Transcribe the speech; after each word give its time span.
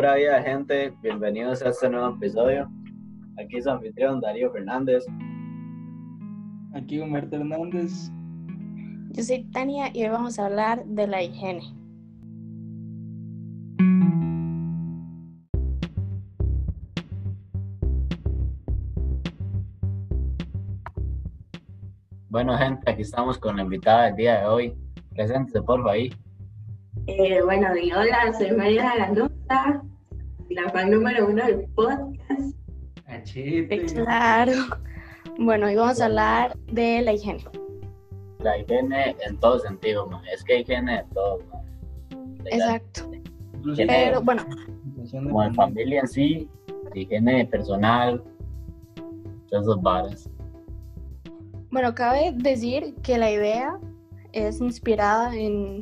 Pura 0.00 0.14
vida, 0.14 0.42
gente. 0.42 0.94
Bienvenidos 1.02 1.60
a 1.60 1.68
este 1.68 1.90
nuevo 1.90 2.16
episodio. 2.16 2.70
Aquí 3.38 3.60
su 3.60 3.68
anfitrión 3.68 4.18
Darío 4.18 4.50
Fernández. 4.50 5.04
Aquí 6.72 7.00
Humberto 7.00 7.36
Hernández. 7.36 8.10
Yo 9.10 9.22
soy 9.22 9.44
Tania 9.50 9.90
y 9.92 10.04
hoy 10.04 10.08
vamos 10.08 10.38
a 10.38 10.46
hablar 10.46 10.86
de 10.86 11.06
la 11.06 11.22
higiene. 11.22 11.60
Bueno, 22.30 22.56
gente, 22.56 22.90
aquí 22.90 23.02
estamos 23.02 23.36
con 23.36 23.56
la 23.56 23.64
invitada 23.64 24.06
del 24.06 24.16
día 24.16 24.40
de 24.40 24.46
hoy. 24.46 24.74
Preséntese, 25.10 25.60
por 25.60 25.86
ahí. 25.86 26.10
Eh, 27.06 27.42
bueno, 27.44 27.76
y 27.76 27.92
hola, 27.92 28.32
soy 28.32 28.52
María 28.52 28.96
Ganuta, 28.96 29.82
la 30.50 30.68
fan 30.70 30.90
número 30.90 31.28
uno 31.28 31.44
del 31.44 31.66
podcast. 31.74 32.56
Achete. 33.06 33.86
Claro. 33.86 34.52
Bueno, 35.38 35.66
hoy 35.66 35.74
vamos 35.76 36.00
a 36.00 36.06
hablar 36.06 36.56
de 36.72 37.02
la 37.02 37.12
higiene. 37.12 37.44
La 38.40 38.58
higiene 38.58 39.16
en 39.26 39.38
todo 39.38 39.58
sentido, 39.58 40.06
man. 40.06 40.22
Es 40.32 40.44
que 40.44 40.54
hay 40.54 40.60
higiene 40.62 40.98
de 40.98 41.04
todo, 41.14 41.38
man. 41.50 42.36
Exacto. 42.46 43.10
Inclusive, 43.54 43.86
Pero 43.88 44.22
bueno, 44.22 44.44
Como 45.10 45.42
en 45.42 45.54
familia 45.54 46.00
en 46.00 46.08
sí, 46.08 46.48
higiene 46.94 47.46
personal, 47.46 48.22
todas 49.48 49.64
esas 49.66 49.82
varas. 49.82 50.30
bueno, 51.70 51.94
cabe 51.94 52.32
decir 52.36 52.94
que 53.02 53.18
la 53.18 53.30
idea 53.30 53.78
es 54.32 54.60
inspirada 54.60 55.34
en, 55.36 55.80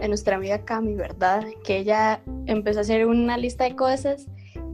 en 0.00 0.08
nuestra 0.08 0.36
amiga 0.36 0.64
Cami, 0.64 0.94
¿verdad? 0.94 1.44
Que 1.64 1.78
ella 1.78 2.20
empezó 2.46 2.78
a 2.78 2.82
hacer 2.82 3.06
una 3.06 3.36
lista 3.36 3.64
de 3.64 3.76
cosas 3.76 4.26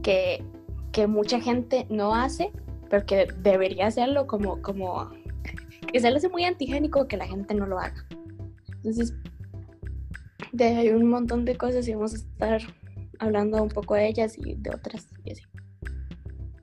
que, 0.03 0.43
que 0.91 1.07
mucha 1.07 1.39
gente 1.39 1.85
no 1.89 2.15
hace, 2.15 2.51
pero 2.89 3.05
que 3.05 3.27
debería 3.41 3.87
hacerlo 3.87 4.27
como, 4.27 4.61
como 4.61 5.09
que 5.91 5.99
se 5.99 6.09
le 6.09 6.17
hace 6.17 6.29
muy 6.29 6.45
antigénico 6.45 7.07
que 7.07 7.17
la 7.17 7.27
gente 7.27 7.53
no 7.53 7.65
lo 7.65 7.79
haga. 7.79 8.05
Entonces, 8.77 9.13
de 10.51 10.63
ahí 10.65 10.75
hay 10.77 10.89
un 10.89 11.09
montón 11.09 11.45
de 11.45 11.55
cosas 11.57 11.87
y 11.87 11.93
vamos 11.93 12.13
a 12.13 12.17
estar 12.17 12.61
hablando 13.19 13.61
un 13.61 13.69
poco 13.69 13.95
de 13.95 14.07
ellas 14.07 14.37
y 14.37 14.55
de 14.55 14.69
otras 14.69 15.07
y 15.25 15.31
así. 15.31 15.43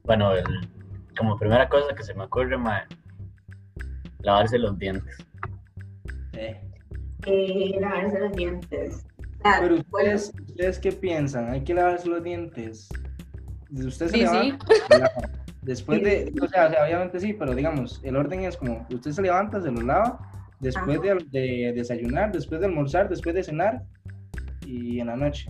Bueno, 0.05 0.33
el- 0.35 0.45
como 1.19 1.39
primera 1.39 1.69
cosa 1.69 1.95
que 1.95 2.03
se 2.03 2.15
me 2.15 2.25
ocurre, 2.25 2.57
lavarse 4.21 4.59
los 4.59 4.79
dientes. 4.79 5.17
Eh, 6.33 6.61
Eh, 7.27 7.77
lavarse 7.81 8.19
los 8.19 8.33
dientes. 8.33 9.07
Ah, 9.45 9.59
Pero 9.61 9.77
bueno, 9.91 10.15
ustedes, 10.15 10.33
¿ustedes 10.49 10.79
qué 10.79 10.93
piensan? 10.93 11.51
¿Hay 11.51 11.63
que 11.65 11.75
lavarse 11.75 12.09
los 12.09 12.23
dientes? 12.23 12.89
¿Usted 13.71 14.07
se 14.09 14.13
Sí, 14.13 14.21
levanta? 14.21 14.67
Después 15.63 16.03
de, 16.03 16.33
o 16.43 16.47
sea, 16.49 16.67
o 16.67 16.71
sea, 16.71 16.85
obviamente 16.85 17.19
sí, 17.21 17.33
pero 17.33 17.55
digamos, 17.55 18.01
el 18.05 18.17
orden 18.17 18.41
es 18.45 18.57
como, 18.57 18.87
usted 18.93 19.13
se 19.13 19.23
levanta, 19.23 19.63
se 19.63 19.71
los 19.71 19.83
lava, 19.83 20.19
después 20.61 21.01
de, 21.01 21.17
de 21.31 21.73
desayunar, 21.75 22.33
después 22.33 22.61
de 22.61 22.67
almorzar, 22.67 23.09
después 23.09 23.35
de 23.35 23.43
cenar 23.43 23.83
y 24.67 25.01
en 25.01 25.07
la 25.07 25.17
noche, 25.17 25.49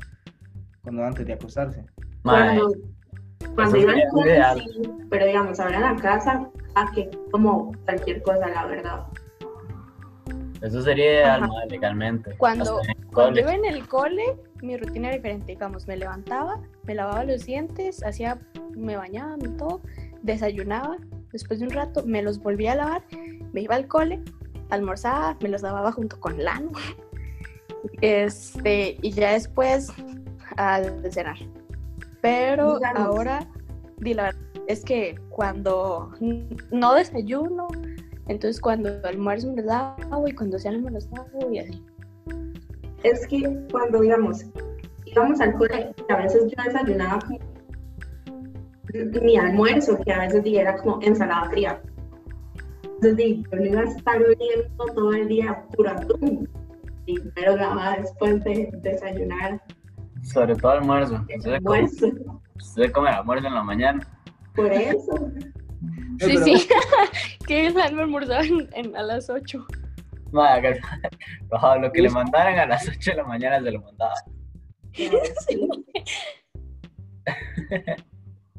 cuando 0.83 1.05
antes 1.05 1.27
de 1.27 1.33
acostarse. 1.33 1.85
Cuando, 2.23 2.73
cuando 3.57 3.77
iba 3.77 3.93
al 3.93 4.61
sí, 4.61 4.83
pero 5.11 5.27
digamos, 5.27 5.59
ahora 5.59 5.77
en 5.77 5.83
la 5.83 5.97
casa, 5.97 6.49
a 6.77 6.93
que 6.93 7.11
como 7.33 7.73
cualquier 7.85 8.23
cosa, 8.23 8.49
la 8.49 8.67
verdad. 8.67 9.07
Eso 10.67 10.83
sería 10.83 11.13
ideal, 11.13 11.51
legalmente. 11.69 12.35
Cuando- 12.37 12.81
Cuando 13.13 13.13
cole. 13.13 13.41
iba 13.43 13.55
en 13.55 13.65
el 13.65 13.87
cole, 13.87 14.25
mi 14.63 14.77
rutina 14.77 15.09
era 15.09 15.17
diferente. 15.17 15.53
Digamos, 15.53 15.87
me 15.87 15.97
levantaba, 15.97 16.61
me 16.85 16.95
lavaba 16.95 17.25
los 17.25 17.45
dientes, 17.47 18.03
hacía, 18.05 18.39
me 18.75 18.97
bañaba 18.97 19.37
y 19.39 19.49
todo, 19.57 19.81
desayunaba. 20.23 20.97
Después 21.33 21.61
de 21.61 21.67
un 21.67 21.73
rato 21.73 22.03
me 22.07 22.23
los 22.23 22.39
volvía 22.41 22.73
a 22.73 22.77
lavar, 22.77 23.03
me 23.53 23.61
iba 23.61 23.75
al 23.75 23.87
cole, 23.89 24.21
almorzaba, 24.71 25.37
me 25.41 25.49
los 25.49 25.63
lavaba 25.63 25.93
junto 25.93 26.19
con 26.21 26.43
Lano. 26.43 26.71
Este, 28.01 28.97
y 29.03 29.11
ya 29.13 29.33
después 29.33 29.93
al 30.57 31.13
cenar. 31.13 31.37
Pero 32.23 32.79
ahora, 32.97 33.47
di 33.99 34.15
la 34.15 34.25
verdad, 34.25 34.41
es 34.67 34.85
que 34.85 35.17
cuando 35.29 36.11
no 36.71 36.95
desayuno, 36.95 37.69
entonces 38.29 38.61
cuando 38.61 38.91
almuerzo 39.05 39.51
me 39.51 39.57
los 39.57 39.67
lavo 39.67 40.29
y 40.29 40.33
cuando 40.33 40.59
ceno 40.59 40.81
me 40.81 40.91
los 40.91 41.11
lavo 41.11 41.53
y 41.53 41.59
así. 41.59 41.85
Es 43.03 43.27
que 43.27 43.67
cuando, 43.71 44.01
digamos, 44.01 44.47
íbamos 45.05 45.41
al 45.41 45.55
cole, 45.55 45.95
a 46.09 46.17
veces 46.17 46.45
yo 46.51 46.65
desayunaba 46.65 47.19
como 47.21 47.39
mi 49.23 49.37
almuerzo, 49.37 49.99
que 50.05 50.13
a 50.13 50.21
veces 50.21 50.43
era 50.47 50.77
como 50.77 51.01
ensalada 51.03 51.51
fría. 51.51 51.83
Entonces, 53.03 53.39
yo 53.51 53.59
no 53.59 53.65
iba 53.65 53.81
a 53.81 53.85
estar 53.85 54.17
oliendo 54.23 54.85
todo 54.95 55.13
el 55.13 55.29
día 55.29 55.65
puro 55.77 55.91
atún. 55.91 56.49
Y 57.07 57.19
me 57.19 57.43
lo 57.47 57.57
después 58.01 58.43
de 58.45 58.71
desayunar. 58.83 59.61
Sobre 60.23 60.55
todo 60.57 60.73
almuerzo. 60.73 61.17
Usted 61.17 61.43
come, 61.43 61.57
Almuerzo. 61.57 62.07
usted 62.57 62.93
come 62.93 63.11
el 63.11 63.17
almuerzo 63.17 63.47
en 63.47 63.55
la 63.55 63.63
mañana. 63.63 64.09
Por 64.55 64.73
eso. 64.73 65.31
Sí, 66.21 66.27
pero- 66.35 66.45
sí. 66.45 66.69
que 67.47 67.67
el 67.67 67.81
alma 67.81 68.03
almorzaba 68.03 68.43
en- 68.45 68.69
en- 68.75 68.97
a 68.97 69.03
las 69.03 69.29
8. 69.31 69.65
Man, 70.33 70.63
que- 70.63 70.81
Bajo 71.49 71.77
lo 71.79 71.93
que 71.93 72.03
le 72.03 72.11
mandaran 72.11 72.59
a 72.59 72.67
las 72.67 72.89
8 72.89 73.11
de 73.13 73.17
la 73.19 73.25
mañana 73.25 73.61
se 73.63 73.71
lo 73.71 73.81
mandaba. 73.83 74.15
Sí. 74.93 75.11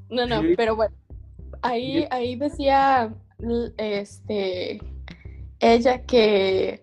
No, 0.09 0.25
no, 0.25 0.41
pero 0.55 0.75
bueno. 0.75 0.95
Ahí, 1.61 2.05
ahí 2.11 2.35
decía 2.35 3.13
este 3.77 4.79
ella 5.59 6.01
que, 6.05 6.79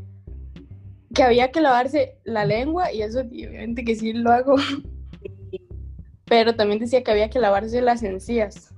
que 1.15 1.23
había 1.23 1.53
que 1.53 1.61
lavarse 1.61 2.17
la 2.25 2.45
lengua, 2.45 2.91
y 2.93 3.03
eso 3.03 3.21
obviamente 3.21 3.85
que 3.85 3.95
sí 3.95 4.13
lo 4.13 4.33
hago. 4.33 4.57
Pero 6.25 6.55
también 6.57 6.81
decía 6.81 7.03
que 7.03 7.11
había 7.11 7.31
que 7.31 7.39
lavarse 7.39 7.81
las 7.83 8.03
encías. 8.03 8.72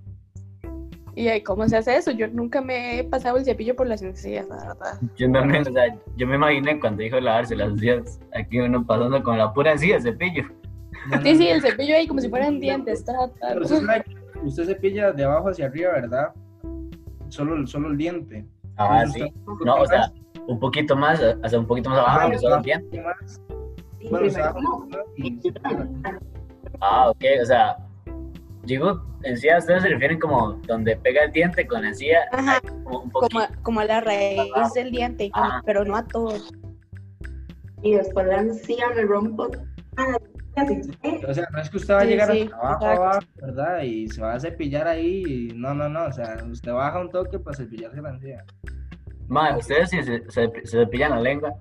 Y 1.16 1.28
ahí, 1.28 1.42
¿cómo 1.42 1.68
se 1.68 1.76
hace 1.76 1.96
eso? 1.96 2.10
Yo 2.10 2.26
nunca 2.28 2.60
me 2.60 2.98
he 2.98 3.04
pasado 3.04 3.36
el 3.36 3.44
cepillo 3.44 3.76
por 3.76 3.86
las 3.86 4.02
encías, 4.02 4.48
la 4.48 4.56
verdad. 4.56 4.98
Yo 5.16 5.30
también, 5.30 5.62
o 5.62 5.72
sea, 5.72 5.96
yo 6.16 6.26
me 6.26 6.34
imaginé 6.34 6.80
cuando 6.80 7.02
dijo 7.02 7.20
lavarse 7.20 7.54
las 7.54 7.76
días, 7.76 8.18
aquí 8.34 8.58
uno 8.58 8.84
pasando 8.84 9.22
con 9.22 9.38
la 9.38 9.52
pura 9.52 9.72
encía, 9.72 10.00
cepillo. 10.00 10.42
No, 11.10 11.16
no, 11.16 11.22
Sí, 11.22 11.36
sí, 11.36 11.48
el 11.48 11.60
cepillo 11.60 11.94
ahí 11.96 12.08
como 12.08 12.20
si 12.20 12.28
fueran 12.28 12.58
dientes. 12.58 13.04
ta, 13.04 13.12
ta, 13.40 13.48
Pero 13.48 13.60
usted, 14.44 14.64
cepilla 14.64 15.12
de 15.12 15.24
abajo 15.24 15.50
hacia 15.50 15.66
arriba, 15.66 15.92
¿verdad? 15.92 16.32
Solo, 17.28 17.56
el- 17.56 17.68
solo 17.68 17.88
el 17.90 17.96
diente. 17.96 18.44
Ah, 18.76 19.04
sí. 19.06 19.22
usted- 19.22 19.64
No, 19.66 19.76
o 19.76 19.86
sea, 19.86 20.10
un 20.46 20.58
poquito 20.58 20.96
más, 20.96 21.20
hasta 21.42 21.58
un 21.58 21.66
poquito 21.66 21.90
más 21.90 22.00
abajo, 22.00 22.30
Ah, 22.34 22.38
solo 22.38 22.56
más. 22.56 23.40
Y 24.00 24.08
Bueno, 24.08 24.26
o 24.26 24.30
sea, 24.30 24.54
y- 25.16 25.40
Ah, 26.80 27.08
ok, 27.10 27.24
o 27.42 27.46
sea, 27.46 27.76
digo, 28.66 29.02
encía, 29.22 29.58
ustedes 29.58 29.82
se 29.82 29.88
refieren 29.88 30.18
como 30.18 30.54
donde 30.66 30.96
pega 30.96 31.24
el 31.24 31.32
diente 31.32 31.66
con 31.66 31.82
la 31.82 31.88
encía, 31.88 32.20
Ajá, 32.32 32.60
como 32.84 33.00
un 33.00 33.10
como, 33.10 33.40
a- 33.40 33.48
como 33.62 33.80
a 33.80 33.84
la 33.84 34.00
raíz 34.00 34.72
del 34.74 34.90
diente, 34.90 35.30
Ajá. 35.32 35.62
pero 35.66 35.84
no 35.84 35.96
a 35.96 36.04
todos. 36.06 36.52
y 37.82 37.94
después 37.96 38.26
la 38.26 38.40
encía 38.40 38.88
me 38.94 39.02
rompo. 39.02 39.48
Ah, 39.96 40.16
¿eh? 40.56 41.20
O 41.28 41.34
sea, 41.34 41.46
no 41.52 41.60
es 41.60 41.68
que 41.68 41.76
usted 41.76 41.94
va 41.94 41.98
a 41.98 42.02
Sí, 42.02 42.08
llegar 42.08 42.30
sí, 42.32 42.42
hasta 42.42 42.56
abajo, 42.56 42.84
abajo, 42.86 43.20
¿verdad? 43.42 43.82
Y 43.82 44.08
se 44.08 44.22
va 44.22 44.34
a 44.34 44.40
cepillar 44.40 44.86
ahí. 44.88 45.22
Y 45.50 45.54
no, 45.54 45.74
no, 45.74 45.88
no. 45.88 46.06
O 46.06 46.12
sea, 46.12 46.36
usted 46.50 46.72
baja 46.72 47.00
un 47.00 47.10
toque 47.10 47.38
para 47.38 47.56
cepillarse 47.56 48.00
la 48.00 48.10
encía. 48.10 48.44
Ma, 49.28 49.56
ustedes 49.56 49.90
si 49.90 50.02
se, 50.02 50.22
se, 50.30 50.50
se 50.64 50.78
cepillan 50.78 51.10
la 51.10 51.20
lengua, 51.20 51.52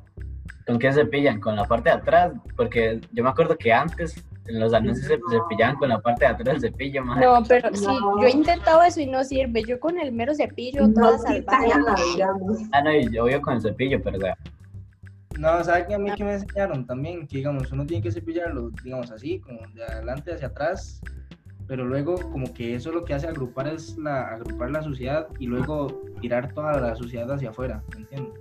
¿con 0.66 0.80
qué 0.80 0.94
se 0.94 1.02
cepillan? 1.02 1.40
¿Con 1.42 1.56
la 1.58 1.66
parte 1.66 1.90
de 1.90 1.96
atrás? 1.96 2.32
Porque 2.56 3.02
yo 3.12 3.24
me 3.24 3.30
acuerdo 3.30 3.58
que 3.58 3.74
antes 3.74 4.24
los 4.46 4.74
anuncios 4.74 5.08
se 5.08 5.18
cepillaban 5.30 5.76
con 5.78 5.90
la 5.90 6.00
parte 6.00 6.26
de 6.26 6.32
atrás 6.32 6.62
del 6.62 6.72
cepillo, 6.72 7.04
ma. 7.04 7.20
No, 7.20 7.44
pero 7.48 7.70
sí, 7.74 7.86
yo 7.86 8.28
he 8.28 8.32
intentado 8.32 8.84
eso 8.84 9.00
y 9.00 9.08
no 9.08 9.24
sirve. 9.24 9.64
Yo 9.64 9.80
con 9.80 9.98
el 9.98 10.12
mero 10.12 10.34
cepillo, 10.36 10.88
No 10.88 10.94
toda 10.94 11.18
salvaje. 11.18 11.72
Ah, 12.72 12.82
no, 12.82 12.92
yo 13.10 13.24
voy 13.24 13.40
con 13.42 13.56
el 13.56 13.62
cepillo, 13.62 14.02
pero 14.04 14.18
o 14.18 14.22
sea, 14.22 14.38
No, 15.40 15.64
¿sabe 15.64 15.88
que 15.88 15.96
a 15.96 16.00
mí 16.00 16.12
que 16.12 16.24
me 16.24 16.34
enseñaron 16.34 16.86
también? 16.86 17.26
Que, 17.28 17.38
digamos, 17.38 17.72
uno 17.72 17.86
tiene 17.86 18.04
que 18.04 18.12
cepillarlo, 18.12 18.70
digamos, 18.84 19.12
así, 19.12 19.40
como 19.40 19.60
de 19.74 19.84
adelante 19.84 20.34
hacia 20.34 20.48
atrás. 20.48 21.02
Pero 21.66 21.86
luego, 21.86 22.16
como 22.30 22.54
que 22.54 22.76
eso 22.76 22.92
lo 22.92 23.06
que 23.06 23.14
hace 23.14 23.28
agrupar 23.28 23.68
es 23.70 23.98
la, 23.98 24.34
agrupar 24.34 24.72
la 24.72 24.84
suciedad 24.84 25.30
y 25.40 25.48
luego 25.48 26.02
tirar 26.20 26.54
toda 26.54 26.78
la 26.80 26.96
suciedad 26.96 27.32
hacia 27.32 27.52
afuera, 27.52 27.82
¿me 27.94 28.02
entiendes? 28.02 28.34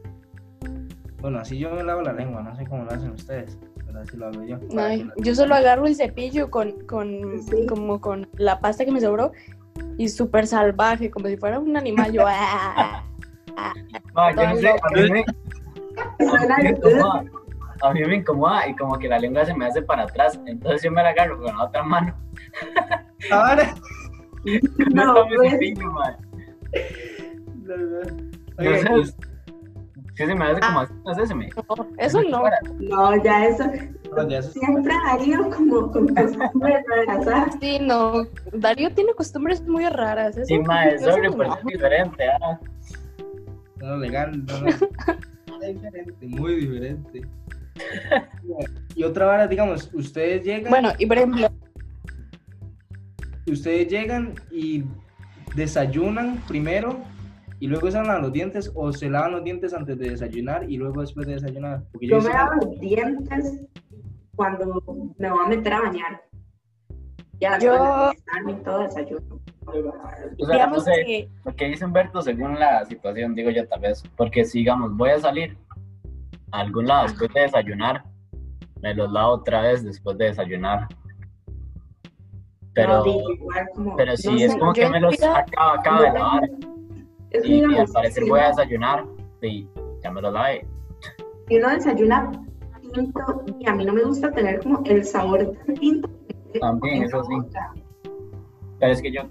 Bueno, 1.21 1.39
así 1.39 1.57
yo 1.57 1.71
me 1.71 1.85
lavo 1.85 2.03
la 2.03 2.13
lengua, 2.13 2.43
no 2.43 2.55
sé 2.57 2.67
cómo 2.67 2.83
lo 2.85 2.91
hacen 2.91 3.13
ustedes, 3.13 3.57
pero 3.93 4.01
así 4.05 4.17
lo 4.17 4.27
hago 4.27 4.43
yo. 4.43 4.59
Ay, 4.79 5.09
yo 5.19 5.35
solo 5.35 5.55
agarro 5.55 5.87
el 5.87 5.95
cepillo 5.97 6.51
con, 6.51 6.73
con 6.87 7.43
Sí. 7.43 7.67
como 7.67 8.01
con 8.01 8.29
la 8.37 8.59
pasta 8.61 8.85
que 8.85 8.91
me 8.93 9.01
sobró 9.01 9.33
y 9.99 10.09
súper 10.09 10.47
salvaje, 10.47 11.11
como 11.11 11.27
si 11.29 11.37
fuera 11.37 11.59
un 11.59 11.77
animal. 11.77 12.13
Yo, 12.13 12.25
ah, 12.27 13.05
ma, 14.15 14.33
yo 14.35 14.49
no 14.49 14.57
sé, 14.57 14.69
a 14.71 14.89
mí 14.95 15.11
me- 15.11 15.25
Suena 16.19 16.55
a 16.55 16.59
mí 16.59 16.65
me 16.65 16.73
gracioso. 16.73 16.97
toma- 16.99 17.25
a 17.83 17.93
mí 17.93 18.05
me 18.05 18.17
incomoda 18.17 18.67
y 18.69 18.77
como 18.77 18.97
que 18.99 19.09
la 19.09 19.19
lengua 19.19 19.45
se 19.45 19.55
me 19.55 19.67
hace 19.67 19.83
para 19.83 20.05
atrás, 20.05 20.39
entonces 20.47 20.83
yo 20.83 20.91
me 20.93 21.03
la 21.03 21.11
agarro 21.11 21.37
con 21.39 21.57
la 21.57 21.65
otra 21.65 21.83
mano. 21.83 22.15
Ahora. 23.31 23.75
No, 24.95 25.15
No, 25.15 25.27
pues. 25.29 25.53
Entonces, 28.59 29.17
sí 30.15 30.27
se 30.27 30.35
me 30.35 30.45
hace 30.45 30.61
como 30.61 30.81
así, 30.81 30.93
no 31.05 31.15
sé, 31.15 31.27
se 31.27 31.35
me... 31.35 31.49
No, 31.49 31.89
eso 31.99 32.23
no. 32.23 32.43
No, 32.81 33.23
ya 33.25 33.47
eso. 33.47 33.65
pero 34.03 34.29
ya 34.29 34.39
eso- 34.39 34.53
Siempre 34.53 34.95
Darío 35.07 35.51
como 35.51 35.91
con 35.91 36.09
costumbres 36.15 36.85
raras, 36.89 37.25
¿sabes? 37.25 37.55
Sí, 37.61 37.79
no. 37.81 38.25
Darío 38.53 38.93
tiene 38.95 39.15
costumbres 39.15 39.63
muy 39.67 39.89
raras. 39.89 40.37
Sí, 40.45 40.59
no. 40.59 40.65
pero 40.69 41.55
es 41.57 41.65
diferente, 41.65 42.25
ah. 42.29 42.59
No, 43.77 43.97
legal, 43.97 44.45
no, 44.45 44.61
no. 44.61 44.69
Es 45.63 45.75
diferente, 45.75 46.27
muy 46.27 46.57
diferente. 46.57 47.23
Y 48.95 49.05
otra 49.05 49.25
vara, 49.25 49.47
digamos, 49.47 49.89
ustedes 49.95 50.45
llegan, 50.45 50.71
Bueno, 50.71 50.91
y 50.99 51.07
por 51.07 51.17
ejemplo, 51.17 51.49
ustedes 53.47 53.89
llegan 53.89 54.35
y 54.51 54.85
desayunan 55.55 56.37
primero 56.47 57.01
y 57.63 57.69
luego 57.69 57.89
se 57.93 57.97
lavan 58.03 58.23
los 58.23 58.33
dientes 58.33 58.73
o 58.75 58.93
se 58.93 59.09
lavan 59.09 59.31
los 59.31 59.45
dientes 59.45 59.73
antes 59.73 59.97
de 59.97 60.11
desayunar 60.11 60.69
y 60.69 60.79
luego 60.79 61.01
después 61.01 61.29
de 61.29 61.35
desayunar. 61.35 61.85
Porque 61.93 62.09
yo 62.09 62.19
Yo 62.19 62.27
me 62.27 62.35
lavo 62.35 62.53
los 62.57 62.81
dientes 62.81 63.61
cuando 64.35 64.83
me 65.17 65.31
voy 65.31 65.45
a 65.47 65.49
meter 65.49 65.73
a 65.75 65.81
bañar. 65.83 66.23
Ya 67.39 67.59
Yo- 67.61 68.11
y 68.49 68.55
todo 68.65 68.81
desayuno. 68.81 69.39
O 69.65 69.73
sea, 69.73 69.81
no 70.39 70.53
digamos 70.53 70.85
sé, 70.85 70.93
que 71.07 71.29
lo 71.45 71.55
que 71.55 71.65
dice 71.69 71.85
Humberto 71.85 72.21
según 72.21 72.59
la 72.59 72.85
situación, 72.85 73.37
digo 73.37 73.51
yo 73.51 73.65
tal 73.69 73.79
vez, 73.79 74.03
porque 74.17 74.45
si 74.45 74.59
digamos 74.59 74.97
voy 74.97 75.11
a 75.11 75.21
salir 75.21 75.57
a 76.51 76.61
algún 76.63 76.89
lado 76.89 77.05
después 77.05 77.33
de 77.33 77.43
desayunar, 77.43 78.03
me 78.81 78.93
los 78.93 79.13
lavo 79.13 79.35
otra 79.35 79.63
vez 79.63 79.85
después 79.85 80.19
de 80.19 80.25
desayunar. 80.25 80.89
Pero, 82.75 82.89
No, 82.99 83.05
digo, 83.05 83.31
igual 83.31 83.69
como- 83.73 83.97
pero 83.97 84.17
si 84.17 84.29
no 84.29 84.35
es 84.37 84.53
sé, 84.53 84.59
como 84.59 84.73
que 84.73 84.89
me 84.89 84.99
los 84.99 85.23
acabo, 85.23 85.79
acabo 85.79 86.03
de 86.03 86.13
lavar 86.13 86.51
es 87.33 87.45
y, 87.45 87.61
y 87.61 87.65
al 87.77 87.87
parecer 87.89 88.23
si 88.25 88.31
voy 88.31 88.41
a 88.41 88.49
uno- 88.49 88.57
desayunar, 88.57 89.05
y 89.43 89.67
ya 90.03 90.11
me 90.11 90.23
los 90.23 90.33
lavé. 90.33 90.67
Si 91.49 91.57
uno 91.57 91.69
desayuna 91.71 92.31
tinto, 92.93 93.45
y 93.59 93.69
a 93.69 93.75
mí 93.75 93.85
no 93.85 93.93
me 93.93 94.03
gusta 94.05 94.31
tener 94.33 94.61
como 94.61 94.83
el 94.85 95.05
sabor 95.05 95.39
del 95.39 95.79
tinto. 95.79 96.09
También, 96.61 97.03
eso 97.05 97.23
sí. 97.25 97.35
Pero 98.79 98.93
es 98.93 99.01
que 99.01 99.13
yo 99.13 99.23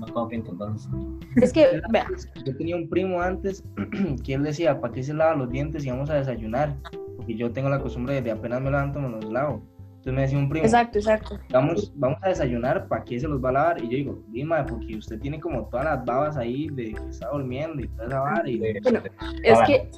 no 0.00 0.06
como 0.12 0.28
pinto 0.28 0.50
entonces. 0.52 0.90
es 1.36 1.52
que, 1.52 1.80
vea, 1.90 2.06
Yo 2.44 2.56
tenía 2.56 2.76
un 2.76 2.88
primo 2.88 3.20
antes 3.20 3.62
que 4.24 4.34
él 4.34 4.42
decía, 4.42 4.80
¿para 4.80 4.92
qué 4.92 5.02
se 5.02 5.12
lava 5.14 5.34
los 5.34 5.50
dientes 5.50 5.82
si 5.82 5.90
vamos 5.90 6.08
a 6.10 6.14
desayunar? 6.14 6.74
Porque 7.16 7.36
yo 7.36 7.52
tengo 7.52 7.68
la 7.68 7.80
costumbre 7.80 8.20
de 8.20 8.30
apenas 8.30 8.60
me 8.60 8.70
levanto 8.70 8.98
me 9.00 9.08
los 9.10 9.24
lavo. 9.26 9.62
Entonces 10.06 10.14
me 10.14 10.22
decía 10.22 10.38
un 10.38 10.48
primo, 10.48 10.64
exacto, 10.64 10.98
exacto. 10.98 11.40
vamos, 11.50 11.92
vamos 11.96 12.20
a 12.22 12.28
desayunar, 12.28 12.86
¿para 12.86 13.02
qué 13.02 13.18
se 13.18 13.26
los 13.26 13.44
va 13.44 13.48
a 13.48 13.52
lavar? 13.52 13.82
Y 13.82 13.88
yo 13.88 13.96
digo, 13.96 14.22
Dima, 14.28 14.64
porque 14.64 14.94
usted 14.94 15.18
tiene 15.18 15.40
como 15.40 15.66
todas 15.66 15.84
las 15.84 16.04
babas 16.04 16.36
ahí 16.36 16.68
de 16.68 16.92
que 16.92 17.08
está 17.10 17.28
durmiendo 17.30 17.82
y 17.82 17.88
toda 17.88 18.06
esa 18.06 18.20
vara. 18.20 18.48
Y, 18.48 18.80
Bueno, 18.82 19.00
Es 19.42 19.58
que 19.66 19.90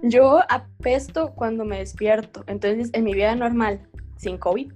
yo 0.00 0.40
apesto 0.48 1.34
cuando 1.34 1.66
me 1.66 1.80
despierto. 1.80 2.44
Entonces, 2.46 2.88
en 2.94 3.04
mi 3.04 3.12
vida 3.12 3.34
normal, 3.36 3.86
sin 4.16 4.38
COVID, 4.38 4.72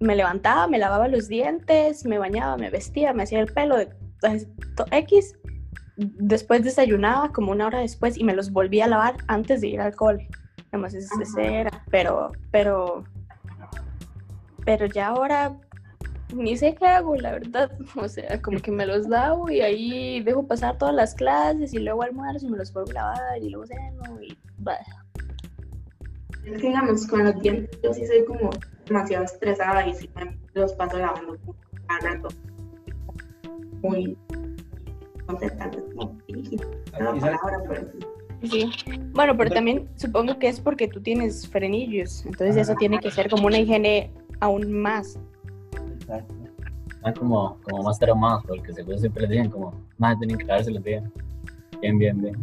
me 0.00 0.16
levantaba, 0.16 0.66
me 0.66 0.78
lavaba 0.78 1.06
los 1.06 1.28
dientes, 1.28 2.06
me 2.06 2.16
bañaba, 2.16 2.56
me 2.56 2.70
vestía, 2.70 3.12
me 3.12 3.24
hacía 3.24 3.40
el 3.40 3.52
pelo 3.52 3.76
de 3.76 3.90
X. 4.92 5.38
Después 5.96 6.64
desayunaba 6.64 7.32
como 7.32 7.52
una 7.52 7.66
hora 7.66 7.80
después 7.80 8.16
y 8.16 8.24
me 8.24 8.34
los 8.34 8.50
volvía 8.50 8.86
a 8.86 8.88
lavar 8.88 9.16
antes 9.26 9.60
de 9.60 9.68
ir 9.68 9.80
al 9.82 9.94
cole. 9.94 10.26
Además, 10.72 10.94
ese 10.94 11.54
era. 11.54 11.84
Pero, 11.90 12.32
pero, 12.50 13.04
pero 14.70 14.86
ya 14.86 15.08
ahora 15.08 15.56
ni 16.32 16.56
sé 16.56 16.76
qué 16.76 16.86
hago, 16.86 17.16
la 17.16 17.32
verdad. 17.32 17.72
O 17.96 18.06
sea, 18.06 18.40
como 18.40 18.60
que 18.60 18.70
me 18.70 18.86
los 18.86 19.08
lavo 19.08 19.50
y 19.50 19.62
ahí 19.62 20.22
dejo 20.22 20.46
pasar 20.46 20.78
todas 20.78 20.94
las 20.94 21.12
clases 21.12 21.74
y 21.74 21.80
luego 21.80 22.04
almuerzo 22.04 22.46
y 22.46 22.50
me 22.50 22.58
los 22.58 22.72
vuelvo 22.72 22.92
a 22.92 22.94
lavar 22.94 23.42
y 23.42 23.50
luego 23.50 23.66
ceno 23.66 24.22
y 24.22 24.38
que, 26.44 26.68
digamos, 26.68 27.06
con 27.08 27.24
los 27.24 27.40
dientes 27.42 27.80
yo 27.82 27.92
sí 27.92 28.06
soy 28.06 28.24
como 28.24 28.50
demasiado 28.86 29.24
estresada 29.24 29.88
y 29.88 29.94
sí 29.94 30.08
me 30.14 30.38
los 30.54 30.72
paso 30.74 30.98
lavando 30.98 31.36
cada 31.88 32.14
rato. 32.14 32.28
Muy. 33.82 34.16
No 35.28 35.36
palabra, 36.92 37.62
pero 37.68 37.88
sí. 37.90 37.98
Sí. 38.42 38.70
Bueno, 39.12 39.36
pero 39.36 39.50
también 39.50 39.88
supongo 39.96 40.38
que 40.38 40.48
es 40.48 40.60
porque 40.60 40.86
tú 40.86 41.00
tienes 41.02 41.48
frenillos, 41.48 42.24
entonces 42.24 42.56
eso 42.56 42.74
tiene 42.76 43.00
que 43.00 43.10
ser 43.10 43.28
como 43.28 43.48
una 43.48 43.58
higiene 43.58 44.12
aún 44.40 44.72
más. 44.72 45.18
Exacto. 45.94 46.34
Están 46.96 47.14
como, 47.14 47.56
como 47.62 47.82
más 47.84 47.98
traumados, 47.98 48.44
porque 48.46 48.72
seguro 48.74 48.98
siempre 48.98 49.22
les 49.22 49.30
dicen 49.30 49.50
como, 49.50 49.72
más 49.98 50.18
tienen 50.18 50.36
que 50.38 50.44
lavarse 50.44 50.70
bien. 50.80 51.10
Bien, 51.80 51.98
bien, 51.98 52.20
bien. 52.20 52.36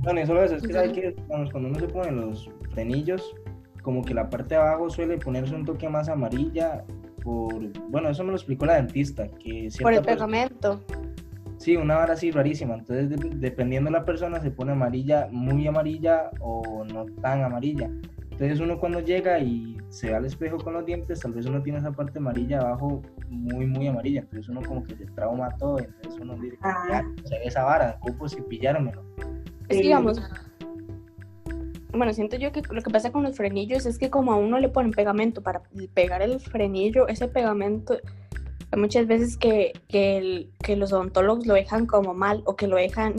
Bueno, 0.00 0.20
y 0.20 0.26
solo 0.26 0.42
eso, 0.44 0.56
es 0.56 0.62
que 0.62 0.72
sabe 0.72 0.92
que 0.92 1.12
digamos, 1.12 1.50
cuando 1.50 1.70
uno 1.70 1.78
se 1.80 1.88
pone 1.88 2.10
los 2.12 2.50
frenillos, 2.72 3.34
como 3.82 4.02
que 4.04 4.12
la 4.12 4.28
parte 4.28 4.54
de 4.54 4.60
abajo 4.60 4.90
suele 4.90 5.16
ponerse 5.16 5.54
un 5.54 5.64
toque 5.64 5.88
más 5.88 6.08
amarilla 6.10 6.84
por, 7.22 7.54
bueno, 7.88 8.10
eso 8.10 8.22
me 8.24 8.30
lo 8.30 8.36
explicó 8.36 8.66
la 8.66 8.74
dentista, 8.74 9.26
que 9.28 9.68
Por 9.80 9.94
el 9.94 10.02
persona- 10.02 10.26
pegamento. 10.26 10.80
Sí, 11.56 11.76
una 11.76 11.98
hora 11.98 12.12
así 12.12 12.30
rarísima. 12.30 12.74
Entonces, 12.74 13.08
de- 13.08 13.30
dependiendo 13.36 13.88
de 13.90 13.98
la 13.98 14.04
persona, 14.04 14.38
se 14.40 14.50
pone 14.50 14.72
amarilla, 14.72 15.28
muy 15.32 15.66
amarilla 15.66 16.30
o 16.40 16.84
no 16.84 17.06
tan 17.22 17.42
amarilla. 17.42 17.90
Entonces, 18.30 18.60
uno 18.60 18.78
cuando 18.78 19.00
llega 19.00 19.40
y 19.40 19.77
se 19.88 20.08
ve 20.08 20.14
al 20.14 20.24
espejo 20.26 20.58
con 20.58 20.74
los 20.74 20.84
dientes, 20.84 21.20
tal 21.20 21.32
vez 21.32 21.46
uno 21.46 21.62
tiene 21.62 21.78
esa 21.78 21.90
parte 21.92 22.18
amarilla 22.18 22.60
abajo 22.60 23.02
muy, 23.28 23.66
muy 23.66 23.86
amarilla. 23.86 24.20
Entonces, 24.20 24.48
uno 24.48 24.60
como 24.62 24.84
que 24.84 24.94
se 24.96 25.06
trauma 25.06 25.48
todo. 25.56 25.78
Entonces, 25.78 26.20
uno 26.20 26.34
dice, 26.36 26.58
Ah. 26.62 26.84
ya, 26.90 27.04
se 27.24 27.38
ve 27.38 27.44
esa 27.46 27.64
vara, 27.64 27.96
ocupo 28.02 28.28
cepillármelo. 28.28 29.02
Es 29.62 29.68
que 29.68 29.74
Sí. 29.76 29.82
digamos, 29.82 30.20
bueno, 31.92 32.12
siento 32.12 32.36
yo 32.36 32.52
que 32.52 32.62
lo 32.70 32.82
que 32.82 32.90
pasa 32.90 33.10
con 33.10 33.22
los 33.22 33.36
frenillos 33.36 33.86
es 33.86 33.98
que 33.98 34.10
como 34.10 34.32
a 34.32 34.36
uno 34.36 34.58
le 34.58 34.68
ponen 34.68 34.92
pegamento 34.92 35.42
para 35.42 35.62
pegar 35.94 36.20
el 36.22 36.38
frenillo, 36.38 37.08
ese 37.08 37.28
pegamento, 37.28 37.94
hay 38.70 38.80
muchas 38.80 39.06
veces 39.06 39.36
que, 39.38 39.72
que, 39.88 40.18
el- 40.18 40.50
que 40.62 40.76
los 40.76 40.92
odontólogos 40.92 41.46
lo 41.46 41.54
dejan 41.54 41.86
como 41.86 42.12
mal 42.14 42.42
o 42.44 42.56
que 42.56 42.66
lo 42.66 42.76
dejan, 42.76 43.14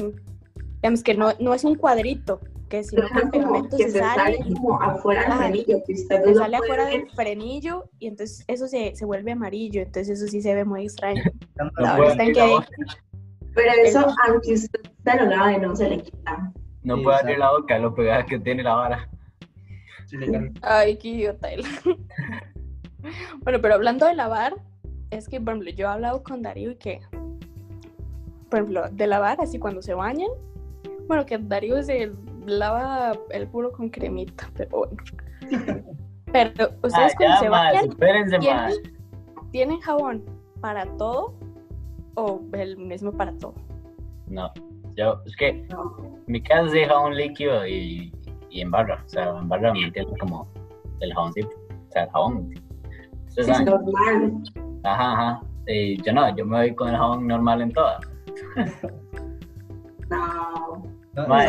digamos 0.84 1.02
que 1.04 1.16
no, 1.16 1.32
no 1.40 1.54
es 1.56 1.64
un 1.64 1.76
cuadrito, 1.76 2.40
que 2.70 2.84
si 2.84 2.96
no 2.96 3.08
como 3.10 3.32
pegamento 3.32 3.78
se 3.78 3.90
se 3.92 4.00
sale, 4.00 4.38
sale 4.38 4.54
como 4.54 4.82
afuera 4.82 5.24
del 5.24 5.38
frenillo, 5.38 5.84
que 5.86 5.94
usted 5.94 6.24
se 6.24 6.32
no 6.32 6.36
sale 6.36 6.58
afuera 6.58 6.86
ver. 6.86 7.02
del 7.02 7.10
frenillo 7.12 7.90
y 8.00 8.08
entonces 8.08 8.46
eso 8.48 8.68
se, 8.68 8.96
se 8.96 9.06
vuelve 9.06 9.32
amarillo, 9.32 9.82
entonces 9.82 10.20
eso 10.22 10.28
sí 10.32 10.42
se 10.42 10.54
ve 10.54 10.66
muy 10.66 10.84
extraño. 10.84 11.24
La 11.78 11.98
No 11.98 12.04
está 12.06 12.24
en 12.24 12.30
abrir 12.30 12.38
la 12.38 12.46
que 12.46 12.52
boca, 12.52 12.68
Pero 13.56 13.72
eso, 13.84 14.08
aunque 14.28 14.54
usted 14.54 14.80
se 15.04 15.16
lo 15.18 15.26
lave, 15.26 15.60
no 15.60 15.76
se 15.76 15.90
le 15.90 16.02
quita. 16.04 16.54
no 16.84 16.96
Sí, 16.98 17.04
puede 17.04 17.18
abrir 17.18 17.40
la 17.40 17.52
boca, 17.52 17.80
lo 17.80 17.94
pegada 17.96 18.26
que 18.26 18.40
tiene 18.40 18.64
la 18.64 18.76
vara. 18.76 19.10
Sí. 20.06 20.18
Ay, 20.62 20.98
qué 20.98 21.08
idiota 21.10 21.52
él. 21.52 21.64
bueno, 23.44 23.60
pero 23.62 23.74
hablando 23.74 24.06
de 24.06 24.16
lavar, 24.16 24.56
es 25.12 25.28
que, 25.28 25.40
por 25.42 25.54
ejemplo, 25.54 25.72
yo 25.72 25.88
he 25.88 25.90
hablado 25.90 26.24
con 26.24 26.42
Darío 26.42 26.72
y 26.72 26.76
que, 26.76 27.00
por 28.50 28.60
ejemplo, 28.60 28.90
de 28.92 29.08
lavar, 29.08 29.42
así 29.42 29.60
cuando 29.60 29.82
se 29.82 29.94
bañan, 29.94 30.30
bueno, 31.08 31.26
que 31.26 31.38
Darío 31.40 31.82
se 31.84 32.12
lava 32.50 33.14
el 33.32 33.48
puro 33.48 33.72
con 33.72 33.90
cremita, 33.90 34.50
pero 34.56 34.78
bueno. 34.80 34.98
Pero 36.32 36.70
ustedes 36.84 37.14
Ah, 37.14 37.16
cuando 37.18 37.38
se 37.40 37.50
bañan. 37.50 37.90
¿tienen, 38.40 38.76
¿tienen 39.52 39.80
jabón 39.80 40.24
para 40.62 40.86
todo 40.98 41.34
o 42.14 42.40
el 42.54 42.78
mismo 42.78 43.12
para 43.12 43.36
todo? 43.40 43.56
No, 44.28 44.52
yo, 44.96 45.20
es 45.26 45.36
que 45.38 45.66
No. 45.72 45.96
mi 46.28 46.40
casa 46.44 46.68
es 46.68 46.72
de 46.74 46.86
jabón 46.86 47.16
líquido 47.16 47.66
y, 47.66 48.14
y 48.52 48.62
en 48.62 48.70
barra, 48.70 49.02
o 49.04 49.10
sea, 49.10 49.30
en 49.40 49.50
barra 49.50 49.74
me 49.74 49.86
entiendo 49.86 50.14
como 50.20 50.48
el 51.00 51.12
jaboncito, 51.16 51.50
o 51.50 51.92
sea, 51.92 52.04
el 52.04 52.10
jabón. 52.12 52.54
Es 53.36 53.48
normal. 53.48 54.44
Ajá, 54.84 55.12
ajá. 55.14 55.42
Y 55.66 56.00
yo 56.04 56.14
no, 56.14 56.36
yo 56.38 56.46
me 56.46 56.58
voy 56.58 56.76
con 56.76 56.90
el 56.90 56.96
jabón 56.98 57.26
normal 57.28 57.62
en 57.64 57.72
todas. 57.72 58.00
No. 60.10 60.84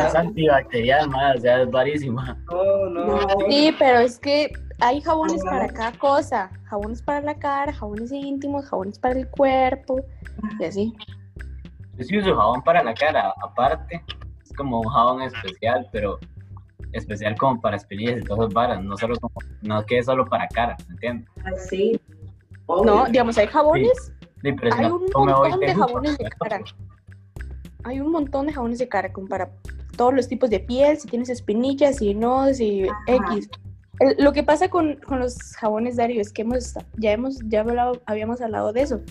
Es 0.07 0.15
antibacterial, 0.15 1.09
más, 1.09 1.37
o 1.37 1.39
sea, 1.39 1.61
es 1.61 1.71
varísima. 1.71 2.37
no, 2.49 2.89
no, 2.89 3.05
No. 3.05 3.27
Sí, 3.49 3.75
pero 3.77 3.99
es 3.99 4.19
que 4.19 4.51
hay 4.79 5.01
jabones 5.01 5.43
para 5.43 5.67
cada 5.67 5.91
cosa. 5.93 6.51
Jabones 6.65 7.01
para 7.01 7.21
la 7.21 7.35
cara, 7.35 7.73
jabones 7.73 8.11
íntimos, 8.11 8.65
jabones 8.65 8.97
para 8.97 9.19
el 9.19 9.29
cuerpo 9.29 9.99
y 10.59 10.65
así. 10.65 10.93
Yo 11.97 12.03
sí 12.05 12.17
uso 12.17 12.35
jabón 12.35 12.61
para 12.63 12.83
la 12.83 12.93
cara, 12.93 13.33
aparte, 13.43 14.03
es 14.43 14.53
como 14.53 14.79
un 14.79 14.89
jabón 14.89 15.21
especial, 15.21 15.87
pero 15.91 16.17
especial 16.93 17.37
como 17.37 17.61
para 17.61 17.77
espinillas 17.77 18.21
y 18.21 18.23
todas 18.23 18.45
esas 18.45 18.53
varas, 18.53 18.83
no 18.83 18.97
solo 18.97 19.15
como, 19.19 19.35
no 19.61 19.85
que 19.85 19.99
es 19.99 20.05
solo 20.05 20.25
para 20.25 20.47
cara, 20.47 20.77
¿me 20.87 20.93
entiendes? 20.93 21.29
Así. 21.45 21.99
No, 22.67 23.05
digamos, 23.05 23.37
hay 23.37 23.47
jabones, 23.47 24.13
Sí, 24.41 24.49
si 24.59 24.67
hay 24.73 24.85
un 24.85 25.01
montón 25.13 25.59
de 25.59 25.75
jabones 25.75 26.17
de 26.17 26.29
cara. 26.39 26.61
Hay 27.83 27.99
un 27.99 28.11
montón 28.11 28.47
de 28.47 28.53
jabones 28.53 28.79
de 28.79 28.87
cara 28.87 29.11
como 29.11 29.27
para 29.27 29.51
todos 29.97 30.13
los 30.13 30.27
tipos 30.27 30.49
de 30.49 30.59
piel, 30.59 30.97
si 30.97 31.07
tienes 31.07 31.29
espinillas, 31.29 31.97
si 31.97 32.13
no, 32.13 32.53
si 32.53 32.83
Ajá. 32.83 33.35
X. 33.35 33.49
El- 33.99 34.23
lo 34.23 34.33
que 34.33 34.43
pasa 34.43 34.69
con, 34.69 34.95
con 34.97 35.19
los 35.19 35.37
jabones 35.53 35.95
Dario 35.95 36.21
es 36.21 36.31
que 36.31 36.41
hemos, 36.43 36.73
ya 36.97 37.11
hemos, 37.11 37.39
ya 37.49 37.61
hablado- 37.61 38.01
habíamos 38.05 38.41
hablado 38.41 38.73
de 38.73 38.81
eso. 38.81 39.01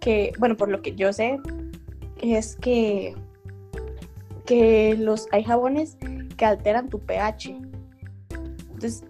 Que, 0.00 0.32
bueno, 0.38 0.56
por 0.56 0.68
lo 0.68 0.80
que 0.82 0.94
yo 0.94 1.12
sé, 1.12 1.38
es 2.22 2.54
que, 2.56 3.14
que 4.46 4.96
los, 4.98 5.26
hay 5.32 5.42
jabones 5.44 5.96
que 6.36 6.44
alteran 6.44 6.88
tu 6.88 7.00
pH. 7.00 7.56
Entonces, 8.72 9.02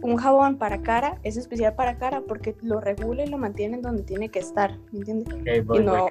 un 0.00 0.16
jabón 0.16 0.56
para 0.56 0.80
cara 0.80 1.18
es 1.24 1.36
especial 1.36 1.74
para 1.74 1.98
cara 1.98 2.22
porque 2.26 2.56
lo 2.62 2.80
regula 2.80 3.24
y 3.24 3.28
lo 3.28 3.36
mantiene 3.36 3.78
donde 3.78 4.02
tiene 4.02 4.30
que 4.30 4.38
estar, 4.38 4.78
¿me 4.92 5.00
entiendes? 5.00 5.64
Voy, 5.66 5.78
Y 5.78 5.82
no, 5.82 5.92
voy. 6.02 6.10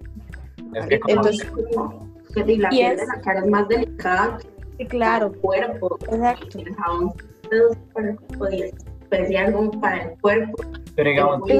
Es 0.73 0.85
que 0.87 0.99
como 0.99 1.15
Entonces- 1.15 1.51
Como 1.73 2.07
que 2.33 2.51
y 2.53 2.57
la 2.57 2.69
piel 2.69 2.91
es- 2.93 2.99
de 3.01 3.07
la 3.07 3.21
cara 3.21 3.39
es 3.39 3.47
más 3.47 3.67
delicada 3.67 4.37
que 4.37 4.47
sí, 4.77 4.85
claro, 4.85 5.27
el 5.27 5.37
cuerpo. 5.39 5.97
exacto. 6.11 6.59
El 6.59 6.75
jabón 6.75 7.13
es 7.51 7.77
para 7.93 8.09
el 8.09 8.17
cuerpo 8.19 8.47
y 8.51 8.61
es 8.63 8.73
especial 9.01 9.53
como 9.53 9.71
para 9.81 10.03
el 10.03 10.19
cuerpo. 10.19 10.63
pero 10.95 11.09
digamos, 11.11 11.39
Como 11.39 11.53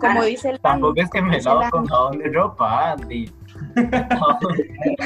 cara. 0.00 0.22
dice 0.24 0.50
el 0.50 0.60
tampoco 0.60 1.00
es 1.00 1.10
que 1.10 1.22
me 1.22 1.40
lavo 1.40 1.62
el 1.62 1.70
con 1.70 1.86
jabón 1.86 2.18
de 2.18 2.28
ropa, 2.32 2.96
di- 3.06 3.30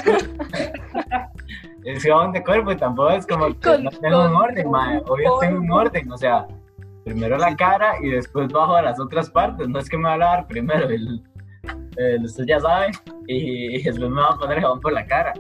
Es 1.85 2.03
jabón 2.03 2.33
de 2.33 2.43
cuerpo 2.43 2.73
y 2.73 2.77
tampoco 2.77 3.11
es 3.11 3.27
como 3.27 3.47
que 3.49 3.55
Con- 3.61 3.85
no 3.85 3.91
tengo 3.91 4.21
un 4.23 4.27
con- 4.33 4.37
orden, 4.37 4.63
con 4.65 4.73
mae. 4.73 5.03
Obvio 5.07 5.39
tengo 5.41 5.61
un 5.61 5.71
orden, 5.71 6.11
o 6.13 6.17
sea, 6.17 6.47
primero 7.05 7.37
la 7.37 7.55
cara 7.57 7.95
y 8.03 8.09
después 8.11 8.49
bajo 8.51 8.75
a 8.75 8.83
las 8.83 8.99
otras 8.99 9.29
partes. 9.31 9.69
No 9.69 9.79
es 9.79 9.89
que 9.89 9.99
me 9.99 10.05
va 10.09 10.15
a 10.15 10.19
lavar 10.19 10.47
primero 10.47 10.89
el, 10.89 11.23
el- 11.97 12.25
usted 12.25 12.45
ya 12.47 12.61
sabe, 12.61 12.93
y, 13.27 13.83
después 13.83 13.99
me 14.11 14.21
va 14.21 14.29
a 14.31 14.39
poner 14.39 14.61
jabón 14.61 14.81
por 14.81 14.93
la 14.93 15.07
cara. 15.07 15.33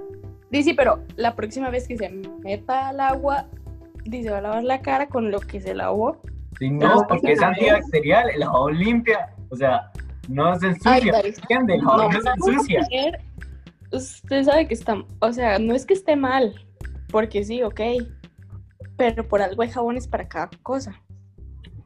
Dice, 0.50 0.74
pero 0.74 1.02
la 1.16 1.34
próxima 1.34 1.70
vez 1.70 1.88
que 1.88 1.96
se 1.96 2.08
meta 2.42 2.88
al 2.88 3.00
agua, 3.00 3.46
dice, 4.04 4.30
va 4.30 4.38
a 4.38 4.42
lavar 4.42 4.64
la 4.64 4.80
cara 4.80 5.08
con 5.08 5.30
lo 5.30 5.40
que 5.40 5.60
se 5.60 5.74
lavó. 5.74 6.20
Si 6.58 6.70
No, 6.70 6.86
no, 6.88 6.94
pues, 6.94 7.06
porque 7.08 7.32
es 7.32 7.42
antibacterial, 7.42 8.30
el 8.30 8.44
jabón 8.44 8.78
limpia, 8.78 9.34
o 9.50 9.56
sea, 9.56 9.90
no 10.28 10.54
se 10.58 10.68
ensucia. 10.68 11.20
¿entiende? 11.20 11.74
El 11.74 11.82
jabón 11.82 12.12
no, 12.12 12.20
se 12.20 12.28
ensucia. 12.30 12.80
poner- 12.82 13.20
Usted 13.92 14.44
sabe 14.44 14.66
que 14.66 14.74
está, 14.74 14.96
o 15.20 15.32
sea, 15.32 15.58
no 15.58 15.74
es 15.74 15.84
que 15.86 15.94
esté 15.94 16.16
mal, 16.16 16.54
porque 17.10 17.44
sí, 17.44 17.62
ok, 17.62 17.80
pero 18.96 19.26
por 19.26 19.42
algo 19.42 19.62
hay 19.62 19.70
jabones 19.70 20.06
para 20.08 20.26
cada 20.28 20.50
cosa. 20.62 21.00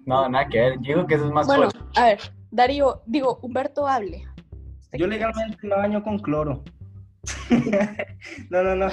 No, 0.07 0.29
nada 0.29 0.47
que 0.49 0.59
ver, 0.59 0.79
digo 0.81 1.07
que 1.07 1.15
eso 1.17 1.27
es 1.27 1.33
más 1.33 1.47
Bueno, 1.47 1.71
fuerte. 1.71 2.01
a 2.01 2.05
ver, 2.07 2.19
Darío, 2.51 3.03
digo, 3.07 3.39
Humberto, 3.43 3.87
hable. 3.87 4.27
¿Usted 4.89 5.01
Yo 5.01 5.07
legalmente 5.07 5.67
me 5.67 5.77
baño 5.77 6.03
con 6.03 6.19
cloro. 6.19 6.65
no, 8.51 8.63
no, 8.63 8.75
no. 8.75 8.89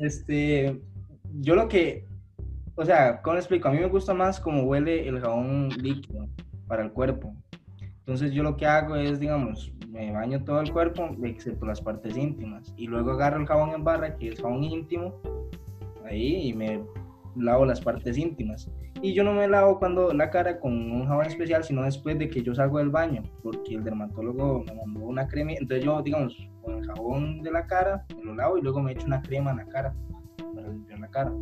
Este, 0.00 0.82
yo 1.34 1.54
lo 1.54 1.68
que, 1.68 2.04
o 2.74 2.84
sea, 2.84 3.22
¿cómo 3.22 3.34
le 3.34 3.40
explico? 3.40 3.68
A 3.68 3.70
mí 3.70 3.78
me 3.78 3.86
gusta 3.86 4.12
más 4.12 4.40
cómo 4.40 4.64
huele 4.64 5.06
el 5.06 5.20
jabón 5.20 5.68
líquido 5.68 6.28
para 6.66 6.82
el 6.82 6.90
cuerpo. 6.90 7.32
Entonces 8.00 8.32
yo 8.32 8.42
lo 8.42 8.56
que 8.56 8.66
hago 8.66 8.96
es, 8.96 9.20
digamos, 9.20 9.72
me 9.88 10.10
baño 10.10 10.42
todo 10.42 10.60
el 10.60 10.72
cuerpo, 10.72 11.16
excepto 11.22 11.64
las 11.64 11.80
partes 11.80 12.16
íntimas. 12.16 12.74
Y 12.76 12.88
luego 12.88 13.12
agarro 13.12 13.40
el 13.40 13.46
jabón 13.46 13.70
en 13.70 13.84
barra, 13.84 14.16
que 14.16 14.30
es 14.30 14.40
jabón 14.40 14.64
íntimo, 14.64 15.14
ahí, 16.04 16.48
y 16.48 16.54
me 16.54 16.82
lavo 17.36 17.64
las 17.64 17.80
partes 17.80 18.16
íntimas. 18.18 18.70
Y 19.02 19.12
yo 19.14 19.22
no 19.24 19.32
me 19.34 19.46
lavo 19.48 19.78
cuando 19.78 20.12
la 20.12 20.30
cara 20.30 20.58
con 20.58 20.72
un 20.72 21.06
jabón 21.06 21.26
especial, 21.26 21.62
sino 21.64 21.82
después 21.82 22.18
de 22.18 22.28
que 22.28 22.42
yo 22.42 22.54
salgo 22.54 22.78
del 22.78 22.90
baño, 22.90 23.22
porque 23.42 23.74
el 23.74 23.84
dermatólogo 23.84 24.64
me 24.64 24.74
mandó 24.74 25.00
una 25.06 25.26
crema. 25.28 25.52
Entonces 25.52 25.84
yo, 25.84 26.00
digamos, 26.02 26.36
con 26.62 26.76
el 26.78 26.86
jabón 26.86 27.42
de 27.42 27.50
la 27.50 27.66
cara, 27.66 28.04
me 28.16 28.24
lo 28.24 28.34
lavo 28.34 28.58
y 28.58 28.62
luego 28.62 28.80
me 28.82 28.92
echo 28.92 29.06
una 29.06 29.20
crema 29.22 29.50
en 29.50 29.58
la 29.58 29.66
cara, 29.66 29.94
para 30.54 30.68
limpiar 30.68 30.98
la 31.00 31.08
cara. 31.08 31.32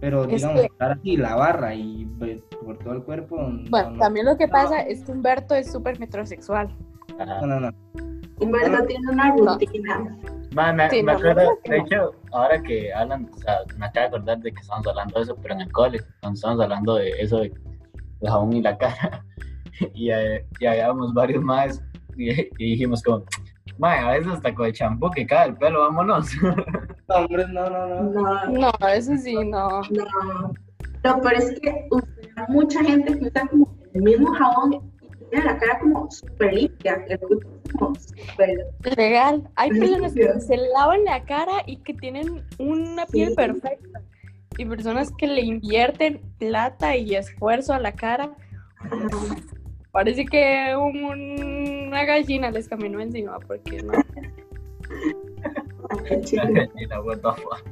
Pero 0.00 0.24
Es 0.24 0.28
digamos, 0.42 0.62
que- 0.62 0.68
cara 0.78 0.94
así, 0.94 1.16
la 1.16 1.34
barra 1.36 1.74
y 1.74 2.04
ve- 2.18 2.42
por 2.64 2.76
todo 2.78 2.94
el 2.94 3.02
cuerpo. 3.04 3.40
no, 3.40 3.70
Bueno, 3.70 3.90
no. 3.92 3.98
también 4.00 4.26
lo 4.26 4.36
que 4.36 4.48
pasa 4.48 4.80
es 4.80 5.04
que 5.04 5.12
Humberto 5.12 5.54
es 5.54 5.70
súper 5.70 5.98
metrosexual. 6.00 6.74
No, 7.18 7.46
no, 7.46 7.60
no. 7.60 7.70
Humberto 8.40 8.84
tiene 8.86 9.10
una 9.12 9.34
rutina. 9.36 10.18
Ma, 10.54 10.72
me, 10.72 10.90
Sí, 10.90 11.02
me 11.02 11.12
no, 11.12 11.18
acuerdo, 11.18 11.42
no, 11.42 11.50
no. 11.50 11.56
de 11.70 11.78
hecho, 11.78 12.12
ahora 12.32 12.62
que 12.62 12.92
hablan, 12.92 13.28
o 13.32 13.36
sea, 13.38 13.58
me 13.78 13.86
acabo 13.86 14.02
de 14.10 14.16
acordar 14.16 14.38
de 14.40 14.52
que 14.52 14.60
estamos 14.60 14.86
hablando 14.86 15.14
de 15.18 15.22
eso, 15.22 15.36
pero 15.40 15.54
en 15.54 15.60
el 15.62 15.72
cole, 15.72 16.00
cuando 16.20 16.34
estábamos 16.36 16.62
hablando 16.62 16.94
de 16.96 17.10
eso 17.20 17.38
de 17.40 17.52
el 18.20 18.28
jabón 18.28 18.52
y 18.52 18.62
la 18.62 18.76
cara, 18.78 19.24
y, 19.94 20.10
eh, 20.10 20.46
y 20.60 20.66
habíamos 20.66 21.12
varios 21.14 21.42
más, 21.42 21.82
y, 22.16 22.30
y 22.30 22.70
dijimos 22.72 23.02
como, 23.02 23.24
mae, 23.78 23.98
a 24.00 24.10
veces 24.12 24.32
hasta 24.34 24.54
con 24.54 24.66
el 24.66 24.72
champú 24.72 25.10
que 25.10 25.26
cae 25.26 25.48
el 25.48 25.56
pelo, 25.56 25.80
vámonos. 25.80 26.30
No, 27.08 27.16
hombre, 27.16 27.44
no, 27.48 27.68
no, 27.68 27.86
no. 27.86 28.02
No, 28.12 28.48
No, 28.80 28.88
eso 28.88 29.14
sí, 29.18 29.34
no. 29.34 29.68
no. 29.90 30.52
No, 31.04 31.20
pero 31.20 31.36
es 31.36 31.60
que 31.60 31.88
mucha 32.48 32.82
gente 32.84 33.18
que 33.18 33.26
usa 33.26 33.46
como 33.48 33.76
el 33.92 34.02
mismo 34.02 34.32
jabón 34.34 34.92
tiene 35.32 35.46
la 35.46 35.58
cara 35.58 35.78
como 35.80 36.10
súper 36.10 36.52
limpia. 36.52 37.04
El 37.08 37.18
cuerpo 37.18 37.48
es 37.64 37.72
como 37.72 37.94
súper. 37.94 38.66
Legal. 38.96 39.48
Hay 39.56 39.70
Sí, 39.70 39.80
personas 39.80 40.12
que 40.14 40.32
sí. 40.34 40.40
se 40.46 40.56
lavan 40.56 41.04
la 41.04 41.24
cara 41.24 41.62
y 41.66 41.76
que 41.78 41.94
tienen 41.94 42.44
una 42.58 43.06
piel 43.06 43.30
Sí. 43.30 43.34
perfecta. 43.36 44.00
Y 44.58 44.66
personas 44.66 45.10
que 45.16 45.26
le 45.26 45.40
invierten 45.40 46.20
plata 46.38 46.94
y 46.96 47.14
esfuerzo 47.14 47.72
a 47.72 47.78
la 47.80 47.92
cara. 47.92 48.30
Parece 49.90 50.24
que 50.26 50.74
un- 50.76 51.86
una 51.88 52.04
gallina 52.04 52.50
les 52.50 52.68
caminó 52.68 53.00
encima, 53.00 53.38
porque 53.40 53.82
no. 53.82 53.92
y 56.76 56.86
la 56.86 57.00
what 57.02 57.18
the 57.18 57.32
fuck. 57.42 57.64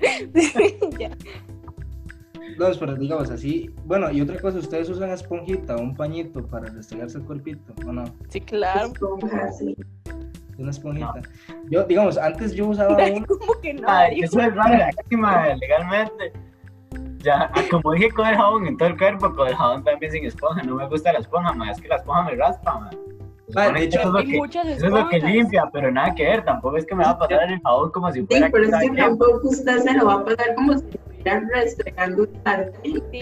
Ya. 0.98 1.10
No, 2.58 2.66
pero 2.78 2.94
digamos 2.94 3.30
así. 3.30 3.70
Bueno, 3.84 4.10
y 4.10 4.20
otra 4.20 4.38
cosa, 4.40 4.58
¿ustedes 4.58 4.88
usan 4.88 5.10
esponjita 5.10 5.76
o 5.76 5.80
un 5.80 5.94
pañito 5.94 6.44
para 6.46 6.66
restregarse 6.70 7.18
el 7.18 7.24
cuerpito 7.24 7.72
o 7.86 7.92
no? 7.92 8.04
Sí, 8.28 8.40
claro. 8.40 8.92
Sí. 9.58 9.76
Una 10.58 10.70
esponjita. 10.70 11.14
Yo, 11.70 11.84
digamos, 11.84 12.18
antes 12.18 12.54
yo 12.54 12.68
usaba 12.68 12.96
un... 13.12 13.24
¿Cómo 13.24 13.60
que 13.60 13.74
no? 13.74 13.88
Ay, 13.88 14.20
eso 14.20 14.40
es 14.40 14.54
raro 14.54 14.74
aquí, 14.84 15.16
legalmente. 15.60 16.32
Ya, 17.18 17.50
ah, 17.54 17.62
como 17.70 17.92
dije 17.92 18.10
con 18.10 18.26
el 18.26 18.36
jabón 18.36 18.66
en 18.66 18.76
todo 18.76 18.88
el 18.88 18.98
cuerpo, 18.98 19.32
con 19.34 19.48
el 19.48 19.54
jabón 19.54 19.84
también 19.84 20.12
sin 20.12 20.24
esponja. 20.26 20.62
No 20.62 20.74
me 20.74 20.88
gusta 20.88 21.12
la 21.12 21.20
esponja, 21.20 21.52
mae, 21.54 21.70
es 21.70 21.80
que 21.80 21.88
la 21.88 21.96
esponja 21.96 22.24
me 22.24 22.34
raspa, 22.34 22.90
de 23.48 23.72
que 23.72 23.84
hecho, 23.84 23.98
eso 24.00 24.08
es 24.08 24.12
lo 24.12 24.18
Hay 24.18 24.26
que- 24.26 24.72
Eso 24.72 24.86
es 24.86 24.92
lo 24.92 25.08
que 25.08 25.20
limpia, 25.20 25.68
pero 25.72 25.90
nada 25.90 26.14
que 26.14 26.24
ver. 26.24 26.44
Tampoco 26.44 26.76
es 26.76 26.86
que 26.86 26.94
me 26.94 27.04
va 27.04 27.10
a 27.10 27.18
pasar 27.18 27.50
el 27.50 27.60
jabón 27.60 27.90
como 27.92 28.10
si 28.12 28.20
Sí, 28.20 28.26
fuera. 28.26 28.48
pero 28.50 28.64
es 28.64 28.70
que 28.90 28.96
tampoco 28.96 29.48
usted 29.48 29.78
se 29.78 29.92
lo 29.94 30.06
va 30.06 30.14
a 30.14 30.24
pasar 30.24 30.54
como 30.54 30.78
si 30.78 30.84
estuviera 31.30 31.60
restregando 31.62 32.22
un 32.22 32.42
sartén. 32.44 33.02
Sí, 33.10 33.20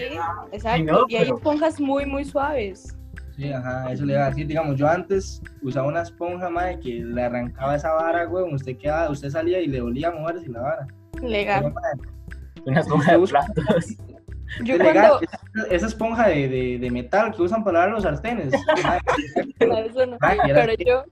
exacto. 0.51 0.83
no, 0.83 1.05
y 1.07 1.15
hay 1.15 1.23
pero- 1.25 1.35
esponjas 1.37 1.79
muy, 1.79 2.05
muy 2.05 2.25
suaves. 2.25 2.97
Sí, 3.37 3.51
ajá, 3.51 3.91
eso 3.91 4.05
le 4.05 4.13
iba 4.13 4.25
a 4.25 4.29
decir. 4.29 4.45
Digamos, 4.45 4.75
yo 4.77 4.87
antes 4.87 5.41
usaba 5.63 5.87
una 5.87 6.01
esponja, 6.01 6.49
madre, 6.49 6.79
que 6.79 6.89
le 7.03 7.23
arrancaba 7.23 7.75
esa 7.75 7.91
vara, 7.93 8.25
güey. 8.25 8.53
Usted 8.53 8.77
quedaba, 8.77 9.09
usted 9.09 9.29
salía 9.29 9.59
y 9.61 9.67
le 9.67 9.81
olía 9.81 10.09
a 10.09 10.11
moverse 10.11 10.47
la 10.49 10.61
vara. 10.61 10.87
Legal. 11.21 11.73
Una 12.65 12.79
esponja 12.81 13.17
de 13.17 13.27
platos. 13.27 13.97
Yo 14.63 14.77
legal, 14.77 14.93
cuando. 14.93 15.19
esa, 15.21 15.67
esa 15.75 15.85
esponja 15.87 16.27
de, 16.27 16.49
de, 16.49 16.77
de 16.77 16.91
metal 16.91 17.33
que 17.33 17.41
usan 17.41 17.63
para 17.63 17.79
lavar 17.79 17.91
los 17.93 18.03
sartenes. 18.03 18.53
No, 19.65 19.77
eso 19.77 20.05
no. 20.05 20.17
y 20.17 20.51
Pero 20.53 20.73
yo, 20.85 21.03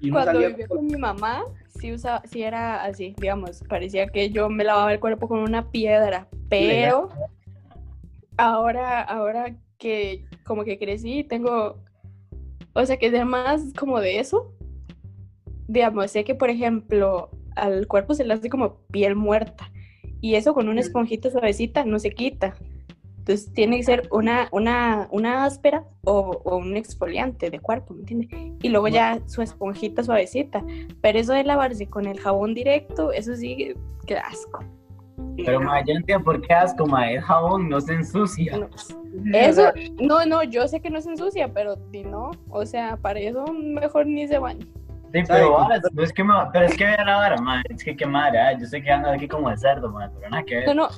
y 0.00 0.10
cuando 0.10 0.32
salía 0.32 0.48
vivía 0.48 0.68
con 0.68 0.84
mi 0.86 0.96
mamá, 0.96 1.42
sí, 2.24 2.42
era 2.42 2.84
así, 2.84 3.14
digamos, 3.18 3.62
parecía 3.68 4.06
que 4.06 4.30
yo 4.30 4.48
me 4.48 4.64
lavaba 4.64 4.92
el 4.92 5.00
cuerpo 5.00 5.28
con 5.28 5.40
una 5.40 5.70
piedra, 5.70 6.28
pero 6.48 7.10
ahora, 8.36 9.02
ahora 9.02 9.56
que 9.78 10.24
como 10.44 10.64
que 10.64 10.78
crecí, 10.78 11.24
tengo, 11.24 11.80
o 12.72 12.86
sea, 12.86 12.96
que 12.96 13.10
sea 13.10 13.24
más 13.24 13.72
como 13.78 14.00
de 14.00 14.18
eso, 14.18 14.52
digamos, 15.68 16.10
sé 16.10 16.24
que 16.24 16.34
por 16.34 16.50
ejemplo 16.50 17.30
al 17.56 17.86
cuerpo 17.86 18.14
se 18.14 18.24
le 18.24 18.34
hace 18.34 18.48
como 18.48 18.80
piel 18.90 19.14
muerta 19.14 19.70
y 20.20 20.36
eso 20.36 20.54
con 20.54 20.68
una 20.68 20.80
esponjita 20.80 21.30
suavecita 21.30 21.84
no 21.84 21.98
se 21.98 22.10
quita. 22.10 22.56
Entonces 23.24 23.50
tiene 23.54 23.78
que 23.78 23.84
ser 23.84 24.06
una, 24.10 24.48
una, 24.52 25.08
una 25.10 25.46
áspera 25.46 25.82
o, 26.04 26.42
o 26.44 26.58
un 26.58 26.76
exfoliante 26.76 27.48
de 27.48 27.58
cuerpo, 27.58 27.94
¿me 27.94 28.00
entiendes? 28.00 28.28
Y 28.60 28.68
luego 28.68 28.88
ya 28.88 29.18
su 29.24 29.40
esponjita 29.40 30.02
suavecita. 30.02 30.62
Pero 31.00 31.18
eso 31.18 31.32
de 31.32 31.42
lavarse 31.42 31.88
con 31.88 32.04
el 32.04 32.20
jabón 32.20 32.52
directo, 32.52 33.12
eso 33.12 33.34
sí, 33.34 33.72
qué 34.06 34.18
asco. 34.18 34.62
Pero, 35.36 35.58
ma, 35.58 35.82
yo 35.82 35.94
entiendo 35.94 36.22
por 36.22 36.42
qué 36.42 36.52
asco, 36.52 36.86
ma. 36.86 37.10
El 37.10 37.22
jabón 37.22 37.70
no 37.70 37.80
se 37.80 37.94
ensucia. 37.94 38.58
No. 38.58 38.68
Eso, 39.32 39.72
no, 40.02 40.26
no, 40.26 40.42
yo 40.42 40.68
sé 40.68 40.80
que 40.80 40.90
no 40.90 41.00
se 41.00 41.08
ensucia, 41.08 41.50
pero 41.50 41.76
di 41.76 42.04
no, 42.04 42.30
o 42.50 42.66
sea, 42.66 42.98
para 42.98 43.20
eso 43.20 43.46
mejor 43.54 44.06
ni 44.06 44.28
se 44.28 44.38
baña. 44.38 44.66
Sí, 45.14 45.24
¿Sabe 45.24 45.42
pero, 45.42 45.90
no 45.92 46.02
es 46.02 46.12
que 46.12 46.24
me, 46.24 46.34
pero 46.52 46.66
es 46.66 46.76
que 46.76 46.84
vea 46.84 47.04
la 47.04 47.16
vara, 47.16 47.40
ma. 47.40 47.62
Es 47.70 47.82
que 47.82 47.96
qué 47.96 48.04
madre, 48.04 48.38
ah, 48.38 48.58
yo 48.58 48.66
sé 48.66 48.82
que 48.82 48.90
ando 48.90 49.08
aquí 49.08 49.26
como 49.28 49.48
el 49.48 49.56
cerdo, 49.56 49.88
ma, 49.88 50.10
pero 50.12 50.28
nada 50.28 50.42
que 50.42 50.56
ver. 50.56 50.66
No, 50.66 50.74
no, 50.74 50.88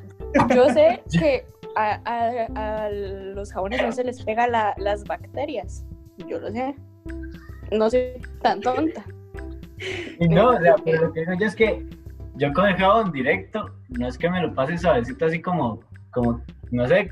yo 0.54 0.68
sé 0.71 1.02
que 1.12 1.45
a, 1.76 2.00
a- 2.04 2.85
a 2.87 2.90
los 2.90 3.52
jabones 3.52 3.83
no 3.83 3.92
se 3.92 4.02
les 4.04 4.23
pega 4.25 4.47
la- 4.49 4.75
las 4.78 5.04
bacterias, 5.04 5.85
yo 6.26 6.38
lo 6.40 6.50
sé. 6.50 6.75
No 7.71 7.88
soy 7.90 8.12
tan 8.42 8.61
tonta. 8.61 9.04
Y 10.18 10.28
no, 10.28 10.50
o 10.50 10.61
sea, 10.61 10.75
pero 10.85 11.02
lo 11.02 11.12
que 11.12 11.21
digo 11.21 11.33
yo 11.38 11.47
es 11.47 11.54
que 11.54 11.87
yo 12.37 12.52
con 12.52 12.66
el 12.66 12.76
jabón 12.76 13.12
directo, 13.12 13.71
no 13.90 14.09
es 14.09 14.16
que 14.18 14.28
me 14.30 14.40
lo 14.42 14.54
pase 14.54 14.78
suavecito 14.78 15.26
así 15.26 15.40
como, 15.42 15.80
como, 16.12 16.42
no 16.71 16.87
sé, 16.88 17.11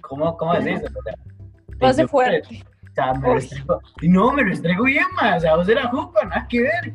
¿cómo, 0.00 0.36
cómo 0.36 0.54
decís? 0.54 0.80
O 0.84 1.02
sea, 1.02 1.88
hace 1.88 2.02
yo- 2.02 2.08
fuerte. 2.08 2.62
O 2.90 2.92
sea, 2.94 3.14
me 3.14 3.28
lo 3.28 3.34
Uy. 3.34 3.38
estrego- 3.38 3.80
y 4.02 4.08
no, 4.08 4.32
me 4.32 4.42
lo 4.44 4.52
estrego 4.52 4.84
bien, 4.84 5.04
ma, 5.14 5.36
o 5.36 5.40
sea, 5.40 5.54
vos 5.56 5.68
era 5.68 5.88
jupa, 5.88 6.24
nada 6.24 6.46
que 6.48 6.62
ver. 6.62 6.94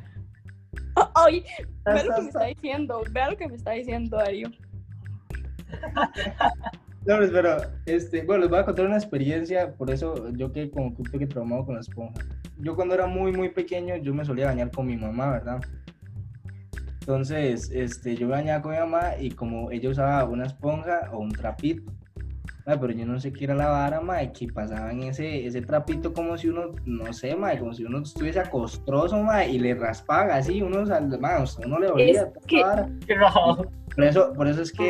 Ay, 1.16 1.44
vea 1.86 2.04
lo 2.04 2.16
que 2.16 2.22
me 2.22 2.28
está 2.28 2.44
diciendo, 2.46 3.02
vea 3.12 3.30
lo 3.30 3.38
que 3.38 3.48
me 3.48 3.56
está 3.56 3.72
diciendo 3.72 4.18
Darío. 4.18 4.50
No, 7.06 7.18
pues, 7.18 7.30
pero, 7.32 7.58
este, 7.86 8.24
bueno, 8.24 8.42
les 8.42 8.50
voy 8.50 8.60
a 8.60 8.66
contar 8.66 8.86
una 8.86 8.98
experiencia, 8.98 9.74
por 9.74 9.92
eso 9.92 10.30
yo 10.32 10.52
quedé 10.52 10.72
como 10.72 10.96
que 10.96 11.18
un 11.18 11.28
traumado 11.30 11.66
con 11.66 11.76
la 11.76 11.82
esponja. 11.82 12.20
Yo 12.58 12.76
cuando 12.76 12.96
era 12.96 13.06
muy, 13.06 13.32
muy 13.32 13.50
pequeño, 13.50 13.96
yo 13.98 14.14
me 14.14 14.26
solía 14.26 14.48
bañar 14.48 14.72
con 14.72 14.88
mi 14.88 14.98
mamá, 14.98 15.32
¿verdad? 15.32 15.62
Entonces, 17.02 17.70
este, 17.72 18.16
yo 18.16 18.26
me 18.26 18.34
bañaba 18.34 18.64
con 18.64 18.72
mi 18.72 18.80
mamá 18.80 19.12
y 19.20 19.30
como 19.30 19.70
ella 19.70 19.90
usaba 19.90 20.24
una 20.26 20.48
esponja 20.48 21.12
o 21.14 21.20
un 21.20 21.32
trapito, 21.32 21.84
ma, 22.66 22.80
pero 22.80 22.92
yo 22.92 23.06
no 23.06 23.20
sé 23.20 23.32
qué 23.32 23.44
era 23.44 23.54
la 23.54 23.68
vara, 23.68 24.02
ma, 24.02 24.24
y 24.24 24.32
que 24.32 24.48
pasaban 24.48 25.04
ese, 25.04 25.46
ese 25.46 25.62
trapito 25.62 26.12
como 26.12 26.36
si 26.40 26.50
uno, 26.50 26.72
no 26.86 27.14
sé, 27.14 27.36
ma, 27.36 27.56
como 27.60 27.76
si 27.76 27.84
uno 27.84 28.00
estuviese 28.00 28.40
acostroso, 28.40 29.22
ma, 29.22 29.46
y 29.46 29.60
le 29.60 29.76
raspaba 29.76 30.38
así, 30.38 30.64
uno, 30.64 30.84
ma, 31.20 31.38
o 31.38 31.46
sea, 31.46 31.68
uno 31.68 31.78
le 31.78 31.90
olía 31.90 32.22
Es 32.24 32.28
que-. 32.48 32.64
Por 33.96 34.04
eso, 34.04 34.34
por 34.34 34.48
eso 34.48 34.62
es 34.62 34.72
que 34.72 34.90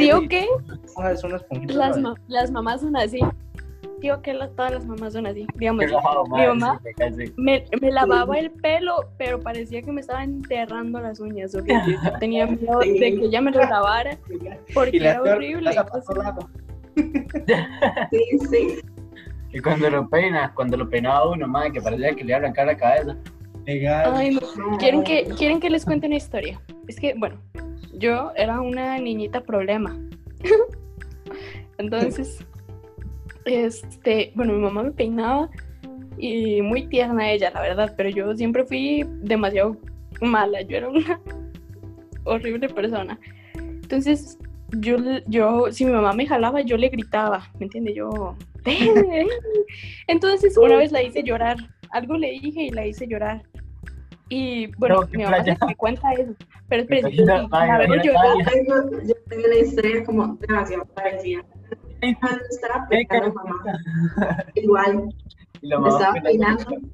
es 1.12 1.24
una 1.24 1.36
esponjita. 1.38 1.74
las, 1.74 1.98
ma- 2.00 2.16
las 2.28 2.52
mamás 2.52 2.82
son 2.82 2.96
así. 2.98 3.20
Digo 4.02 4.22
que 4.22 4.34
la- 4.34 4.50
todas 4.50 4.72
las 4.74 4.86
mamás 4.86 5.14
son 5.14 5.26
así. 5.28 5.46
Digamos, 5.56 5.86
Qué 5.86 5.92
mi 5.92 6.46
mamá 6.48 6.80
sí, 7.16 7.34
me 7.38 7.92
lavaba 7.92 8.38
el 8.38 8.52
pelo, 8.52 8.96
pero 9.18 9.40
parecía 9.40 9.82
que 9.82 9.92
me 9.92 10.02
estaba 10.02 10.24
enterrando 10.24 11.00
las 11.00 11.20
uñas. 11.20 11.56
tenía 12.20 12.46
miedo 12.48 12.80
de 12.80 12.94
que 12.94 13.08
ella 13.08 13.42
me 13.42 13.52
lo 13.52 13.62
lavara 13.62 14.18
porque 14.74 14.98
era 14.98 15.22
peor, 15.22 15.38
horrible. 15.38 15.72
Sí, 18.12 18.24
sí. 18.50 18.68
Y 19.52 19.60
cuando 19.60 19.90
lo 19.90 20.10
peina, 20.10 20.54
cuando 20.54 20.78
lo 20.78 20.90
peinaba 20.90 21.30
uno, 21.30 21.48
madre, 21.48 21.72
que 21.74 21.82
parecía 21.82 22.14
que 22.16 22.24
le 22.24 22.30
iba 22.32 22.38
a 22.38 22.40
arrancar 22.40 22.68
la 22.68 22.78
cabeza. 22.78 23.18
Legal. 23.66 24.14
ay, 24.16 24.36
no. 24.36 24.78
¿Quieren 24.78 25.04
que, 25.04 25.26
¿Quieren 25.38 25.60
que 25.60 25.70
les 25.70 25.86
cuente 25.86 26.08
una 26.08 26.18
historia? 26.18 26.62
Es 26.88 26.98
que, 27.00 27.16
bueno, 27.18 27.38
yo 27.98 28.32
era 28.36 28.62
una 28.62 28.98
niñita 28.98 29.42
problema. 29.42 29.98
Entonces, 31.78 32.46
este, 33.46 34.32
bueno, 34.36 34.54
mi 34.54 34.60
mamá 34.60 34.84
me 34.84 34.92
peinaba 34.92 35.50
y 36.18 36.62
muy 36.62 36.88
tierna 36.88 37.32
ella, 37.32 37.52
la 37.52 37.62
verdad, 37.62 37.94
pero 37.98 38.10
yo 38.10 38.36
siempre 38.36 38.66
fui 38.66 39.06
demasiado 39.22 39.78
mala. 40.22 40.62
Yo 40.62 40.78
era 40.78 40.90
una 40.90 41.20
horrible 42.24 42.70
persona. 42.70 43.20
Entonces, 43.58 44.38
yo, 44.80 44.98
yo, 45.28 45.72
si 45.72 45.86
mi 45.86 45.92
mamá 45.92 46.14
me 46.14 46.26
jalaba, 46.26 46.62
yo 46.62 46.78
le 46.78 46.90
gritaba, 46.90 47.52
¿me 47.60 47.66
entiende? 47.66 47.94
Yo, 47.94 48.36
"Ven, 48.64 48.94
ven". 49.10 49.28
Entonces, 50.08 50.58
una 50.58 50.78
vez 50.78 50.92
la 50.92 51.04
hice 51.04 51.24
llorar. 51.24 51.58
Algo 51.92 52.18
le 52.18 52.32
dije 52.32 52.64
y 52.64 52.70
la 52.72 52.88
hice 52.88 53.08
llorar. 53.08 53.44
Y 54.38 54.68
bueno, 54.78 54.96
No, 55.02 55.08
mi 55.14 55.24
mamá 55.24 55.38
playa. 55.38 55.58
se 55.58 55.66
me 55.66 55.76
cuenta 55.76 56.12
eso. 56.14 56.34
Pero 56.68 56.84
sí, 56.84 56.94
ay, 56.94 57.02
la 57.26 57.44
imagina- 57.44 58.04
llorar. 58.04 58.38
Yo 58.38 58.52
tengo, 58.52 59.02
yo 59.04 59.14
tengo 59.30 59.44
una 59.46 59.56
historia 59.56 60.04
como 60.04 60.36
demasiado 60.48 60.86
parecida. 60.88 61.42
Cuando 62.20 62.42
estaba 62.50 62.88
peinando 62.90 63.40
a 63.40 63.44
mamá, 63.44 64.44
igual, 64.56 65.10
Y 65.62 65.68
la 65.68 65.80
me 65.80 65.88
estaba 65.90 66.14
peina- 66.14 66.58
peinando. 66.58 66.88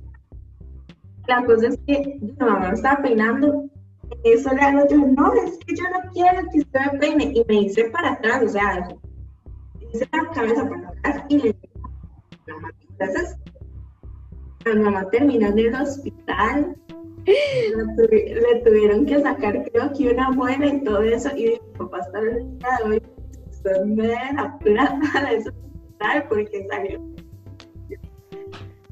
La 1.27 1.45
cosa 1.45 1.67
es 1.67 1.79
que 1.88 2.17
mi 2.21 2.31
mamá 2.33 2.60
me 2.69 2.74
estaba 2.75 3.01
peinando. 3.01 3.65
Y 4.24 4.29
eso 4.33 4.53
le 4.53 4.62
hago 4.62 4.88
yo, 4.89 4.98
no, 4.98 5.33
es 5.33 5.57
que 5.65 5.75
yo 5.75 5.83
no 5.89 6.12
quiero 6.13 6.41
que 6.51 6.60
usted 6.60 6.79
me 6.93 7.00
peine. 7.00 7.24
Y 7.33 7.45
me 7.48 7.55
hice 7.62 7.86
para 7.86 8.12
atrás, 8.13 8.43
o 8.43 8.50
sea, 8.50 8.88
hice 9.93 10.07
la 10.12 10.29
cabeza 10.33 10.69
para 10.69 10.89
atrás 10.89 11.23
y 11.30 11.38
le 11.38 11.43
dije, 11.54 11.69
mamá, 12.47 12.69
entonces, 12.99 13.38
mi 14.65 14.75
mamá 14.75 15.10
terminó 15.10 15.47
en 15.47 15.60
el 15.60 15.75
hospital. 15.75 16.75
Le, 17.25 17.84
tuvi- 17.95 18.34
le 18.34 18.62
tuvieron 18.63 19.05
que 19.05 19.19
sacar, 19.21 19.63
creo 19.71 19.93
que 19.93 20.10
una 20.12 20.31
muela 20.31 20.65
y 20.67 20.84
todo 20.84 21.01
eso. 21.03 21.29
Y 21.36 21.43
dije, 21.43 21.62
papá, 21.77 21.99
hasta 21.99 22.19
el 22.19 22.57
día 22.57 22.69
de 22.84 22.89
hoy, 22.89 23.01
usted 23.49 23.81
me 23.86 24.07
dé 24.07 24.17
la 24.36 24.57
plata 24.60 25.29
de 25.29 25.38
hospital 25.38 26.25
porque 26.29 26.67
salió. 26.69 27.01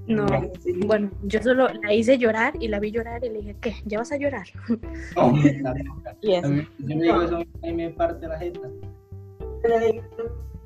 No, 0.07 0.25
sí. 0.63 0.73
bueno, 0.87 1.11
yo 1.23 1.39
solo 1.43 1.67
la 1.83 1.93
hice 1.93 2.17
llorar 2.17 2.53
y 2.59 2.67
la 2.67 2.79
vi 2.79 2.89
llorar 2.91 3.23
y 3.23 3.29
le 3.29 3.37
dije, 3.39 3.55
¿qué? 3.61 3.73
¿Ya 3.85 3.99
vas 3.99 4.11
a 4.11 4.17
llorar? 4.17 4.47
No, 5.15 5.35
está 5.43 5.73
loca. 5.75 6.15
Y 6.21 6.33
A 6.33 6.39
eso. 6.39 6.49
mí- 6.49 6.67
yo 6.79 6.95
me 6.95 7.03
digo 7.03 7.21
eso, 7.21 7.35
a 7.37 7.67
mí 7.67 7.73
me 7.73 7.89
parte 7.91 8.27
la 8.27 8.39
jeta. 8.39 8.69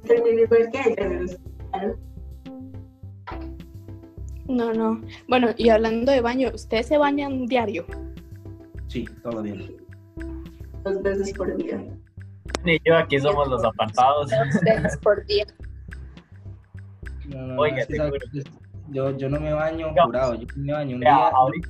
terminé 0.06 0.42
igual 0.44 0.70
que 0.72 0.80
ella 0.92 1.24
hospital. 1.26 1.98
No, 4.54 4.72
no. 4.72 5.02
Bueno, 5.28 5.50
y 5.58 5.70
hablando 5.70 6.12
de 6.12 6.22
baño, 6.22 6.52
¿ustedes 6.54 6.86
se 6.88 6.98
bañan 7.00 7.48
diario? 7.48 7.86
Sí, 8.88 9.06
todo 9.24 9.42
bien. 9.42 9.76
dos 10.84 11.02
veces 11.02 11.34
por 11.34 11.56
día. 11.58 11.84
Ni 12.64 12.80
yo 12.86 12.96
aquí 12.96 13.20
somos 13.20 13.48
los 13.48 13.64
apartados. 13.64 14.30
Dos 14.30 14.62
veces 14.62 14.98
por 14.98 15.26
día. 15.26 15.46
No, 17.30 17.42
no, 17.42 17.54
no, 17.56 17.62
Oiga, 17.62 17.84
yo, 18.90 19.18
yo 19.18 19.28
no 19.30 19.40
me 19.40 19.54
baño 19.54 19.92
jurado, 20.04 20.36
yo 20.36 20.46
me 20.56 20.74
baño 20.74 20.96
un 20.96 21.02
día. 21.02 21.16
ahorita, 21.30 21.70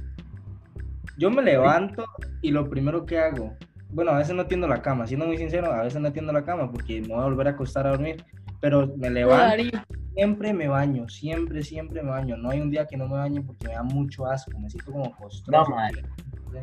Yo 1.17 1.31
me 1.31 1.41
levanto 1.41 2.03
y 2.41 2.51
lo 2.51 2.69
primero 2.69 3.05
que 3.05 3.17
hago, 3.17 3.55
bueno, 3.91 4.11
a 4.11 4.17
veces 4.17 4.35
no 4.35 4.45
tiendo 4.45 4.67
la 4.67 4.81
cama, 4.81 5.07
siendo 5.07 5.25
muy 5.25 5.37
sincero, 5.37 5.71
a 5.71 5.83
veces 5.83 6.01
no 6.01 6.11
tiendo 6.11 6.33
la 6.33 6.43
cama 6.43 6.69
porque 6.69 6.99
me 7.01 7.07
voy 7.09 7.21
a 7.21 7.25
volver 7.25 7.47
a 7.47 7.51
acostar 7.51 7.87
a 7.87 7.91
dormir, 7.91 8.21
pero 8.59 8.91
me 8.97 9.09
levanto, 9.09 9.45
Darío. 9.45 9.71
Siempre 10.13 10.53
me 10.53 10.67
baño, 10.67 11.07
siempre, 11.09 11.63
siempre 11.63 12.01
me 12.03 12.09
baño. 12.11 12.37
No 12.37 12.51
hay 12.51 12.61
un 12.61 12.69
día 12.71 12.85
que 12.85 12.97
no 12.97 13.07
me 13.07 13.15
bañe 13.15 13.41
porque 13.41 13.67
me 13.67 13.73
da 13.73 13.83
mucho 13.83 14.25
asco, 14.25 14.51
me 14.59 14.69
siento 14.69 14.91
como 14.91 15.05
No, 15.05 15.11
costroso. 15.17 15.71
madre. 15.71 16.03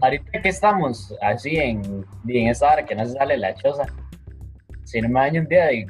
ahorita 0.01 0.41
que 0.43 0.49
estamos 0.49 1.15
así 1.21 1.57
en, 1.57 1.83
en 2.29 2.47
esa 2.49 2.73
hora 2.73 2.85
que 2.85 2.95
no 2.95 3.05
se 3.05 3.15
sale 3.15 3.37
la 3.37 3.55
choza, 3.55 3.85
si 4.85 5.01
no 5.01 5.09
me 5.09 5.15
baño 5.15 5.41
un 5.41 5.49
día, 5.49 5.73
y 5.73 5.85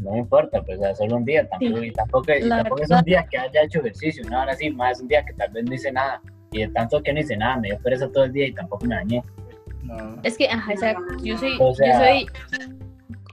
no 0.00 0.12
me 0.12 0.18
importa, 0.18 0.62
pues 0.62 0.78
o 0.78 0.82
sea, 0.82 0.94
solo 0.94 1.16
un 1.16 1.24
día, 1.24 1.46
tampoco, 1.48 1.78
Sí. 1.80 1.86
y 1.86 1.92
tampoco, 1.92 2.32
y 2.32 2.48
tampoco 2.48 2.82
es 2.82 2.90
un 2.90 3.02
día 3.02 3.26
que 3.30 3.38
haya 3.38 3.62
hecho 3.62 3.80
ejercicio, 3.80 4.22
no, 4.30 4.40
ahora 4.40 4.54
sí, 4.56 4.70
más 4.70 4.96
es 4.96 5.02
un 5.02 5.08
día 5.08 5.24
que 5.24 5.32
tal 5.34 5.50
vez 5.52 5.64
no 5.64 5.74
hice 5.74 5.92
nada, 5.92 6.20
y 6.52 6.60
de 6.60 6.68
tanto 6.68 7.02
que 7.02 7.12
no 7.12 7.20
hice 7.20 7.36
nada, 7.36 7.56
me 7.58 7.68
dio 7.68 7.78
pereza 7.80 8.10
todo 8.10 8.24
el 8.24 8.32
día 8.32 8.46
y 8.48 8.52
tampoco 8.52 8.86
me 8.86 8.94
bañé. 8.96 9.22
No. 9.82 10.16
Es 10.22 10.38
que, 10.38 10.48
ajá, 10.48 10.72
exacto. 10.72 11.02
Yo 11.22 11.36
soy, 11.36 11.56
O 11.60 11.74
sea, 11.74 11.86
yo 11.92 12.04
soy 12.04 12.26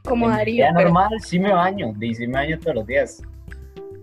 como 0.04 0.28
Darío, 0.30 0.66
pero, 0.76 0.90
normal 0.90 1.10
sí 1.22 1.40
me 1.40 1.54
baño, 1.54 1.94
y 2.02 2.14
sí 2.14 2.28
me 2.28 2.34
baño 2.34 2.60
todos 2.60 2.76
los 2.76 2.86
días. 2.88 3.22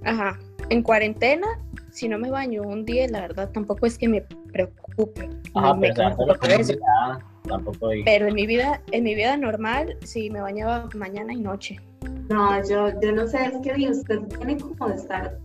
Ajá. 0.04 0.38
En 0.70 0.82
cuarentena, 0.82 1.46
si 1.90 2.08
no 2.08 2.18
me 2.18 2.30
baño 2.30 2.62
un 2.62 2.84
día, 2.84 3.06
la 3.08 3.20
verdad 3.22 3.50
tampoco 3.50 3.86
es 3.86 3.96
que 3.96 4.08
me 4.08 4.20
preocupe. 4.52 5.30
Ajá, 5.54 5.74
me, 5.74 5.92
pero 5.94 6.10
me 6.16 6.60
eso. 6.60 6.74
un 6.74 7.48
tampoco 7.48 7.90
en 8.28 8.34
mi 8.34 8.46
vida, 8.46 8.82
en 8.92 9.04
mi 9.04 9.14
vida 9.14 9.36
normal, 9.36 9.96
sí 10.04 10.28
me 10.30 10.40
bañaba 10.42 10.88
mañana 10.94 11.32
y 11.32 11.40
noche. 11.40 11.80
No, 12.28 12.62
yo, 12.68 12.88
yo 13.00 13.12
no 13.12 13.26
sé, 13.26 13.46
es 13.46 13.52
que 13.62 13.88
usted 13.88 14.20
tiene 14.36 14.58
como 14.58 14.88
de 14.88 14.94
estar. 14.96 15.38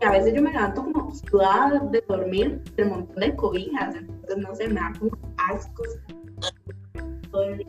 y 0.00 0.04
a 0.04 0.10
veces 0.10 0.34
yo 0.34 0.42
me 0.42 0.52
levanto 0.52 0.82
como 0.82 1.14
sudada 1.14 1.78
de 1.92 2.02
dormir 2.08 2.60
del 2.76 2.88
montón 2.90 3.16
de 3.16 3.34
cobijas, 3.36 3.94
entonces 3.94 4.36
no 4.38 4.54
sé, 4.56 4.68
me 4.68 4.80
da 4.80 4.92
como 4.98 5.12
asco. 5.50 5.82
todo 7.30 7.42
el 7.44 7.58
día. 7.58 7.68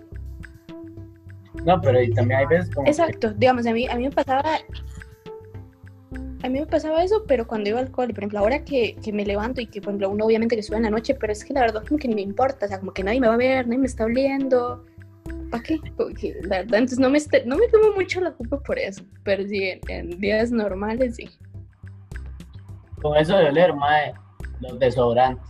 No, 1.65 1.79
pero 1.81 2.01
y 2.01 2.11
también 2.13 2.39
hay 2.39 2.45
veces 2.47 2.73
como 2.73 2.85
que- 2.85 2.91
Exacto, 2.91 3.33
digamos, 3.33 3.65
a 3.67 3.73
mí, 3.73 3.87
a 3.87 3.95
mí 3.95 4.03
me 4.05 4.11
pasaba. 4.11 4.43
A 6.41 6.47
mí 6.47 6.59
me 6.59 6.65
pasaba 6.65 7.03
eso, 7.03 7.25
pero 7.27 7.45
cuando 7.45 7.69
iba 7.69 7.79
al 7.79 7.91
cole, 7.91 8.13
por 8.13 8.19
ejemplo, 8.19 8.39
ahora 8.39 8.63
que, 8.63 8.95
que 9.03 9.11
me 9.11 9.25
levanto 9.25 9.59
y 9.59 9.67
que, 9.67 9.81
por 9.81 9.89
ejemplo, 9.89 10.09
uno 10.09 10.25
obviamente 10.25 10.55
que 10.55 10.63
sube 10.63 10.77
en 10.77 10.83
la 10.83 10.89
noche, 10.89 11.13
pero 11.15 11.33
es 11.33 11.43
que 11.43 11.53
la 11.53 11.61
verdad 11.61 11.83
como 11.85 11.99
que 11.99 12.07
ni 12.07 12.15
me 12.15 12.21
importa, 12.21 12.65
o 12.65 12.69
sea, 12.69 12.79
como 12.79 12.93
que 12.93 13.03
nadie 13.03 13.19
me 13.19 13.27
va 13.27 13.33
a 13.33 13.37
ver, 13.37 13.67
nadie 13.67 13.79
me 13.79 13.87
está 13.87 14.05
oliendo. 14.05 14.85
¿Para 15.51 15.63
qué? 15.63 15.79
Porque, 15.97 16.35
la 16.43 16.59
verdad, 16.59 16.79
entonces 16.79 16.99
no 16.99 17.09
me, 17.09 17.17
este- 17.17 17.45
no 17.45 17.57
me 17.57 17.67
tomo 17.67 17.91
mucho 17.93 18.21
la 18.21 18.31
culpa 18.31 18.57
por 18.61 18.79
eso, 18.79 19.03
pero 19.23 19.43
sí, 19.47 19.79
en, 19.89 20.19
días 20.21 20.51
normales 20.51 21.17
sí. 21.17 21.29
con 23.01 23.17
eso 23.17 23.37
de 23.37 23.47
oler, 23.47 23.73
mae, 23.73 24.13
los 24.61 24.79
desodorantes. 24.79 25.43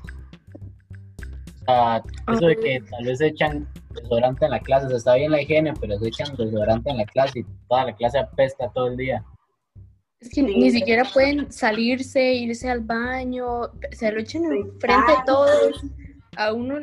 O 1.62 1.66
sea, 1.66 2.04
eso 2.34 2.48
de 2.48 2.56
que 2.56 2.82
tal 2.90 3.06
vez 3.06 3.22
echan 3.22 3.68
desodorante 3.94 4.46
en 4.46 4.52
la 4.52 4.60
clase, 4.60 4.88
o 4.88 4.90
sea, 4.90 4.98
está 4.98 5.14
bien 5.16 5.32
la 5.32 5.42
higiene, 5.42 5.74
pero 5.80 6.00
se 6.00 6.08
echan 6.08 6.36
desodorante 6.36 6.90
en 6.90 6.98
la 6.98 7.06
clase 7.06 7.40
y 7.40 7.46
toda 7.68 7.86
la 7.86 7.96
clase 7.96 8.18
apesta 8.18 8.72
todo 8.74 8.88
el 8.88 8.98
día. 8.98 9.24
Es 10.20 10.30
que 10.30 10.44
ni 10.44 10.70
siquiera 10.70 11.06
pueden 11.14 11.50
salirse, 11.50 12.34
irse 12.34 12.70
al 12.70 12.82
baño, 12.82 13.72
se 13.92 14.12
lo 14.12 14.20
echan 14.20 14.44
enfrente 14.44 15.12
de 15.12 15.18
todos. 15.26 15.86
A 16.36 16.54
uno, 16.54 16.76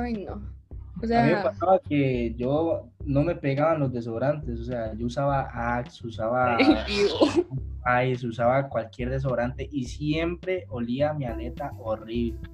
ay 0.00 0.24
no. 0.24 0.34
O 0.34 1.00
A 1.00 1.02
mí 1.02 1.08
me 1.08 1.08
sea, 1.08 1.42
pasaba 1.42 1.78
que 1.80 2.34
yo 2.36 2.88
no 3.04 3.22
me 3.22 3.34
pegaban 3.34 3.80
los 3.80 3.92
desodorantes, 3.92 4.60
o 4.60 4.64
sea, 4.64 4.94
yo 4.94 5.06
usaba 5.06 5.50
Axe, 5.52 6.06
usaba 6.06 6.56
Ice, 8.04 8.26
usaba 8.26 8.68
cualquier 8.68 9.10
desodorante 9.10 9.68
y 9.70 9.84
siempre 9.84 10.64
olía 10.70 11.12
mi 11.12 11.26
aleta 11.26 11.72
horrible. 11.78 12.48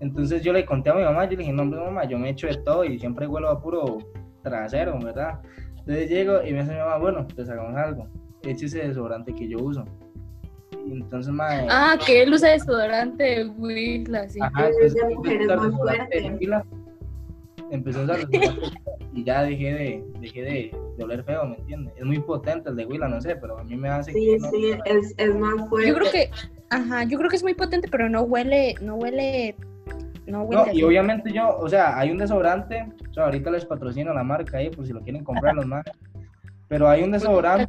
Entonces 0.00 0.42
yo 0.42 0.52
le 0.52 0.64
conté 0.64 0.90
a 0.90 0.94
mi 0.94 1.02
mamá, 1.02 1.24
yo 1.26 1.32
le 1.32 1.36
dije, 1.36 1.52
no, 1.52 1.62
hombre, 1.62 1.80
mamá, 1.80 2.04
yo 2.04 2.18
me 2.18 2.30
echo 2.30 2.46
de 2.46 2.56
todo 2.56 2.84
y 2.84 2.98
siempre 2.98 3.26
huelo 3.26 3.50
a 3.50 3.62
puro 3.62 3.98
trasero, 4.42 4.98
¿verdad? 4.98 5.40
Entonces 5.78 6.10
llego 6.10 6.42
y 6.42 6.52
me 6.52 6.60
dice 6.60 6.72
mi 6.72 6.78
mamá, 6.78 6.98
bueno, 6.98 7.26
pues 7.34 7.48
hagamos 7.48 7.76
algo. 7.76 8.08
Eche 8.44 8.66
ese 8.66 8.86
desodorante 8.88 9.34
que 9.34 9.48
yo 9.48 9.58
uso. 9.58 9.84
Entonces, 10.86 11.32
mae. 11.32 11.66
Ah, 11.70 11.96
que 12.04 12.22
él 12.22 12.32
usa 12.32 12.50
desodorante, 12.50 13.46
Willa, 13.56 14.28
sí. 14.28 14.38
Ajá, 14.42 14.68
Es 14.68 14.74
entonces, 14.76 14.94
de 15.08 15.14
mujeres 15.14 15.40
empecé 15.40 15.52
a 15.52 15.56
usar 15.56 15.58
más 15.58 15.70
desodorante 15.70 16.16
de 16.16 16.22
fuerte. 16.22 16.38
Willa. 16.44 16.64
Empecé 17.70 17.98
a 17.98 18.02
usar 18.02 18.28
de 18.28 18.50
y 19.14 19.24
ya 19.24 19.42
dejé 19.42 19.72
de, 19.72 20.04
dejé 20.20 20.42
de, 20.42 20.76
de 20.98 21.04
oler 21.04 21.22
feo, 21.24 21.46
¿me 21.46 21.56
entiendes? 21.56 21.94
Es 21.96 22.04
muy 22.04 22.18
potente 22.18 22.68
el 22.68 22.76
de 22.76 22.84
Willa, 22.84 23.08
no 23.08 23.20
sé, 23.20 23.36
pero 23.36 23.58
a 23.58 23.64
mí 23.64 23.76
me 23.76 23.88
hace 23.88 24.12
Sí, 24.12 24.26
que 24.26 24.38
no- 24.38 24.50
sí, 24.50 24.72
es, 24.84 25.14
es 25.16 25.34
más 25.36 25.68
fuerte. 25.68 25.88
Yo 25.88 25.94
creo 25.94 26.10
que, 26.12 26.30
ajá, 26.70 27.04
yo 27.04 27.16
creo 27.18 27.30
que 27.30 27.36
es 27.36 27.42
muy 27.42 27.54
potente, 27.54 27.88
pero 27.90 28.08
no 28.10 28.22
huele, 28.22 28.74
no 28.82 28.96
huele, 28.96 29.54
no 30.26 30.42
huele. 30.42 30.64
No, 30.66 30.72
y 30.72 30.82
obviamente 30.82 31.32
yo, 31.32 31.56
o 31.56 31.68
sea, 31.68 31.96
hay 31.98 32.10
un 32.10 32.18
desodorante, 32.18 32.86
o 33.08 33.14
sea, 33.14 33.24
ahorita 33.24 33.50
les 33.50 33.64
patrocino 33.64 34.12
la 34.12 34.24
marca 34.24 34.58
ahí 34.58 34.68
por 34.68 34.86
si 34.86 34.92
lo 34.92 35.00
quieren 35.00 35.24
comprar 35.24 35.54
los 35.54 35.66
más. 35.66 35.84
Pero 36.68 36.88
hay 36.88 37.02
un 37.02 37.12
desodorante, 37.12 37.66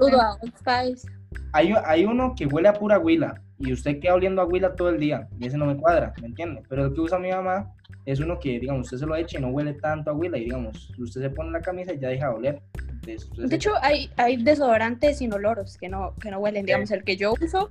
hay, 1.51 1.73
hay 1.85 2.05
uno 2.05 2.33
que 2.35 2.45
huele 2.45 2.67
a 2.69 2.73
pura 2.73 2.99
huila 2.99 3.41
y 3.57 3.71
usted 3.73 3.99
queda 3.99 4.13
oliendo 4.15 4.41
a 4.41 4.45
huila 4.45 4.75
todo 4.75 4.89
el 4.89 4.99
día 4.99 5.27
y 5.39 5.47
ese 5.47 5.57
no 5.57 5.65
me 5.65 5.77
cuadra, 5.77 6.13
¿me 6.21 6.27
entiende? 6.27 6.63
Pero 6.69 6.85
el 6.85 6.93
que 6.93 7.01
usa 7.01 7.19
mi 7.19 7.29
mamá 7.31 7.71
es 8.05 8.19
uno 8.19 8.37
que, 8.39 8.59
digamos, 8.59 8.81
usted 8.87 8.97
se 8.99 9.05
lo 9.05 9.15
echa 9.15 9.37
y 9.37 9.41
no 9.41 9.49
huele 9.49 9.73
tanto 9.73 10.11
a 10.11 10.13
huila 10.13 10.37
y, 10.37 10.45
digamos, 10.45 10.91
usted 10.99 11.21
se 11.21 11.29
pone 11.29 11.51
la 11.51 11.61
camisa 11.61 11.93
y 11.93 11.99
ya 11.99 12.09
deja 12.09 12.29
de 12.29 12.35
oler. 12.35 12.61
Entonces, 13.07 13.29
De 13.37 13.47
se- 13.49 13.55
hecho, 13.55 13.71
hay, 13.81 14.09
hay 14.17 14.37
desodorantes 14.37 15.17
sin 15.19 15.33
oloros 15.33 15.77
que 15.77 15.89
no, 15.89 16.13
que 16.21 16.29
no 16.31 16.39
huelen. 16.39 16.65
Digamos, 16.65 16.91
el 16.91 17.03
que 17.03 17.17
yo 17.17 17.33
uso, 17.41 17.69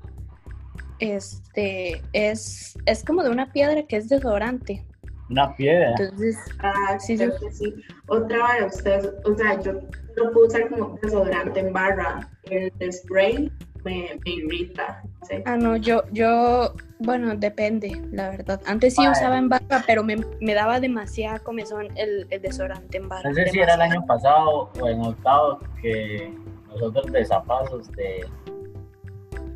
este, 0.98 2.02
es, 2.12 2.76
es 2.86 3.04
como 3.04 3.22
de 3.22 3.30
una 3.30 3.52
piedra 3.52 3.84
que 3.86 3.96
es 3.96 4.08
desodorante. 4.08 4.84
Una 5.30 5.54
piedra. 5.56 5.90
Entonces, 5.98 6.36
Ah, 6.60 6.98
Sí, 6.98 7.16
creo 7.16 7.32
que 7.38 7.50
sí. 7.50 7.74
Otra 8.08 8.38
vara, 8.38 8.66
ustedes, 8.66 9.10
o 9.24 9.34
sea, 9.36 9.60
yo 9.60 9.72
no 9.72 10.30
puedo 10.32 10.46
usar 10.46 10.68
como 10.68 10.98
desodorante 11.02 11.60
en 11.60 11.72
barra. 11.72 12.28
El 12.44 12.70
de 12.78 12.92
spray 12.92 13.50
me, 13.84 14.18
me 14.24 14.30
irrita. 14.30 15.02
No 15.20 15.26
sé. 15.26 15.42
ah, 15.46 15.56
no, 15.56 15.76
yo, 15.76 16.02
yo, 16.12 16.74
bueno, 16.98 17.34
depende, 17.36 18.02
la 18.12 18.30
verdad. 18.30 18.60
Antes 18.66 18.94
sí 18.94 19.00
Vale. 19.02 19.12
usaba 19.12 19.38
en 19.38 19.48
barra, 19.48 19.82
pero 19.86 20.04
me, 20.04 20.16
me 20.40 20.54
daba 20.54 20.78
demasiada 20.80 21.38
comezón 21.38 21.88
el, 21.96 22.26
el 22.30 22.42
desodorante 22.42 22.98
en 22.98 23.08
barra. 23.08 23.28
No 23.28 23.34
sé 23.34 23.48
si 23.50 23.60
era 23.60 23.74
el 23.74 23.80
año 23.82 24.04
pasado 24.06 24.70
o 24.80 24.88
en 24.88 25.00
octavo 25.00 25.58
que 25.80 26.32
nosotros 26.68 27.10
de 27.12 27.24
zapazos, 27.24 27.90
de, 27.92 28.26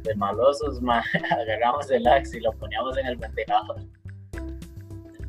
de 0.03 0.15
malosos, 0.17 0.81
ma, 0.83 1.03
agarramos 1.31 1.91
el 1.91 2.07
axe 2.07 2.39
y 2.39 2.41
lo 2.41 2.53
poníamos 2.53 2.97
en 2.99 3.07
el 3.07 3.17
ventilador. 3.17 3.77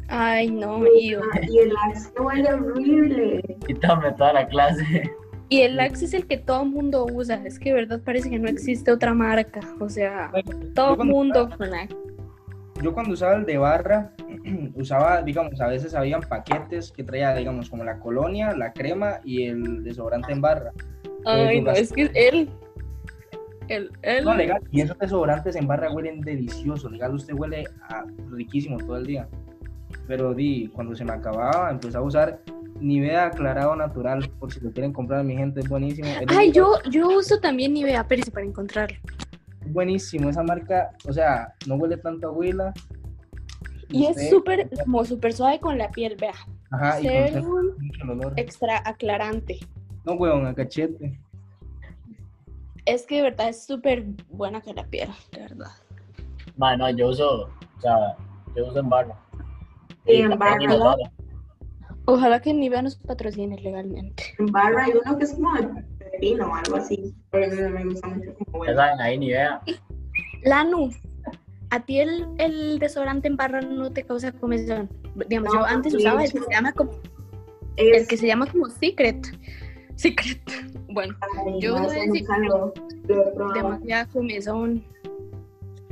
Ay, 0.09 0.49
no. 0.49 0.77
Ah, 0.77 1.39
y 1.47 1.57
el 1.59 1.73
Axe 1.87 2.09
huele 2.19 2.53
horrible. 2.53 3.57
Y 3.67 3.73
tomé 3.75 4.11
toda 4.13 4.33
la 4.33 4.47
clase. 4.47 5.11
Y 5.49 5.61
el 5.61 5.79
Axe 5.79 6.05
es 6.05 6.13
el 6.13 6.25
que 6.25 6.37
todo 6.37 6.63
el 6.63 6.69
mundo 6.69 7.05
usa. 7.11 7.41
Es 7.45 7.59
que 7.59 7.69
de 7.69 7.75
verdad 7.75 8.01
parece 8.03 8.29
que 8.29 8.39
no 8.39 8.49
existe 8.49 8.91
otra 8.91 9.13
marca. 9.13 9.61
O 9.79 9.87
sea, 9.87 10.29
Bueno, 10.31 10.51
todo 10.73 11.01
el 11.01 11.09
mundo 11.09 11.49
con 11.55 11.73
Axe. 11.73 11.95
Yo 12.81 12.93
cuando 12.93 13.13
usaba 13.13 13.35
el 13.35 13.45
de 13.45 13.57
barra, 13.57 14.13
usaba, 14.75 15.21
digamos, 15.21 15.59
a 15.61 15.67
veces 15.67 15.93
habían 15.93 16.21
paquetes 16.21 16.91
que 16.91 17.03
traía, 17.03 17.35
digamos, 17.35 17.69
como 17.69 17.83
la 17.83 17.99
colonia, 17.99 18.55
la 18.55 18.73
crema 18.73 19.19
y 19.23 19.43
el 19.43 19.83
desodorante 19.83 20.31
en 20.31 20.41
barra. 20.41 20.71
Ay, 21.25 21.61
no, 21.61 21.71
es 21.71 21.91
que 21.91 22.09
él. 22.13 22.49
Él, 23.67 23.91
él. 24.01 24.25
No, 24.25 24.33
legal. 24.33 24.61
Y 24.71 24.81
esos 24.81 24.97
desodorantes 24.97 25.55
en 25.55 25.67
barra 25.67 25.91
huelen 25.91 26.21
delicioso. 26.21 26.89
Legal, 26.89 27.13
usted 27.13 27.35
huele 27.35 27.65
a 27.89 28.05
riquísimo 28.31 28.77
todo 28.77 28.97
el 28.97 29.05
día. 29.05 29.27
Pero 30.08 30.34
di, 30.34 30.67
cuando 30.69 30.95
se 30.95 31.06
me 31.06 31.13
acababa, 31.13 31.69
empecé 31.69 31.97
a 31.97 32.02
usar 32.02 32.39
Nivea 32.80 33.28
aclarado 33.28 33.75
natural. 33.75 34.30
Por 34.39 34.52
si 34.52 34.60
lo 34.60 34.71
quieren 34.71 34.93
comprar, 34.93 35.23
mi 35.23 35.36
gente, 35.36 35.60
es 35.60 35.69
buenísimo. 35.69 36.08
Es 36.08 36.25
Ay, 36.30 36.52
yo, 36.52 36.75
yo 36.89 37.10
uso 37.10 37.39
también 37.39 37.73
Nivea, 37.73 38.08
pero 38.08 38.23
para 38.32 38.45
encontrarlo. 38.45 38.97
buenísimo. 39.65 40.30
Esa 40.30 40.43
marca, 40.43 40.91
o 41.08 41.13
sea, 41.13 41.54
no 41.67 41.75
huele 41.75 41.97
tanto 41.97 42.28
a 42.28 42.32
huila. 42.32 42.73
Y 43.89 44.06
es 44.06 44.30
súper, 44.30 44.69
como 44.84 45.04
súper 45.04 45.34
suave 45.34 45.60
con 45.60 45.78
la 45.78 45.89
piel, 45.89 46.15
vea. 46.19 46.34
Ajá, 46.71 47.02
y 47.02 47.08
un 47.38 48.10
olor. 48.10 48.34
extra 48.38 48.82
aclarante. 48.86 49.60
No, 50.06 50.13
huevón, 50.13 50.45
a 50.45 50.54
cachete. 50.54 51.19
Es 52.86 53.06
que 53.06 53.17
de 53.17 53.21
verdad 53.23 53.49
es 53.49 53.65
súper 53.65 54.06
buena 54.30 54.62
con 54.62 54.75
la 54.75 54.86
piel, 54.86 55.10
de 55.32 55.41
verdad. 55.41 55.71
Ma, 56.58 56.78
no, 56.78 56.89
yo 56.91 57.10
uso, 57.10 57.49
o 57.78 57.82
sea, 57.82 58.15
yo 58.56 58.67
uso 58.67 58.80
en 58.80 58.89
barra. 58.89 59.15
En 60.05 60.38
barra. 60.38 60.95
Ojalá 62.05 62.41
que 62.41 62.53
Nivea 62.53 62.81
nos 62.81 62.95
patrocine 62.95 63.57
legalmente. 63.62 64.23
En 64.39 64.47
barra 64.47 64.85
hay 64.85 64.93
uno 65.03 65.17
que 65.17 65.25
es 65.25 65.33
como 65.33 65.53
de 65.55 65.83
pepino 66.12 66.47
o 66.51 66.55
algo 66.55 66.77
así. 66.77 67.13
Pero 67.29 67.45
a 67.45 67.55
mí 67.55 67.62
no 67.62 67.69
me 67.69 67.85
gusta 67.85 68.07
mucho 68.07 68.33
como 68.51 68.65
Ya 68.65 68.71
huele. 68.71 68.75
saben, 68.75 69.01
ahí 69.01 69.17
ni 69.19 69.27
idea. 69.27 69.62
Lanu, 70.43 70.89
¿a 71.69 71.79
ti 71.85 71.99
el, 71.99 72.25
el 72.39 72.79
desodorante 72.79 73.27
en 73.27 73.38
barra 73.38 73.62
no 73.62 73.91
te 73.91 74.03
causa 74.03 74.31
comezón? 74.31 74.89
Digamos, 75.27 75.53
No, 75.53 75.59
yo 75.59 75.65
antes 75.65 75.91
de 75.93 75.99
usaba 75.99 76.23
el 76.23 76.31
que 76.31 76.39
se 76.39 76.51
llama 76.51 76.71
como, 76.73 76.91
el 77.77 78.07
que 78.07 78.17
se 78.17 78.27
llama 78.27 78.45
como 78.47 78.69
Secret. 78.69 79.27
Secret. 79.95 80.41
Bueno, 80.91 81.15
ay, 81.45 81.59
yo 81.62 81.75
no 81.79 81.81
no 81.85 81.91
he 81.93 83.31
probado. 83.35 83.53
demasiada 83.53 84.07
comezón. 84.07 84.83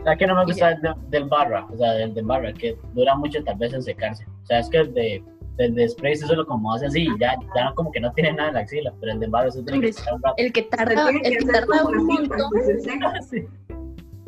Sea, 0.07 0.15
que 0.15 0.25
no 0.25 0.35
me 0.35 0.45
gusta 0.45 0.71
el 0.71 0.81
de- 0.81 0.93
del 1.09 1.25
barra, 1.25 1.65
o 1.69 1.75
sea, 1.77 1.91
del 1.91 2.13
de 2.13 2.21
barra, 2.21 2.53
que 2.53 2.77
dura 2.93 3.13
mucho 3.15 3.43
tal 3.43 3.57
vez 3.57 3.73
en 3.73 3.83
secarse. 3.83 4.25
O 4.43 4.45
sea, 4.45 4.59
es 4.59 4.69
que 4.69 4.77
el 4.77 4.93
de, 4.93 5.21
el 5.57 5.75
de 5.75 5.89
spray 5.89 6.15
se 6.15 6.25
solo 6.27 6.45
como 6.45 6.73
hace 6.73 6.85
así, 6.85 7.07
ya, 7.19 7.35
ya 7.53 7.73
como 7.75 7.91
que 7.91 7.99
no 7.99 8.13
tiene 8.13 8.31
nada 8.31 8.47
en 8.49 8.53
la 8.55 8.61
axila, 8.61 8.93
pero 9.01 9.11
el 9.11 9.19
de 9.19 9.27
barra 9.27 9.51
se 9.51 9.61
tiene 9.63 9.81
que 9.81 9.87
un 10.13 10.21
rato. 10.23 10.35
El 10.37 10.53
que 10.53 10.61
tarda, 10.61 11.09
el 11.09 11.37
que 11.37 11.45
tarda 11.45 11.85
un 11.85 12.05
montón. 12.05 12.51
Sí. 13.29 13.45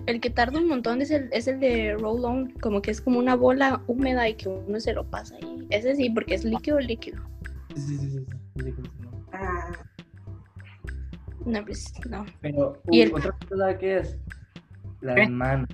el 0.06 0.20
que 0.20 0.30
tarda 0.32 0.60
un 0.60 0.68
montón 0.68 1.02
es 1.02 1.12
el, 1.12 1.30
es 1.32 1.48
el 1.48 1.62
de 1.62 1.96
roll 1.98 2.26
on, 2.26 2.52
como 2.62 2.82
que 2.82 2.92
es 2.92 3.00
como 3.00 3.18
una 3.20 3.36
bola 3.38 3.82
húmeda 3.88 4.28
y 4.28 4.34
que 4.34 4.50
uno 4.50 4.82
se 4.82 4.92
lo 4.92 5.06
pasa 5.06 5.36
ahí. 5.42 5.66
Ese 5.70 5.96
sí, 5.96 6.10
porque 6.10 6.34
es 6.36 6.44
líquido, 6.44 6.78
líquido. 6.82 7.22
Sí, 7.76 7.82
sí, 7.98 7.98
sí, 8.00 8.26
sí. 8.66 8.74
Ah, 9.32 9.72
No, 11.46 11.64
pues 11.64 11.94
no. 12.10 12.26
Pero 12.42 12.82
Y 12.92 13.02
el- 13.02 13.14
otra 13.14 13.32
cosa 13.32 13.56
¿sabe 13.58 13.78
qué 13.78 13.98
es 14.00 14.18
las 15.02 15.16
¿Qué? 15.16 15.28
manos. 15.30 15.70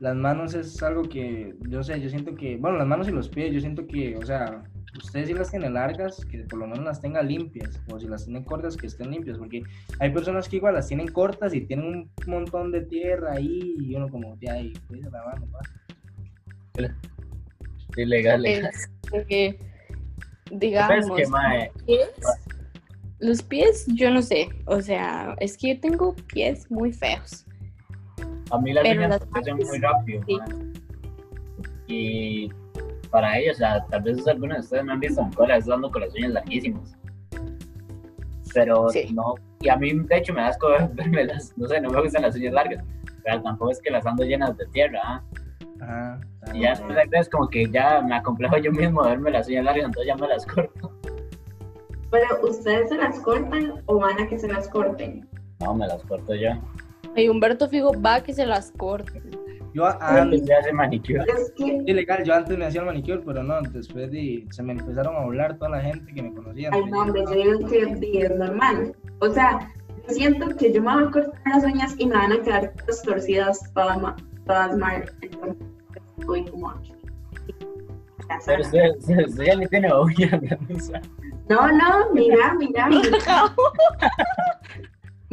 Las 0.00 0.16
manos 0.16 0.54
es 0.54 0.82
algo 0.82 1.02
que 1.02 1.54
yo 1.68 1.82
sé, 1.82 2.00
yo 2.00 2.10
siento 2.10 2.34
que, 2.34 2.56
bueno, 2.56 2.76
las 2.76 2.86
manos 2.86 3.08
y 3.08 3.12
los 3.12 3.28
pies, 3.28 3.52
yo 3.52 3.60
siento 3.60 3.86
que, 3.86 4.16
o 4.16 4.26
sea, 4.26 4.62
ustedes 4.98 5.28
si 5.28 5.34
las 5.34 5.50
tienen 5.50 5.74
largas, 5.74 6.24
que 6.26 6.38
por 6.40 6.58
lo 6.58 6.66
menos 6.66 6.84
las 6.84 7.00
tenga 7.00 7.22
limpias, 7.22 7.80
o 7.90 7.98
si 7.98 8.06
las 8.06 8.24
tienen 8.24 8.44
cortas, 8.44 8.76
que 8.76 8.86
estén 8.86 9.10
limpias, 9.10 9.38
porque 9.38 9.62
hay 10.00 10.10
personas 10.10 10.48
que 10.48 10.56
igual 10.56 10.74
las 10.74 10.88
tienen 10.88 11.08
cortas 11.08 11.54
y 11.54 11.62
tienen 11.62 11.86
un 11.86 12.10
montón 12.26 12.70
de 12.70 12.82
tierra 12.82 13.32
ahí, 13.32 13.76
y 13.78 13.94
uno 13.94 14.08
como, 14.08 14.36
ya, 14.40 14.54
ahí, 14.54 14.72
cuida 14.88 15.08
la 15.10 15.24
mano, 15.24 15.46
pa". 15.46 15.60
Sí, 17.94 18.04
legal, 18.04 18.42
legal. 18.42 18.70
Este, 19.12 19.58
Pero 20.44 20.58
digamos, 20.58 21.06
es 21.06 21.24
que, 21.24 21.26
mae, 21.28 21.70
pies, 21.86 22.10
los 23.20 23.42
pies, 23.42 23.86
yo 23.94 24.10
no 24.10 24.20
sé. 24.22 24.48
O 24.66 24.80
sea, 24.80 25.34
es 25.40 25.56
que 25.56 25.74
yo 25.74 25.80
tengo 25.80 26.14
pies 26.32 26.70
muy 26.70 26.92
feos. 26.92 27.46
A 28.50 28.58
mí 28.58 28.72
las 28.72 28.86
se 28.86 29.28
crecen 29.28 29.56
muy 29.56 29.78
rápido. 29.78 30.22
sí. 30.26 30.38
Y 31.86 32.48
para 33.10 33.38
ellos, 33.38 33.56
o 33.56 33.58
sea, 33.58 33.84
tal 33.86 34.02
vez 34.02 34.26
algunos 34.26 34.56
de 34.56 34.60
ustedes 34.62 34.84
me 34.84 34.92
han 34.92 35.00
visto 35.00 35.20
en 35.20 35.30
cola, 35.32 35.58
dando 35.60 35.90
con 35.90 36.02
las 36.02 36.14
uñas 36.14 36.30
larguísimas. 36.32 36.96
Pero 38.54 38.88
Sí. 38.90 39.12
no, 39.12 39.34
y 39.60 39.68
a 39.68 39.76
mí 39.76 39.92
de 39.92 40.16
hecho 40.16 40.32
me 40.32 40.40
da 40.40 40.48
asco 40.48 40.68
verme 40.94 41.24
las, 41.24 41.56
no 41.58 41.66
sé, 41.68 41.80
no 41.80 41.90
me 41.90 42.00
gustan 42.00 42.22
las 42.22 42.34
uñas 42.36 42.54
largas, 42.54 42.84
pero 43.22 43.42
tampoco 43.42 43.70
es 43.72 43.80
que 43.80 43.90
las 43.90 44.06
ando 44.06 44.24
llenas 44.24 44.56
de 44.56 44.66
tierra, 44.66 45.00
¿ah? 45.04 45.22
Ajá. 45.80 46.20
Y 46.54 46.60
ya 46.60 46.70
después 46.70 46.96
veces 47.10 47.28
como 47.28 47.48
que 47.48 47.66
ya 47.70 48.00
me 48.00 48.14
acomplejo 48.14 48.56
yo 48.58 48.70
mismo 48.72 49.02
de 49.02 49.10
verme 49.10 49.30
las 49.30 49.48
uñas 49.48 49.64
largas, 49.64 49.84
entonces 49.86 50.06
ya 50.06 50.16
me 50.16 50.28
las 50.28 50.46
corto. 50.46 50.92
Pero 52.10 52.26
ustedes 52.48 52.88
se 52.88 52.96
las 52.96 53.18
cortan 53.20 53.82
o 53.86 53.98
van 53.98 54.20
a 54.20 54.28
que 54.28 54.38
se 54.38 54.46
las 54.48 54.68
corten. 54.68 55.28
No, 55.60 55.74
me 55.74 55.86
las 55.86 56.02
corto 56.04 56.34
yo. 56.34 56.50
Y 57.16 57.28
Humberto 57.28 57.68
Figo 57.68 57.92
va 58.00 58.16
a 58.16 58.22
que 58.22 58.32
se 58.32 58.46
las 58.46 58.70
corte. 58.72 59.22
Yo 59.72 59.86
Antes 60.00 60.48
hace 60.50 60.72
manicure. 60.72 61.24
Es 61.26 61.52
que, 61.56 61.82
sí, 61.84 61.92
legal, 61.92 62.22
yo 62.24 62.32
antes 62.34 62.56
me 62.56 62.66
hacía 62.66 62.80
el 62.82 62.86
manicure, 62.86 63.20
pero 63.26 63.42
no, 63.42 63.60
después 63.62 64.10
de, 64.12 64.46
se 64.50 64.62
me 64.62 64.72
empezaron 64.72 65.16
a 65.16 65.20
hablar 65.20 65.56
toda 65.58 65.70
la 65.70 65.80
gente 65.80 66.12
que 66.14 66.22
me 66.22 66.32
conocía. 66.32 66.70
ay, 66.72 66.84
no, 66.86 67.02
hombre, 67.02 67.22
yo 67.24 67.30
digo 67.32 67.68
que 67.68 68.20
es 68.20 68.36
normal. 68.36 68.94
O 69.18 69.28
sea, 69.30 69.72
yo 70.08 70.14
siento 70.14 70.54
que 70.56 70.72
yo 70.72 70.80
me 70.80 70.94
voy 70.94 71.04
a 71.04 71.10
cortar 71.10 71.42
las 71.46 71.64
uñas 71.64 71.94
y 71.98 72.06
me 72.06 72.14
van 72.14 72.32
a 72.32 72.40
quedar 72.42 72.72
todas 72.80 73.02
torcidas, 73.02 73.72
todas, 73.74 74.00
ma- 74.00 74.16
todas 74.46 74.76
mal. 74.76 75.04
Entonces, 75.22 75.56
voy 76.24 76.44
como 76.44 76.70
aquí. 76.70 76.92
Pero 78.46 78.62
usted, 78.62 78.90
usted- 78.98 79.26
usted 79.26 79.44
ya 79.44 79.56
ni 79.56 79.66
tiene 79.66 79.92
uñas, 79.92 80.40
No, 81.48 81.66
no, 81.72 82.12
mira, 82.14 82.54
mira, 82.58 82.88
mira. 82.88 83.18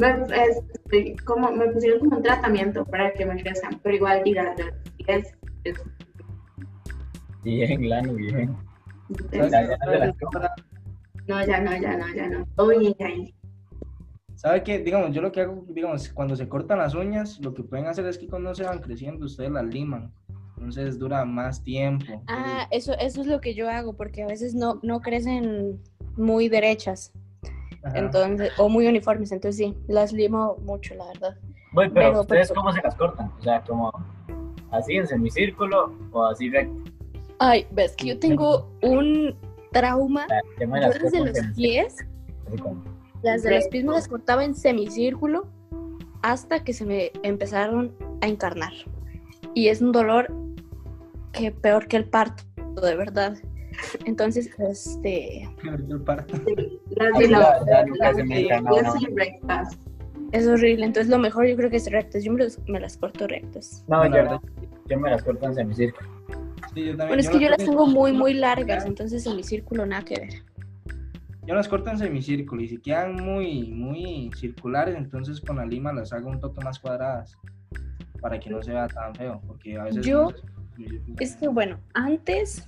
Me, 0.02 0.10
es- 0.10 0.60
este, 0.74 1.14
como, 1.24 1.52
me 1.52 1.68
pusieron 1.68 2.00
como 2.00 2.16
un 2.16 2.22
tratamiento 2.24 2.84
para 2.84 3.12
que 3.12 3.24
me 3.24 3.40
crezcan, 3.40 3.78
pero 3.84 3.94
igual 3.94 4.22
diga, 4.24 4.52
es, 5.06 5.32
es, 5.62 5.76
Bien, 7.44 7.88
Lano, 7.88 8.14
bien. 8.14 8.56
¿Sabes 9.30 9.52
Ya, 9.52 9.62
ya 9.62 9.68
vez 9.68 10.10
estaba- 10.10 10.54
No, 11.28 11.46
ya 11.46 11.60
no, 11.60 11.76
ya 11.76 11.96
no, 11.96 12.14
ya 12.14 12.28
no. 12.28 12.46
Todo 12.56 12.76
bien 12.78 12.94
ahí. 12.98 13.32
¿Sabe 14.34 14.64
qué? 14.64 14.80
Digamos, 14.80 15.14
yo 15.14 15.22
lo 15.22 15.30
que 15.30 15.40
hago, 15.42 15.64
digamos, 15.68 16.08
cuando 16.08 16.34
se 16.34 16.48
cortan 16.48 16.78
las 16.78 16.94
uñas, 16.96 17.38
lo 17.40 17.54
que 17.54 17.62
pueden 17.62 17.86
hacer 17.86 18.04
es 18.06 18.18
que 18.18 18.26
cuando 18.26 18.52
se 18.56 18.64
van 18.64 18.80
creciendo, 18.80 19.26
ustedes 19.26 19.50
las 19.52 19.64
liman. 19.66 20.12
Entonces 20.56 20.98
dura 20.98 21.24
más 21.24 21.62
tiempo. 21.62 22.22
Ah, 22.26 22.66
eso, 22.72 22.92
eso 22.98 23.20
es 23.20 23.26
lo 23.28 23.40
que 23.40 23.54
yo 23.54 23.68
hago, 23.68 23.94
porque 23.96 24.22
a 24.24 24.26
veces 24.26 24.54
no, 24.54 24.80
no 24.82 25.00
crecen 25.00 25.80
muy 26.16 26.48
derechas, 26.48 27.12
Ajá. 27.84 27.98
entonces, 27.98 28.52
o 28.58 28.68
muy 28.68 28.86
uniformes, 28.86 29.32
entonces 29.32 29.56
sí, 29.56 29.76
las 29.88 30.12
limo 30.12 30.56
mucho, 30.64 30.94
la 30.94 31.06
verdad. 31.06 31.36
Bueno, 31.72 31.92
pero, 31.94 32.08
Pero, 32.08 32.20
¿ustedes 32.20 32.48
pero- 32.48 32.60
cómo 32.60 32.72
se 32.72 32.82
las 32.82 32.94
cortan? 32.94 33.32
O 33.38 33.42
sea, 33.42 33.62
como 33.62 33.90
así 34.70 34.96
en 34.96 35.06
semicírculo 35.06 35.92
o 36.12 36.24
así 36.24 36.48
recto. 36.50 36.82
Ay, 37.38 37.66
ves 37.72 37.96
que 37.96 38.06
yo 38.08 38.18
tengo 38.18 38.70
un 38.82 39.34
trauma, 39.72 40.26
yo 40.60 40.66
las 40.66 41.12
en 41.14 41.26
los 41.26 41.38
pies, 41.56 41.96
las 43.22 43.42
de 43.42 43.56
los 43.56 43.66
pies 43.68 43.84
me 43.84 43.92
las 43.92 44.06
cortaba 44.06 44.44
en 44.44 44.54
semicírculo 44.54 45.46
hasta 46.22 46.62
que 46.62 46.72
se 46.72 46.84
me 46.84 47.10
empezaron 47.22 47.92
a 48.20 48.28
encarnar. 48.28 48.72
Y 49.54 49.68
es 49.68 49.82
un 49.82 49.92
dolor 49.92 50.32
que 51.32 51.50
peor 51.50 51.88
que 51.88 51.96
el 51.96 52.04
parto, 52.04 52.44
de 52.80 52.94
verdad. 52.94 53.36
Entonces, 54.04 54.50
este, 54.58 55.48
es 60.32 60.46
horrible. 60.46 60.86
Entonces, 60.86 61.08
lo 61.10 61.18
mejor 61.18 61.46
yo 61.46 61.56
creo 61.56 61.70
que 61.70 61.76
es 61.76 61.90
rectas. 61.90 62.24
Yo 62.24 62.32
me, 62.32 62.44
los- 62.44 62.58
me 62.66 62.80
las 62.80 62.96
corto 62.96 63.26
rectas. 63.26 63.84
No, 63.88 63.98
Bueno, 63.98 64.16
yo, 64.16 64.40
yo 64.88 64.98
me 65.00 65.10
las 65.10 65.22
corto 65.22 65.46
en 65.46 65.54
semicírculo. 65.54 66.08
sí, 66.74 66.84
yo 66.86 66.96
también. 66.96 67.08
Bueno, 67.08 67.20
es 67.20 67.28
que 67.30 67.38
yo 67.40 67.48
las 67.48 67.58
tengo 67.58 67.86
muy, 67.86 68.10
corto- 68.12 68.18
muy 68.18 68.34
largas, 68.34 68.86
entonces 68.86 69.26
en 69.26 69.36
mi 69.36 69.42
círculo 69.42 69.84
nada 69.86 70.04
que 70.04 70.18
ver. 70.20 70.30
Yo 71.44 71.54
las 71.56 71.66
corto 71.68 71.90
en 71.90 71.98
semicírculo 71.98 72.62
y 72.62 72.68
si 72.68 72.78
quedan 72.78 73.16
muy, 73.16 73.72
muy 73.72 74.30
circulares, 74.36 74.94
entonces 74.96 75.40
con 75.40 75.56
la 75.56 75.66
lima 75.66 75.92
las 75.92 76.12
hago 76.12 76.30
un 76.30 76.38
toque 76.40 76.64
más 76.64 76.78
cuadradas 76.78 77.36
para 78.20 78.38
que 78.38 78.48
no 78.48 78.62
se 78.62 78.70
vea 78.70 78.86
tan 78.86 79.12
feo, 79.14 79.40
porque 79.46 79.76
a 79.76 79.84
veces... 79.84 80.06
Yo- 80.06 80.30
Es 81.18 81.36
que 81.36 81.48
bueno, 81.48 81.78
antes 81.94 82.66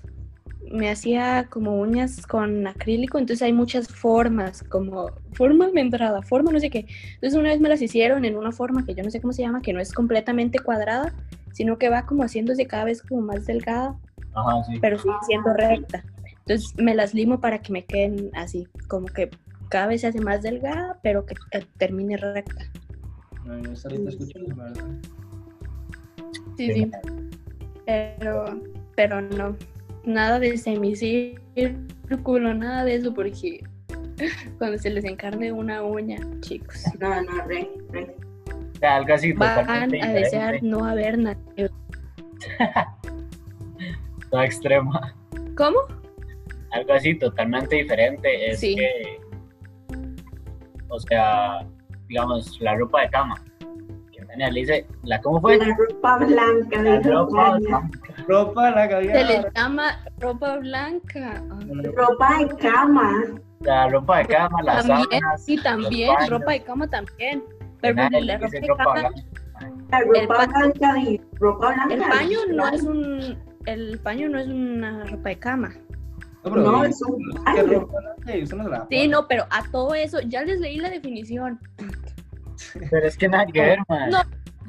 me 0.70 0.90
hacía 0.90 1.46
como 1.50 1.79
uñas 1.79 2.27
con 2.27 2.66
acrílico, 2.66 3.18
entonces 3.18 3.42
hay 3.42 3.53
muchas 3.53 3.88
formas, 3.88 4.62
como 4.62 5.11
forma 5.33 5.66
almendrada, 5.66 6.22
forma 6.22 6.53
no 6.53 6.61
sé 6.61 6.70
qué. 6.70 6.87
Entonces 7.14 7.38
una 7.38 7.50
vez 7.50 7.61
me 7.61 7.68
las 7.68 7.83
hicieron 7.83 8.24
en 8.24 8.37
una 8.37 8.53
forma 8.53 8.85
que 8.85 8.94
yo 8.94 9.03
no 9.03 9.11
sé 9.11 9.20
cómo 9.20 9.33
se 9.33 9.42
llama, 9.42 9.62
que 9.62 9.72
no 9.72 9.81
es 9.81 9.92
completamente 9.92 10.59
cuadrada, 10.59 11.12
sino 11.53 11.79
que 11.79 11.88
va 11.88 12.07
como 12.07 12.24
haciéndose 12.24 12.66
cada 12.66 12.85
vez 12.85 13.03
como 13.03 13.22
más 13.22 13.46
delgada, 13.46 13.96
Ajá, 14.35 14.64
sí. 14.64 14.79
pero 14.81 14.98
sigue 14.98 15.14
siendo 15.27 15.53
recta. 15.55 16.05
Entonces 16.40 16.74
me 16.77 16.94
las 16.94 17.14
limo 17.14 17.40
para 17.40 17.61
que 17.61 17.72
me 17.72 17.85
queden 17.85 18.31
así, 18.35 18.66
como 18.88 19.07
que 19.07 19.31
cada 19.68 19.87
vez 19.87 20.03
se 20.03 20.09
hace 20.09 20.20
más 20.20 20.42
delgada, 20.42 20.98
pero 21.03 21.24
que, 21.27 21.35
termine 21.79 22.16
recta. 22.16 22.64
No, 23.44 23.59
yo. 23.61 23.74
Sí, 26.57 26.72
sí. 26.72 26.90
Pero, 27.87 28.61
pero 28.94 29.20
no, 29.20 29.57
nada 30.07 30.38
de 30.38 30.57
semicírculo, 30.59 32.55
nada 32.55 32.85
de 32.85 32.97
eso, 32.97 33.12
porque 33.14 33.64
cuando 34.59 34.79
se 34.79 34.90
les 34.90 35.05
encarne 35.05 35.53
una 35.53 35.83
uña, 35.83 36.19
chicos, 36.40 36.85
No, 37.01 37.23
no, 37.23 37.45
re, 37.47 37.69
re. 37.90 38.14
O 38.75 38.79
sea, 38.79 38.97
algo 38.97 39.14
así 39.14 39.33
van 39.33 39.61
totalmente 39.61 40.03
a 40.03 40.12
desear 40.12 40.55
diferente, 40.55 40.67
no 40.67 40.85
haber 40.85 41.19
nacido. 41.19 41.71
todo 44.31 44.43
extremo. 44.43 44.93
¿Cómo? 45.57 45.79
Algo 46.73 46.93
así 46.93 47.14
totalmente 47.14 47.77
diferente 47.77 48.51
es 48.51 48.61
Sí. 48.61 48.75
que, 48.75 49.21
o 50.88 50.99
sea, 51.01 51.64
digamos, 52.09 52.61
la 52.61 52.75
ropa 52.75 53.03
de 53.03 53.11
cama. 53.11 53.43
Que 54.12 54.25
Tania 54.25 54.51
le 54.51 54.61
dice, 54.61 54.87
¿la 55.05 55.21
cómo 55.21 55.40
fue? 55.40 55.57
La 55.57 55.75
ropa 55.77 56.19
blanca. 56.19 56.83
La 56.83 57.01
ropa 57.01 57.59
blanca. 57.59 57.90
Ropa, 58.29 58.71
la 58.71 58.89
Se 58.89 59.01
les 59.03 59.13
caviar. 59.13 59.53
llama 59.55 59.99
ropa 60.19 60.57
blanca. 60.57 61.43
Ropa 61.97 62.39
de 62.39 62.57
cama. 62.57 63.13
La 63.61 63.89
ropa 63.89 64.19
de 64.19 64.27
cama, 64.27 64.63
las 64.63 64.87
También, 64.87 65.09
sábanas. 65.21 65.45
sí, 65.45 65.57
también, 65.63 66.11
ropa 66.29 66.53
de 66.53 66.63
cama 66.63 66.87
también. 66.89 67.45
Pero 67.81 67.95
nadie 67.97 68.21
la 68.23 68.39
le 68.39 68.39
ropa 68.39 68.51
de 68.61 68.67
ropa 68.69 68.85
cama, 68.85 69.01
blanca. 69.01 69.21
La 69.91 70.01
ropa 70.01 70.35
pa- 70.37 70.47
blanca. 70.47 70.95
di- 70.95 71.21
Ropa 71.35 71.73
blanca. 71.75 71.95
el 71.95 72.01
paño 72.01 72.39
no 72.53 72.69
es 72.69 72.83
un, 72.83 73.39
el 73.67 73.99
paño 74.01 74.29
no 74.29 74.39
es 74.39 74.49
una 74.49 75.05
ropa 75.05 75.29
de 75.29 75.39
cama. 75.39 75.73
No, 76.45 76.51
No, 76.57 76.85
eh, 76.85 76.89
es 76.89 77.01
un 77.03 77.17
¿qué 77.33 77.41
paño. 77.63 77.81
ropa? 77.81 77.99
Sí, 78.27 78.41
no 78.43 78.47
se 78.47 79.09
no, 79.09 79.29
pero 79.29 79.45
a 79.51 79.63
todo 79.71 79.95
eso, 79.95 80.21
ya 80.21 80.43
les 80.45 80.61
leí 80.61 80.79
la 80.79 80.91
definición. 80.91 81.59
Pero 82.91 83.07
es 83.07 83.17
que 83.17 83.29
nada 83.29 83.47
que 83.47 83.61
ver, 83.61 83.79
man. 83.89 84.11
No. 84.11 84.19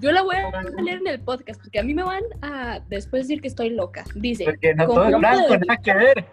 Yo 0.01 0.12
la 0.12 0.21
voy 0.23 0.36
a 0.36 0.62
leer 0.81 0.97
en 0.99 1.08
el 1.08 1.21
podcast 1.21 1.62
porque 1.62 1.79
a 1.79 1.84
mí 1.84 1.93
me 1.93 2.03
van 2.03 2.23
a 2.41 2.79
después 2.89 3.23
decir 3.23 3.41
que 3.41 3.47
estoy 3.47 3.69
loca. 3.71 4.03
Dice, 4.15 4.45
Porque 4.45 4.75
no 4.75 4.86
todo 4.88 5.05
es 5.05 5.13
conjunto 5.13 5.19
blanco, 5.19 5.53
de- 5.53 5.60
nada 5.60 5.81
que 5.81 5.93
ver. 5.93 6.25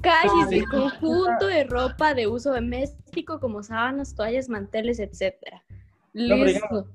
cállese, 0.00 0.64
conjunto 0.70 1.46
de 1.46 1.64
ropa 1.64 2.14
de 2.14 2.26
uso 2.26 2.52
doméstico 2.52 3.40
como 3.40 3.62
sábanas, 3.62 4.14
toallas, 4.14 4.48
manteles, 4.48 4.98
etcétera. 5.00 5.62
Listo. 6.12 6.86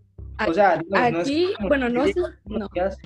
O 0.48 0.54
sea, 0.54 0.78
digamos, 0.78 1.12
no 1.12 1.20
es 1.20 1.28
Aquí, 1.28 1.48
bueno, 1.67 1.89
no 1.89 2.06
llegue 2.06 2.22
no. 2.46 2.67
días- 2.74 2.98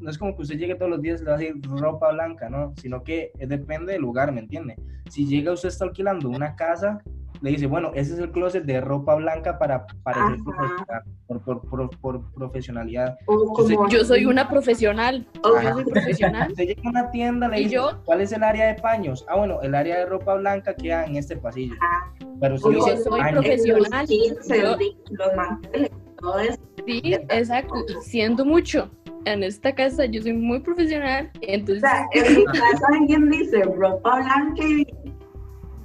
no 0.00 0.10
es 0.10 0.18
como 0.18 0.36
que 0.36 0.42
usted 0.42 0.56
llegue 0.58 0.74
todos 0.76 0.90
los 0.90 1.02
días 1.02 1.20
y 1.20 1.24
le 1.24 1.30
va 1.30 1.36
a 1.36 1.38
decir 1.40 1.56
ropa 1.64 2.12
blanca, 2.12 2.48
¿no? 2.48 2.72
Sino 2.76 3.02
que 3.02 3.32
depende 3.38 3.92
del 3.94 4.02
lugar, 4.02 4.30
¿me 4.32 4.40
entiende? 4.40 4.76
Si 5.10 5.26
llega 5.26 5.52
usted 5.52 5.70
está 5.70 5.84
alquilando 5.86 6.28
una 6.28 6.54
casa, 6.54 7.02
le 7.40 7.50
dice, 7.50 7.66
bueno, 7.66 7.92
ese 7.94 8.14
es 8.14 8.18
el 8.18 8.30
closet 8.30 8.64
de 8.64 8.80
ropa 8.80 9.14
blanca 9.14 9.58
para 9.58 9.86
parecer 10.02 10.38
profesional, 10.44 11.02
por, 11.26 11.40
por, 11.42 11.60
por, 11.68 11.90
por 12.00 12.32
profesionalidad. 12.32 13.16
O 13.26 13.52
como 13.52 13.88
Yo 13.88 14.04
soy 14.04 14.26
una 14.26 14.48
profesional. 14.48 15.26
o- 15.44 15.60
Yo 15.60 15.72
soy 15.74 15.84
profesional. 15.84 16.48
Usted 16.52 16.64
llega 16.66 16.82
a 16.84 16.90
una 16.90 17.10
tienda, 17.10 17.48
le 17.48 17.60
¿Y 17.60 17.64
dice, 17.64 17.74
yo? 17.76 18.02
¿cuál 18.04 18.20
es 18.20 18.32
el 18.32 18.42
área 18.42 18.66
de 18.66 18.80
paños? 18.80 19.24
Ah, 19.28 19.36
bueno, 19.36 19.60
el 19.62 19.74
área 19.74 19.98
de 19.98 20.06
ropa 20.06 20.34
blanca 20.34 20.74
queda 20.74 21.04
en 21.04 21.16
este 21.16 21.36
pasillo. 21.36 21.74
Ajá. 21.80 22.12
Pero 22.40 22.54
usted 22.56 22.70
dice, 22.70 22.96
soy 22.98 23.20
"Ay, 23.22 23.32
profesional. 23.32 24.06
Los 24.08 24.48
Yo- 24.48 25.36
manteles, 25.36 25.90
todo 26.20 26.38
eso. 26.40 26.58
Sí, 26.86 27.02
exacto. 27.30 27.74
Siento 28.02 28.44
mucho. 28.44 28.90
En 29.24 29.42
esta 29.42 29.74
casa 29.74 30.06
yo 30.06 30.22
soy 30.22 30.32
muy 30.32 30.60
profesional. 30.60 31.30
O 31.34 31.38
Entonces, 31.42 31.82
sea, 31.82 32.06
en 32.12 32.36
mi 32.36 32.44
casa 32.46 32.86
alguien 32.98 33.28
dice 33.30 33.62
ropa 33.62 34.16
blanca 34.16 34.62
y 34.64 34.86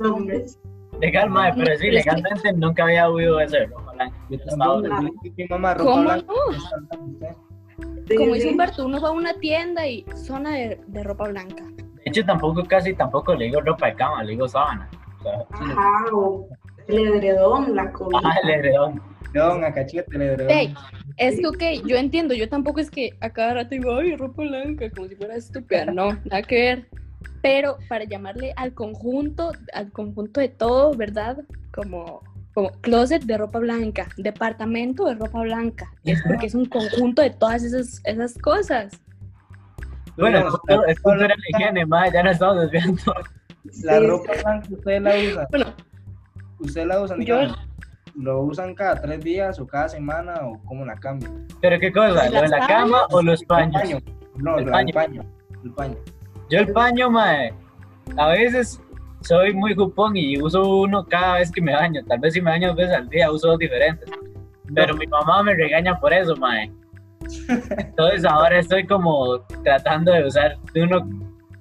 hombres. 0.04 0.60
Legal, 1.04 1.30
madre, 1.30 1.54
pero 1.58 1.78
sí, 1.78 1.92
legalmente 1.92 2.54
nunca 2.54 2.84
había 2.84 3.10
oído 3.10 3.40
eso 3.40 3.58
de 3.58 3.66
ropa 3.66 3.94
¿Cómo 5.78 6.02
blanca. 6.02 6.26
no? 6.28 6.56
es 6.56 6.70
tanta 6.70 6.98
usted". 6.98 7.36
Sí, 8.08 8.16
como 8.16 8.34
dice 8.34 8.50
Humberto, 8.50 8.86
uno 8.86 9.02
va 9.02 9.10
a 9.10 9.12
una 9.12 9.34
tienda 9.34 9.86
y 9.88 10.06
zona 10.16 10.52
de, 10.56 10.80
de 10.88 11.04
ropa 11.04 11.28
blanca. 11.28 11.64
De 11.66 12.04
hecho, 12.06 12.26
tampoco, 12.26 12.64
casi 12.64 12.94
tampoco 12.94 13.34
le 13.36 13.46
digo 13.46 13.62
ropa 13.62 13.88
de 13.88 13.96
cama, 13.96 14.24
le 14.24 14.32
digo 14.32 14.48
sábana. 14.48 14.90
O 15.20 15.24
sea, 15.24 15.46
Ajá, 15.52 16.06
o 16.14 16.48
el 16.88 17.00
edredón, 17.00 17.76
la 17.76 17.92
cobija. 17.92 18.22
ah, 18.24 18.36
el 18.44 18.50
edredón. 18.50 19.02
León, 19.34 19.64
a 19.64 19.74
cachete, 19.74 20.16
le 20.18 20.36
doy. 20.38 20.52
Ey, 20.52 20.74
es 21.18 21.40
que, 21.40 21.48
ok, 21.48 21.88
yo 21.88 21.96
entiendo, 21.98 22.36
yo 22.36 22.48
tampoco 22.48 22.80
es 22.80 22.92
que 22.92 23.18
a 23.20 23.32
cada 23.32 23.56
rato 23.56 23.70
digo, 23.72 23.96
ay, 23.96 24.16
ropa 24.16 24.44
blanca, 24.44 24.90
como 24.92 25.08
si 25.08 25.16
fuera 25.16 25.36
estúpida. 25.36 25.86
No, 25.86 26.14
nada 26.26 26.44
que 26.44 26.56
ver. 26.56 26.88
Pero 27.42 27.78
para 27.90 28.06
llamarle 28.06 28.54
al 28.56 28.74
conjunto, 28.74 29.52
al 29.74 29.92
conjunto 29.92 30.40
de 30.40 30.50
todo, 30.50 30.94
¿verdad? 30.96 31.38
Como, 31.74 32.22
como 32.54 32.72
closet 32.82 33.24
de 33.24 33.38
ropa 33.38 33.60
blanca, 33.60 34.08
departamento 34.18 35.06
de 35.06 35.16
ropa 35.16 35.42
blanca. 35.42 35.92
Es 36.06 36.22
porque 36.24 36.46
es 36.46 36.56
un 36.56 36.66
conjunto 36.66 37.22
de 37.22 37.32
todas 37.32 37.64
esas, 37.64 38.02
esas 38.06 38.38
cosas. 38.38 38.94
Bueno, 40.16 40.38
Digamos, 40.38 40.54
es 40.54 40.60
cultura- 40.60 40.82
la 40.86 40.92
es 40.92 41.00
cultura 41.00 41.28
ropa 41.28 41.36
de 41.36 41.42
la 41.52 41.58
higiene, 41.60 41.86
madre, 41.86 42.12
ya 42.14 42.24
no 42.24 42.32
estamos 42.32 42.62
desviando. 42.62 43.02
La 43.84 43.98
Sí, 44.00 44.08
ropa 44.08 44.32
blanca 44.44 44.68
ustedes 44.72 45.02
la 45.02 45.16
usan, 45.16 45.48
Bueno, 45.50 45.66
ustedes 46.60 46.88
la 46.88 47.02
usan, 47.02 47.22
Yo- 47.22 47.56
lo 48.16 48.42
usan 48.42 48.76
cada 48.76 49.02
tres 49.02 49.24
días 49.24 49.58
o 49.60 49.66
cada 49.66 49.88
semana 49.90 50.36
o 50.44 50.62
cómo 50.66 50.86
la 50.86 50.96
cambian. 50.98 51.48
Pero 51.62 51.80
qué 51.80 51.92
cosa, 51.92 52.10
¿lo 52.10 52.22
de 52.22 52.30
¿Las 52.42 52.50
la 52.52 52.68
cama 52.68 52.98
o 53.10 53.22
los 53.24 53.42
El 53.42 53.48
paños? 53.48 53.82
paño, 53.82 53.98
no, 54.36 54.58
El 54.58 54.66
el 54.66 54.70
paño. 54.72 54.94
paño. 54.94 55.26
el 55.64 55.72
paño. 55.72 55.96
Yo 56.50 56.60
el 56.60 56.72
paño, 56.72 57.10
mae, 57.10 57.54
a 58.18 58.28
veces 58.30 58.82
soy 59.22 59.54
muy 59.54 59.74
jupón 59.74 60.16
y 60.18 60.40
uso 60.42 60.62
uno 60.82 61.06
cada 61.06 61.36
vez 61.36 61.52
que 61.52 61.62
me 61.62 61.74
baño. 61.74 62.02
Tal 62.08 62.20
vez 62.20 62.34
si 62.34 62.42
me 62.42 62.52
baño 62.52 62.70
dos 62.70 62.78
veces 62.78 62.96
al 62.96 63.10
día, 63.10 63.32
uso 63.32 63.50
dos 63.50 63.60
diferentes. 63.60 64.10
Pero 64.74 64.96
mi 64.96 65.08
mamá 65.08 65.44
me 65.44 65.54
regaña 65.56 66.00
por 66.00 66.14
eso, 66.14 66.36
mae. 66.36 66.72
Entonces 67.78 68.26
ahora 68.26 68.60
estoy 68.60 68.86
como 68.86 69.40
tratando 69.64 70.12
de 70.12 70.26
usar 70.26 70.58
uno, 70.76 71.08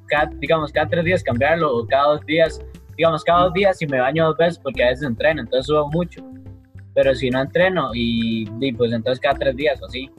cada- 0.07 0.31
digamos, 0.39 0.73
cada 0.73 0.89
tres 0.89 1.05
días 1.05 1.23
cambiarlo 1.23 1.77
o 1.77 1.87
cada 1.87 2.15
dos 2.15 2.27
días. 2.27 2.61
Digamos, 2.97 3.23
cada 3.25 3.45
dos 3.45 3.55
días 3.55 3.79
si 3.79 3.87
me 3.87 4.01
baño 4.01 4.27
dos 4.27 4.37
veces 4.37 4.59
porque 4.59 4.85
a 4.85 4.89
veces 4.89 5.07
entreno, 5.07 5.41
entonces 5.43 5.67
subo 5.67 5.89
mucho. 5.91 6.23
Pero 6.95 7.15
si 7.15 7.31
no 7.31 7.41
entreno 7.41 7.91
y, 7.95 8.47
y, 8.61 8.73
pues 8.73 8.93
entonces 8.93 9.19
cada 9.21 9.39
tres 9.39 9.57
días 9.57 9.81
o 9.81 9.87
así. 9.87 10.11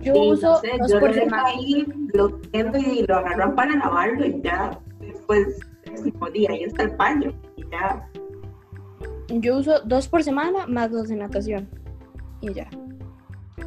Yo 0.00 0.14
Sí, 0.14 0.20
uso 0.30 0.48
no 0.48 0.56
sé, 0.56 0.70
dos 0.78 0.90
yo 0.90 1.00
lo 1.00 1.36
ahí, 1.44 1.86
lo 2.14 2.28
tiendo 2.28 2.78
y 2.78 3.06
lo 3.06 3.16
agarran 3.16 3.54
para 3.54 3.76
lavarlo 3.76 4.26
y 4.26 4.40
ya 4.42 4.78
después 5.00 5.58
próximo 5.84 6.30
día 6.30 6.56
y 6.56 6.64
está 6.64 6.84
el 6.84 6.96
baño. 6.96 7.32
Y 7.56 7.64
ya. 7.70 8.08
Yo 9.28 9.58
uso 9.58 9.80
dos 9.84 10.08
por 10.08 10.22
semana 10.22 10.66
más 10.66 10.90
dos 10.90 11.08
de 11.08 11.16
natación. 11.16 11.68
Y 12.40 12.52
ya. 12.52 12.68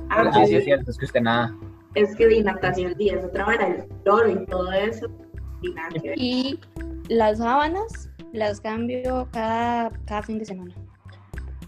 Ah, 0.10 0.32
sí, 0.34 0.48
sí 0.48 0.56
es 0.56 0.64
cierto, 0.64 0.92
es 0.92 0.98
que 0.98 1.06
usted 1.06 1.22
nada. 1.22 1.56
es 1.96 2.16
que 2.16 2.28
de 2.28 2.44
natación 2.44 2.94
día 2.96 3.18
es 3.18 3.26
otra 3.26 3.46
vara, 3.46 3.68
el 3.68 3.86
cloro 4.04 4.30
y 4.30 4.46
todo 4.46 4.72
eso. 4.72 5.08
Y 6.16 6.60
las 7.10 7.38
sábanas 7.38 8.10
las 8.34 8.62
cambio 8.62 9.28
cada, 9.32 9.92
cada 10.06 10.24
fin 10.24 10.40
de 10.40 10.46
semana. 10.46 10.74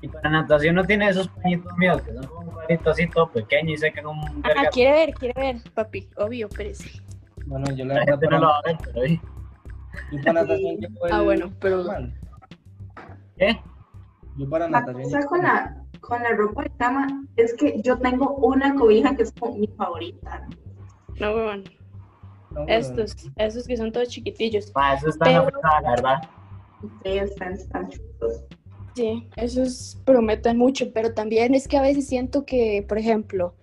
Y 0.04 0.08
para 0.10 0.30
natación 0.30 0.76
no 0.76 0.84
tiene 0.84 1.08
esos 1.08 1.30
pañitos 1.30 1.78
míos, 1.78 2.02
que 2.02 2.14
son 2.14 2.28
como 2.28 2.42
un 2.52 2.56
pañito 2.68 2.90
así 2.90 3.10
todo 3.10 3.32
pequeño 3.32 3.72
y 3.74 3.78
secan 3.78 4.06
un 4.08 4.20
Ah, 4.44 4.50
verga. 4.50 4.70
quiere 4.72 4.92
ver, 4.92 5.14
quiere 5.14 5.42
ver, 5.42 5.56
papi. 5.74 6.10
Obvio, 6.18 6.50
pero 6.56 6.74
sí. 6.76 7.02
Bueno, 7.46 7.72
yo 7.74 7.86
la 7.86 7.94
La 7.96 8.00
verdad 8.06 8.20
no 8.22 8.30
lo 8.30 8.30
para, 8.30 8.48
va 8.48 8.58
a 8.58 8.62
ver, 8.64 8.78
pero 8.84 9.04
¿eh? 9.06 9.22
yo 10.12 10.20
para 10.22 10.34
natación 10.34 10.76
llevo 10.78 11.06
Ah, 11.10 11.18
el- 11.20 11.24
bueno, 11.24 11.54
pero- 11.62 11.86
¿Qué? 13.38 13.60
Yo 14.38 14.50
para 14.50 14.66
La 14.70 14.80
natación 14.82 15.04
cosa 15.04 15.18
llevo- 15.20 15.30
con 15.30 15.42
la, 15.42 15.84
con 16.02 16.22
la 16.24 16.30
ropa 16.36 16.64
de 16.64 16.70
cama 16.72 17.08
es 17.38 17.54
que 17.54 17.82
yo 17.82 17.98
tengo 18.00 18.34
una 18.36 18.76
cobija 18.76 19.16
que 19.16 19.24
es 19.24 19.32
como 19.40 19.56
mi 19.58 19.68
favorita. 19.68 20.48
No, 21.20 21.34
weón. 21.34 21.64
no, 22.52 22.66
pero- 22.66 22.78
Estos, 22.78 23.16
estos 23.38 23.66
que 23.68 23.78
son 23.78 23.92
todos 23.94 24.10
chiquitillos. 24.10 24.70
Ma, 24.76 24.96
eso 24.96 25.08
está 25.08 25.30
en 25.30 25.36
la 25.38 25.46
Pero- 25.46 25.60
la 25.82 25.90
verdad. 25.92 26.30
Ustedes 26.82 27.32
están, 27.32 27.54
están 27.54 27.90
chulos. 27.90 28.44
Sí, 28.96 29.28
esos 29.38 30.00
prometen 30.06 30.58
mucho, 30.58 30.92
pero 30.94 31.14
también 31.14 31.56
es 31.56 31.68
que 31.68 31.78
a 31.78 31.82
veces 31.82 32.08
siento 32.08 32.46
que, 32.46 32.86
por 32.88 32.98
ejemplo, 33.00 33.56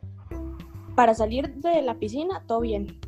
para 0.97 1.15
salir 1.15 1.55
de 1.55 1.83
la 1.83 1.95
piscina, 1.95 2.43
todo 2.47 2.61
bien. 2.61 2.99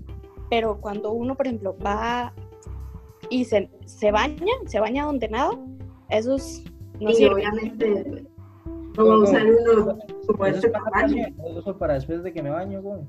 Pero 0.49 0.81
cuando 0.81 1.13
uno, 1.13 1.37
por 1.37 1.47
ejemplo, 1.47 1.77
va 1.85 2.33
y 3.29 3.45
se, 3.45 3.71
se 3.87 4.13
baña, 4.13 4.53
se 4.67 4.79
baña 4.79 5.05
donde 5.05 5.29
nada, 5.29 5.59
esos 6.11 6.63
no 7.01 7.11
y 7.11 7.15
sirven. 7.15 7.35
obviamente 7.35 8.25
no 8.97 9.07
va 9.07 9.15
a 9.15 9.19
usar 9.19 9.47
uno 9.47 9.99
como 10.27 10.47
Eso 10.47 10.57
este 10.57 10.67
es 10.69 10.73
para 10.73 11.07
yo 11.07 11.59
uso 11.59 11.79
para 11.79 11.95
después 11.95 12.23
de 12.23 12.33
que 12.33 12.43
me 12.43 12.51
baño, 12.51 12.83
güey. 12.83 13.01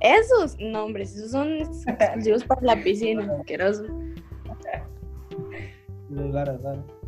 Esos, 0.00 0.56
no, 0.60 0.84
hombre, 0.84 1.02
esos 1.02 1.30
son 1.30 1.58
exclusivos 1.58 2.44
para 2.44 2.62
la 2.62 2.76
piscina, 2.82 3.30
asqueroso. 3.38 3.84
Es 6.10 6.18
es 6.18 6.32
raro. 6.32 6.99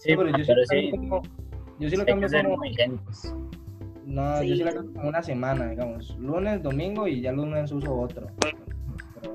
Sí, 0.00 0.16
pero 0.16 0.28
yo 0.30 0.38
sí 0.38 0.44
pero 0.46 0.60
lo 0.60 0.66
sí. 0.66 0.90
cambio 0.90 1.08
como- 1.10 1.22
yo 1.78 1.88
sí 1.90 1.96
lo 1.96 2.04
cambio 2.06 2.28
como, 2.28 2.56
no, 4.06 4.42
yo 4.42 4.56
sí 4.56 4.64
lo 4.64 4.72
cambio 4.72 4.92
como 4.94 5.08
una 5.08 5.22
semana, 5.22 5.68
digamos, 5.70 6.16
lunes, 6.18 6.62
domingo 6.62 7.06
y 7.06 7.20
ya 7.20 7.32
lunes 7.32 7.70
uso 7.70 7.94
otro. 7.94 8.26
Pero- 8.40 8.58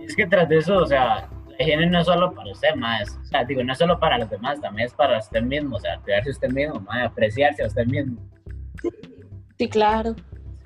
Es 0.01 0.15
que 0.15 0.25
tras 0.25 0.49
de 0.49 0.57
eso, 0.57 0.77
o 0.77 0.85
sea, 0.85 1.29
la 1.47 1.55
higiene 1.63 1.85
no 1.87 1.99
es 1.99 2.05
solo 2.05 2.33
para 2.33 2.51
usted, 2.51 2.75
más. 2.75 3.17
O 3.21 3.25
sea, 3.25 3.43
digo, 3.45 3.63
no 3.63 3.71
es 3.73 3.77
solo 3.77 3.99
para 3.99 4.17
los 4.17 4.29
demás, 4.29 4.59
también 4.59 4.87
es 4.87 4.93
para 4.93 5.19
usted 5.19 5.41
mismo. 5.43 5.77
O 5.77 5.79
sea, 5.79 5.99
cuidarse 5.99 6.31
usted 6.31 6.49
mismo, 6.49 6.79
ma, 6.81 7.03
apreciarse 7.05 7.63
a 7.63 7.67
usted 7.67 7.85
mismo. 7.85 8.17
Sí, 9.57 9.69
claro. 9.69 10.15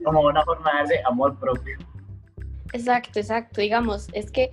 Como 0.03 0.21
una 0.21 0.41
forma 0.43 0.71
de 0.71 0.77
darse 0.79 1.01
amor 1.05 1.37
propio. 1.39 1.77
Exacto, 2.73 3.19
exacto. 3.19 3.61
Digamos, 3.61 4.07
es 4.13 4.31
que 4.31 4.51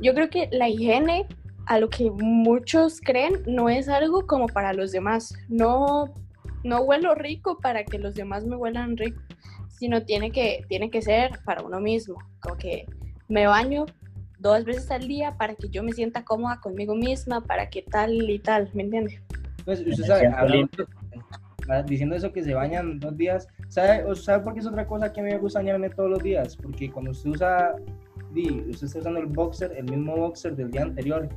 yo 0.00 0.14
creo 0.14 0.28
que 0.30 0.48
la 0.52 0.68
higiene, 0.68 1.26
a 1.66 1.78
lo 1.78 1.88
que 1.88 2.10
muchos 2.10 3.00
creen, 3.00 3.42
no 3.46 3.68
es 3.68 3.88
algo 3.88 4.26
como 4.26 4.46
para 4.46 4.72
los 4.72 4.92
demás. 4.92 5.34
No, 5.48 6.12
no 6.64 6.80
huelo 6.82 7.14
rico 7.14 7.58
para 7.60 7.84
que 7.84 7.98
los 7.98 8.14
demás 8.14 8.44
me 8.44 8.56
huelan 8.56 8.96
rico, 8.96 9.20
sino 9.68 10.02
tiene 10.04 10.30
que, 10.30 10.64
tiene 10.68 10.90
que 10.90 11.02
ser 11.02 11.40
para 11.44 11.62
uno 11.62 11.80
mismo. 11.80 12.16
Como 12.40 12.56
que 12.56 12.86
me 13.28 13.46
baño 13.46 13.86
dos 14.38 14.64
veces 14.64 14.90
al 14.90 15.06
día 15.06 15.36
para 15.38 15.54
que 15.54 15.68
yo 15.68 15.82
me 15.82 15.92
sienta 15.92 16.24
cómoda 16.24 16.60
conmigo 16.60 16.94
misma, 16.94 17.40
para 17.42 17.70
que 17.70 17.82
tal 17.82 18.28
y 18.28 18.38
tal, 18.40 18.68
¿me 18.74 18.82
entiende? 18.82 19.20
Pues, 19.64 19.80
usted 19.86 20.04
sabe, 20.04 20.26
hablando- 20.26 20.68
diciendo 21.86 22.16
eso 22.16 22.32
que 22.32 22.42
se 22.42 22.52
bañan 22.54 22.98
dos 22.98 23.16
días, 23.16 23.46
¿sabe, 23.68 24.02
o 24.04 24.16
sabe 24.16 24.42
por 24.42 24.52
qué 24.52 24.60
es 24.60 24.66
otra 24.66 24.84
cosa 24.84 25.12
que 25.12 25.20
a 25.20 25.22
mí 25.22 25.30
me 25.30 25.38
gusta 25.38 25.60
bañarme 25.60 25.90
todos 25.90 26.10
los 26.10 26.22
días? 26.22 26.56
Porque 26.56 26.90
cuando 26.90 27.12
usted 27.12 27.30
usa, 27.30 27.76
usted 28.34 28.86
está 28.86 28.98
usando 28.98 29.20
el 29.20 29.26
boxer, 29.26 29.72
el 29.76 29.84
mismo 29.84 30.16
boxer 30.16 30.56
del 30.56 30.72
día 30.72 30.82
anterior, 30.82 31.28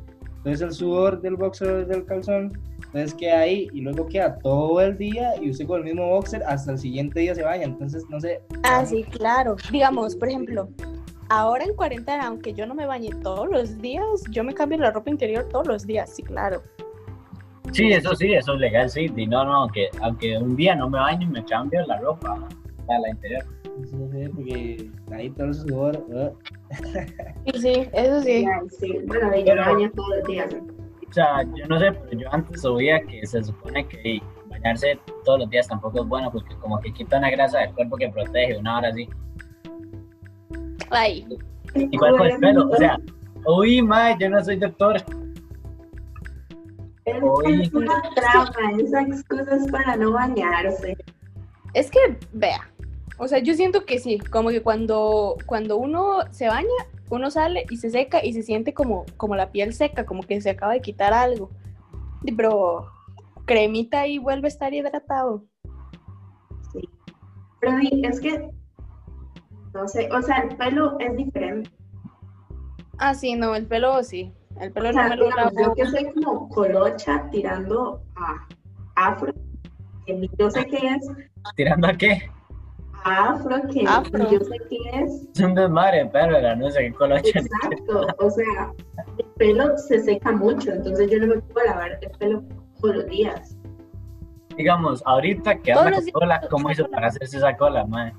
entonces 0.46 0.62
el 0.62 0.74
sudor 0.74 1.22
del 1.22 1.38
boxer 1.38 1.88
del 1.88 2.06
calzón, 2.06 2.54
entonces 2.86 3.16
queda 3.16 3.40
ahí 3.40 3.68
y 3.74 3.82
luego 3.82 4.06
queda 4.06 4.38
todo 4.38 4.80
el 4.80 4.96
día 4.96 5.34
y 5.42 5.50
usted 5.50 5.66
con 5.66 5.80
el 5.80 5.86
mismo 5.86 6.08
boxer 6.08 6.44
hasta 6.44 6.74
el 6.74 6.78
siguiente 6.78 7.20
día 7.20 7.34
se 7.34 7.42
baña, 7.42 7.64
entonces 7.64 8.04
no 8.10 8.20
sé, 8.20 8.42
Ah, 8.62 8.86
sí, 8.86 9.04
claro. 9.06 9.56
Digamos, 9.72 10.16
por 10.16 10.30
ejemplo, 10.30 10.70
ahora 11.30 11.64
en 11.64 11.76
cuarentena, 11.76 12.28
aunque 12.28 12.54
yo 12.54 12.68
no 12.68 12.76
me 12.76 12.86
bañe 12.86 13.10
todos 13.24 13.50
los 13.50 13.82
días, 13.82 14.06
yo 14.30 14.44
me 14.44 14.54
cambio 14.54 14.78
la 14.78 14.92
ropa 14.92 15.10
interior 15.10 15.50
todos 15.50 15.66
los 15.66 15.88
días, 15.88 16.12
sí, 16.16 16.22
claro. 16.22 16.62
Sí, 17.72 17.92
eso 17.92 18.16
sí, 18.16 18.32
eso 18.32 18.54
es 18.54 18.60
legal, 18.60 18.88
sí. 18.88 19.12
Y 19.16 19.26
no, 19.26 19.44
no, 19.46 19.68
que 19.74 19.90
aunque 20.04 20.38
un 20.38 20.56
día 20.56 20.76
no 20.76 20.92
me 20.92 21.00
baño, 21.00 21.28
me 21.28 21.44
cambio 21.44 21.84
la 21.88 21.98
ropa 21.98 22.38
a 22.88 23.00
la 23.00 23.10
interior. 23.10 23.44
no 23.94 24.12
sé, 24.12 24.30
porque 24.30 24.92
ahí 25.12 25.32
todo 25.32 25.48
el 25.48 25.54
sudor. 25.56 26.06
Sí, 27.46 27.62
sí, 27.62 27.90
eso 27.94 28.22
sí. 28.22 28.46
Sí. 28.80 29.00
Bueno, 29.06 29.36
y 29.36 29.44
yo 29.44 29.56
me 29.56 29.62
baño 29.62 29.92
todos 29.96 30.18
los 30.18 30.28
días. 30.28 30.56
O 31.10 31.14
sea, 31.14 31.44
yo 31.56 31.66
no 31.68 31.80
sé, 31.80 31.92
pero 31.92 32.20
yo 32.20 32.28
antes 32.34 32.66
oía 32.66 33.02
que 33.02 33.26
se 33.26 33.44
supone 33.44 33.88
que 33.88 34.22
bañarse 34.48 35.00
todos 35.24 35.40
los 35.40 35.50
días 35.50 35.68
tampoco 35.68 36.02
es 36.02 36.08
bueno 36.08 36.32
porque 36.32 36.56
como 36.58 36.80
que 36.80 36.92
quita 36.94 37.18
una 37.18 37.30
grasa 37.30 37.60
del 37.60 37.74
cuerpo 37.74 37.98
que 37.98 38.10
protege, 38.10 38.58
una 38.58 38.80
hora 38.80 38.90
así. 38.90 39.08
Ay, 40.90 41.26
Igual 41.76 42.18
con 42.18 42.28
el 42.28 42.40
pelo, 42.40 42.70
o 42.70 42.76
sea, 42.78 42.98
uy, 43.46 43.82
mae, 43.82 44.16
yo 44.20 44.30
no 44.30 44.44
soy 44.44 44.56
doctor. 44.56 44.96
Es 47.06 47.74
una 47.74 48.02
trama, 48.16 48.72
esa 48.80 49.02
excusa 49.02 49.56
es 49.56 49.72
para 49.72 49.96
no 49.96 50.12
bañarse. 50.14 50.98
es 51.74 51.92
que, 51.92 52.00
vea, 52.34 52.68
o 53.18 53.28
sea, 53.28 53.40
yo 53.40 53.54
siento 53.54 53.86
que 53.86 54.00
sí, 54.00 54.20
como 54.20 54.50
que 54.50 54.62
cuando, 54.62 55.38
cuando 55.46 55.78
uno 55.78 56.20
se 56.32 56.48
baña, 56.48 56.68
uno 57.10 57.32
sale 57.32 57.66
y 57.70 57.78
se 57.78 57.90
seca 57.90 58.24
y 58.24 58.34
se 58.34 58.44
siente 58.44 58.74
como, 58.74 59.06
como 59.18 59.36
la 59.36 59.52
piel 59.52 59.74
seca, 59.74 60.06
como 60.06 60.24
que 60.24 60.42
se 60.42 60.50
acaba 60.50 60.74
de 60.74 60.82
quitar 60.82 61.14
algo. 61.14 61.50
Pero 62.26 62.88
cremita 63.46 64.08
y 64.08 64.18
vuelve 64.18 64.48
a 64.48 64.50
estar 64.50 64.74
hidratado. 64.74 65.46
Sí. 66.74 66.90
Pero 67.62 67.78
es 68.04 68.20
que, 68.20 68.50
no 69.74 69.88
sé, 69.88 70.10
o 70.12 70.22
sea, 70.22 70.40
el 70.40 70.58
pelo 70.58 70.98
es 71.00 71.16
diferente. 71.16 71.72
Ah, 72.98 73.14
sí, 73.14 73.36
no, 73.36 73.56
el 73.56 73.66
pelo 73.68 74.04
sí. 74.04 74.34
El 74.60 74.72
pelo 74.72 74.90
O 74.90 74.94
no 74.94 75.10
me 75.10 75.16
lo 75.16 75.26
digamos, 75.26 75.54
yo 75.58 75.74
que 75.74 75.86
soy 75.86 76.14
como 76.14 76.50
colocha 76.50 77.30
tirando 77.30 78.02
a 78.16 78.48
afro, 78.96 79.34
que 80.06 80.14
ni 80.14 80.30
yo 80.38 80.50
sé 80.50 80.66
qué 80.66 80.78
es, 80.78 81.08
¿Tirando 81.56 81.88
a 81.88 81.94
qué? 81.94 82.30
Afro, 83.06 83.62
que 83.72 83.84
Afro. 83.88 84.30
yo 84.32 84.40
sé 84.40 84.58
qué 84.70 84.78
es. 84.94 85.28
Es 85.36 85.40
un 85.42 85.54
desmadre, 85.56 86.10
pero 86.12 86.56
no 86.56 86.70
sé 86.72 86.80
qué 86.82 86.94
colocha. 86.94 87.40
Exacto, 87.40 88.08
o 88.18 88.30
sea, 88.32 88.74
el 89.18 89.26
pelo 89.38 89.78
se 89.78 90.00
seca 90.00 90.32
mucho, 90.32 90.72
entonces 90.72 91.10
yo 91.12 91.20
no 91.20 91.28
me 91.36 91.42
puedo 91.42 91.68
lavar 91.68 91.98
el 92.02 92.12
pelo 92.18 92.44
todos 92.82 92.96
los 92.98 93.06
días. 93.08 93.56
Digamos, 94.58 95.04
ahorita 95.06 95.60
que 95.60 95.74
anda 95.74 95.92
con 95.92 96.06
cola, 96.12 96.42
¿cómo 96.50 96.72
hizo 96.72 96.90
para 96.90 97.08
hacerse 97.08 97.38
esa 97.38 97.56
cola, 97.56 97.86
mae? 97.86 98.14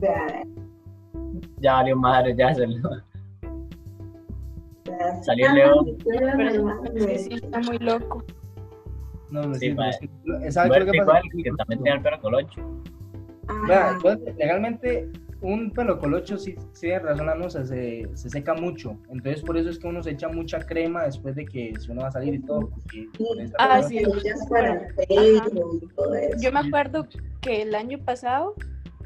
Vea, 0.00 0.42
Ya 1.58 1.74
valió 1.74 1.96
madre, 1.96 2.34
ya 2.36 2.54
se 2.54 2.66
lo... 2.66 2.90
Salió 5.22 5.52
León. 5.52 5.96
pelo 6.04 6.80
Pero 6.94 7.08
sí, 7.08 7.18
sí, 7.18 7.34
está 7.34 7.58
muy 7.60 7.78
loco. 7.78 8.24
no, 9.30 9.42
no 9.42 9.54
Sí, 9.54 9.60
sí, 9.60 9.68
pero 9.70 9.76
mae. 9.76 9.90
es 9.90 9.98
que- 9.98 10.52
¿sabe 10.52 10.70
qué 10.70 10.78
es 10.78 10.86
lo 10.86 10.92
que 10.92 10.98
igual, 10.98 11.22
pasa? 11.22 11.28
que 11.44 11.50
también 11.58 11.82
tiene 11.82 11.96
el 11.98 12.02
pelo 12.02 12.20
colocho. 12.20 12.60
Vea, 13.66 13.96
pues, 14.00 14.18
legalmente 14.36 15.08
un 15.40 15.70
pelo 15.70 15.98
colocho 15.98 16.38
sí, 16.38 16.56
sí 16.72 16.80
tiene 16.82 16.98
razón 17.00 17.26
la 17.26 17.34
nusa, 17.34 17.64
se, 17.64 18.08
se 18.14 18.30
seca 18.30 18.54
mucho. 18.54 18.96
Entonces 19.10 19.42
por 19.42 19.56
eso 19.56 19.68
es 19.70 19.78
que 19.78 19.86
uno 19.86 20.02
se 20.02 20.10
echa 20.10 20.28
mucha 20.28 20.58
crema 20.60 21.04
después 21.04 21.34
de 21.36 21.44
que 21.44 21.74
se 21.78 21.92
uno 21.92 22.02
va 22.02 22.08
a 22.08 22.12
salir 22.12 22.34
y 22.34 22.38
todo. 22.40 22.68
porque 22.70 23.08
esa 23.40 23.56
Ah, 23.58 23.82
sí. 23.82 23.98
Semillas 23.98 24.46
para 24.48 24.72
el 24.74 24.94
pelo 25.06 25.74
y 25.80 25.86
todo 25.94 26.14
eso. 26.14 26.38
Yo 26.40 26.52
me 26.52 26.60
acuerdo 26.60 27.06
que 27.42 27.62
el 27.62 27.74
año 27.74 27.98
pasado, 28.04 28.54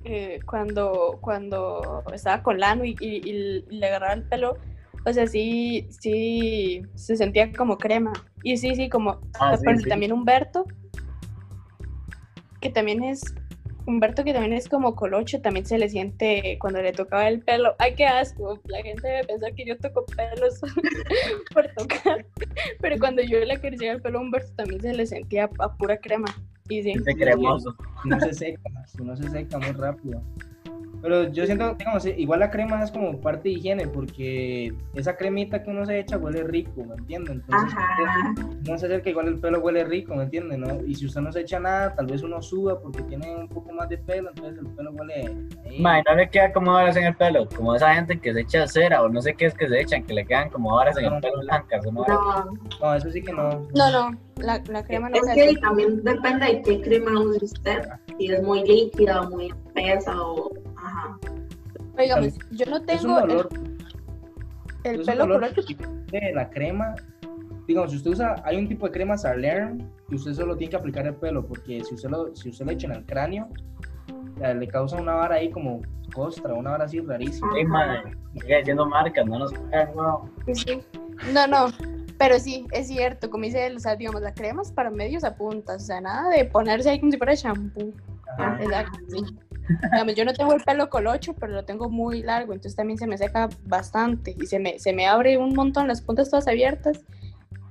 eh, 0.05 0.41
cuando, 0.47 1.19
cuando 1.21 2.03
estaba 2.13 2.43
con 2.43 2.59
Lano 2.61 2.85
y, 2.85 2.97
y- 3.01 3.29
y 3.29 3.63
le 3.69 3.87
agarraba 3.87 4.15
el 4.15 4.23
pelo, 4.23 4.57
o 5.05 5.13
sea, 5.13 5.27
sí, 5.27 5.87
sí, 5.91 6.83
se 6.95 7.17
sentía 7.17 7.53
como 7.53 7.77
crema. 7.77 8.13
Y 8.43 8.57
sí, 8.57 8.75
sí, 8.75 8.89
como 8.89 9.21
Ah, 9.41 9.57
sí, 9.57 9.65
pero 9.67 9.79
sí. 9.79 9.89
también 9.89 10.13
Humberto, 10.13 10.65
que 12.61 12.71
también 12.71 13.03
es, 13.03 13.23
Humberto 13.91 14.25
que 14.25 14.33
también 14.33 14.55
es 14.55 14.69
como 14.69 14.95
colocho, 14.95 15.41
también 15.41 15.67
se 15.67 15.79
le 15.79 15.89
siente 15.89 16.57
cuando 16.61 16.81
le 16.81 16.93
tocaba 16.93 17.29
el 17.29 17.41
pelo. 17.41 17.75
Ay, 17.79 17.95
qué 17.95 18.07
asco, 18.07 18.61
la 18.67 18.83
gente 18.83 19.07
debe 19.07 19.25
pensar 19.25 19.55
que 19.55 19.67
yo 19.67 19.77
toco 19.79 20.05
pelos 20.07 20.61
por 21.55 21.69
tocar. 21.75 22.25
Pero 22.81 22.99
cuando 22.99 23.23
yo 23.23 23.41
le 23.41 23.55
acariciaba 23.55 23.97
el 23.97 24.03
pelo 24.03 24.19
a 24.19 24.23
Humberto 24.23 24.53
también 24.55 24.81
se 24.81 24.95
le 24.95 25.07
sentía 25.07 25.51
a 25.59 25.77
pura 25.77 25.99
crema. 25.99 26.29
Y 26.69 26.83
sí, 26.83 26.93
cremoso. 27.19 27.75
Si 28.03 28.09
no 28.09 28.21
se 28.21 28.33
seca, 28.33 28.87
si 28.87 29.03
no 29.03 29.17
se 29.17 29.29
seca 29.29 29.59
muy 29.59 29.73
rápido. 29.73 30.23
Pero 31.03 31.33
yo 31.33 31.47
siento, 31.47 31.75
digamos, 31.77 32.05
igual 32.05 32.41
la 32.41 32.51
crema 32.51 32.83
es 32.83 32.91
como 32.91 33.19
parte 33.21 33.49
de 33.49 33.55
higiene, 33.55 33.87
porque 33.87 34.75
esa 34.95 35.17
cremita 35.17 35.63
que 35.63 35.71
uno 35.71 35.87
se 35.87 35.99
echa 35.99 36.19
huele 36.19 36.45
rico, 36.45 36.85
¿me 36.85 36.95
entiendes? 36.95 37.37
Entonces, 37.37 37.73
Ajá. 37.75 38.35
no 38.69 38.77
se 38.79 38.85
hacer 38.87 39.01
que 39.03 39.11
igual 39.11 39.29
el 39.29 39.39
pelo 39.39 39.61
huele 39.61 39.85
rico, 39.85 40.15
¿me 40.15 40.25
entiendes? 40.25 40.59
¿no? 40.59 40.79
Y 40.87 40.95
si 40.95 41.07
usted 41.07 41.23
no 41.23 41.33
se 41.33 41.41
echa 41.41 41.59
nada, 41.59 41.95
tal 41.95 42.05
vez 42.07 42.23
uno 42.23 42.43
suda 42.43 42.79
porque 42.79 43.03
tiene 43.05 43.35
un 43.35 43.49
poco 43.49 43.73
más 43.73 43.89
de 43.89 43.97
pelo, 43.97 44.29
entonces 44.29 44.59
el 44.59 44.67
pelo 44.75 44.91
huele 44.93 45.15
ahí. 45.65 45.83
No 45.83 46.15
le 46.17 46.29
queda 46.29 46.53
como 46.53 46.73
horas 46.73 46.97
en 46.97 47.05
el 47.05 47.17
pelo, 47.17 47.49
como 47.57 47.75
esa 47.75 47.95
gente 47.95 48.21
que 48.21 48.35
se 48.35 48.41
echa 48.41 48.67
cera 48.67 49.03
o 49.03 49.09
no 49.09 49.23
sé 49.23 49.33
qué 49.35 49.47
es 49.47 49.55
que 49.55 49.69
se 49.69 49.81
echan, 49.81 50.05
que 50.05 50.13
le 50.13 50.27
quedan 50.27 50.51
como 50.51 50.75
horas 50.75 50.99
en 50.99 51.07
el 51.07 51.21
pelo 51.23 51.41
blancas. 51.41 51.83
¿no? 51.87 52.05
No, 52.07 52.45
No, 52.83 52.95
eso 52.95 53.11
sí 53.11 53.23
que 53.23 53.33
no. 53.33 53.49
No, 53.75 53.91
no, 53.91 54.19
la, 54.37 54.63
la 54.69 54.85
crema 54.85 55.09
no 55.09 55.17
es 55.17 55.25
se 55.27 55.35
que 55.35 55.45
hace. 55.45 55.57
también 55.61 56.05
depende 56.05 56.45
de 56.47 56.63
qué 56.63 56.81
crema 56.83 57.19
use 57.21 57.45
usted. 57.47 57.89
Si 58.19 58.27
es 58.27 58.43
muy 58.43 58.63
líquida 58.65 59.23
o 59.23 59.31
muy 59.31 59.51
espesa 59.89 60.23
o. 60.23 60.51
Ajá. 60.77 61.19
Digamos, 61.99 62.39
yo 62.51 62.67
no 62.67 62.77
Es 62.77 62.81
un 62.81 62.87
tengo 62.87 63.19
el, 63.21 63.31
el 64.85 64.95
es 64.95 64.99
un 65.01 65.07
pelo 65.07 65.27
dolor 65.27 65.55
colocho. 65.55 65.77
de 66.11 66.33
la 66.35 66.49
crema. 66.51 66.95
Digamos, 67.67 67.91
si 67.91 67.99
usted 67.99 68.11
usa, 68.13 68.37
hay 68.45 68.57
un 68.57 68.69
tipo 68.69 68.87
de 68.87 68.93
crema 68.93 69.17
Salern 69.17 69.89
que 70.09 70.17
usted 70.17 70.33
solo 70.33 70.57
tiene 70.57 70.71
que 70.71 70.77
aplicar 70.77 71.07
el 71.07 71.15
pelo, 71.15 71.47
porque 71.47 71.85
si 71.85 71.95
usted 71.95 72.09
lo, 72.11 72.35
si 72.35 72.49
usted 72.49 72.65
lo 72.67 72.73
echa 72.73 72.87
en 72.89 72.95
el 72.95 73.05
cráneo, 73.05 73.49
le 74.41 74.67
causa 74.69 74.97
una 74.97 75.15
vara 75.15 75.37
ahí 75.37 75.51
como 75.51 75.81
costra, 76.13 76.55
una 76.55 76.71
vara 76.71 76.85
así 76.87 77.01
rarísima. 77.01 77.53
Sigue 78.41 78.57
diciendo 78.59 78.87
marcas, 78.87 79.27
no 79.27 79.39
nos 79.39 79.53
no. 79.95 80.29
No, 81.33 81.47
no, 81.47 81.67
pero 82.19 82.39
sí, 82.39 82.67
es 82.73 82.89
cierto, 82.89 83.31
como 83.31 83.45
dice 83.45 83.67
él, 83.67 83.77
o 83.77 83.81
sea, 83.81 83.95
digamos, 83.95 84.23
la 84.23 84.35
crema 84.35 84.63
es 84.63 84.73
para 84.73 84.91
medios 84.91 85.23
a 85.23 85.37
puntas, 85.37 85.83
o 85.83 85.87
sea, 85.87 86.01
nada 86.01 86.29
de 86.31 86.45
ponerse 86.47 86.91
ahí 86.91 86.99
como 86.99 87.13
si 87.13 87.19
fuera 87.19 87.35
shampoo. 87.35 87.93
Ajá. 88.39 88.59
Exacto, 88.63 88.99
sí. 89.09 89.23
Digamos, 89.93 90.15
yo 90.15 90.25
no 90.25 90.33
tengo 90.33 90.53
el 90.55 90.63
pelo 90.63 90.89
colocho, 90.91 91.35
pero 91.35 91.53
lo 91.53 91.65
tengo 91.65 91.89
muy 91.91 92.23
largo, 92.23 92.53
entonces 92.53 92.77
también 92.77 92.99
se 92.99 93.07
me 93.07 93.17
seca 93.19 93.49
bastante 93.65 94.35
y 94.41 94.47
se 94.47 94.59
me, 94.59 94.79
se 94.79 94.93
me 94.93 95.07
abre 95.07 95.37
un 95.39 95.55
montón 95.55 95.89
las 95.89 96.03
puntas 96.03 96.31
todas 96.31 96.49
abiertas. 96.49 97.05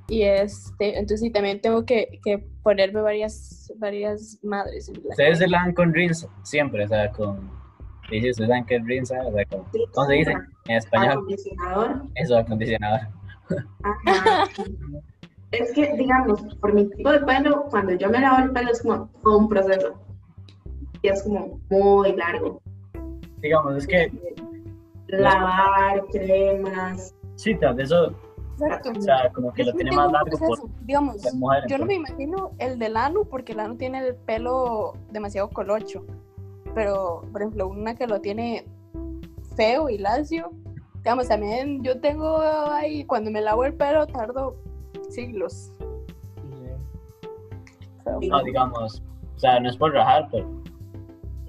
Y 0.08 0.24
este, 0.24 0.98
entonces 0.98 1.20
sí, 1.22 1.30
también 1.30 1.62
tengo 1.62 1.86
que, 1.86 2.20
que 2.24 2.40
ponerme 2.64 3.02
varias, 3.02 3.72
varias 3.78 4.40
madres. 4.44 4.90
en 4.90 4.96
la 5.04 5.10
Ustedes 5.12 5.38
se 5.38 5.46
cara. 5.46 5.58
lavan 5.60 5.74
con 5.76 5.94
rinzo, 5.94 6.32
siempre, 6.44 6.86
o 6.86 6.88
sea, 6.88 7.12
con. 7.12 7.52
Dice, 8.10 8.32
ustedes 8.32 8.48
saben 8.50 8.66
qué 8.66 8.78
es 8.78 8.86
rinzo, 8.86 9.14
o 9.24 9.32
sea, 9.32 9.46
con, 9.46 9.64
¿cómo 9.94 10.08
se 10.08 10.14
dice? 10.14 10.34
En 10.68 10.78
español, 10.78 11.12
Acondicionador. 11.12 12.04
eso, 12.16 12.38
acondicionador. 12.38 13.02
Ajá. 13.84 14.50
Es 15.52 15.72
que, 15.74 15.94
digamos, 15.98 16.42
por 16.58 16.74
mi 16.74 16.88
tipo 16.90 17.12
de 17.12 17.20
pelo, 17.22 17.66
cuando 17.70 17.94
yo 17.94 18.10
me 18.10 18.20
lavo 18.20 18.44
el 18.44 18.52
pelo 18.52 18.72
es 18.72 18.82
como 18.82 19.10
todo 19.24 19.38
un 19.40 19.50
proceso. 19.50 20.00
Y 21.02 21.08
es 21.08 21.24
como 21.24 21.60
muy 21.70 22.16
largo. 22.16 22.62
Digamos, 23.42 23.76
es 23.78 23.88
que, 23.88 24.12
Lavar, 25.08 26.06
cremas. 26.12 27.16
sí, 27.36 27.54
de 27.54 27.84
eso, 27.84 28.14
Exacto. 28.62 28.92
o 28.98 29.02
sea, 29.02 29.32
como 29.34 29.54
que 29.54 29.62
Es 29.62 29.68
lo 29.70 29.74
tiene 29.74 29.92
más 29.96 30.12
largo 30.12 30.38
por. 30.38 30.60
Digamos, 30.82 31.34
mujer. 31.34 31.64
yo 31.70 31.78
no 31.78 31.86
me 31.86 31.96
imagino 31.96 32.52
el 32.60 32.78
del 32.78 32.98
Anu 32.98 33.26
porque 33.26 33.54
el 33.54 33.62
Anu 33.62 33.76
tiene 33.78 34.00
el 34.06 34.16
pelo 34.16 34.94
demasiado 35.12 35.50
colocho. 35.50 36.06
Pero, 36.76 37.24
por 37.32 37.42
ejemplo, 37.42 37.68
una 37.68 37.96
que 37.96 38.06
lo 38.06 38.20
tiene 38.22 38.66
feo 39.56 39.90
y 39.90 39.98
lacio. 39.98 40.52
Digamos, 40.98 41.30
también 41.30 41.82
yo 41.82 42.00
tengo 42.02 42.40
ahí, 42.42 43.06
cuando 43.06 43.32
me 43.32 43.42
lavo 43.42 43.64
el 43.64 43.74
pelo, 43.74 44.06
tardo 44.06 44.56
siglos. 45.10 45.72
No, 48.06 48.44
digamos, 48.44 49.02
o 49.36 49.40
sea, 49.40 49.60
no 49.60 49.70
es 49.70 49.78
por 49.78 49.94
rajar, 49.94 50.28
pero 50.32 50.48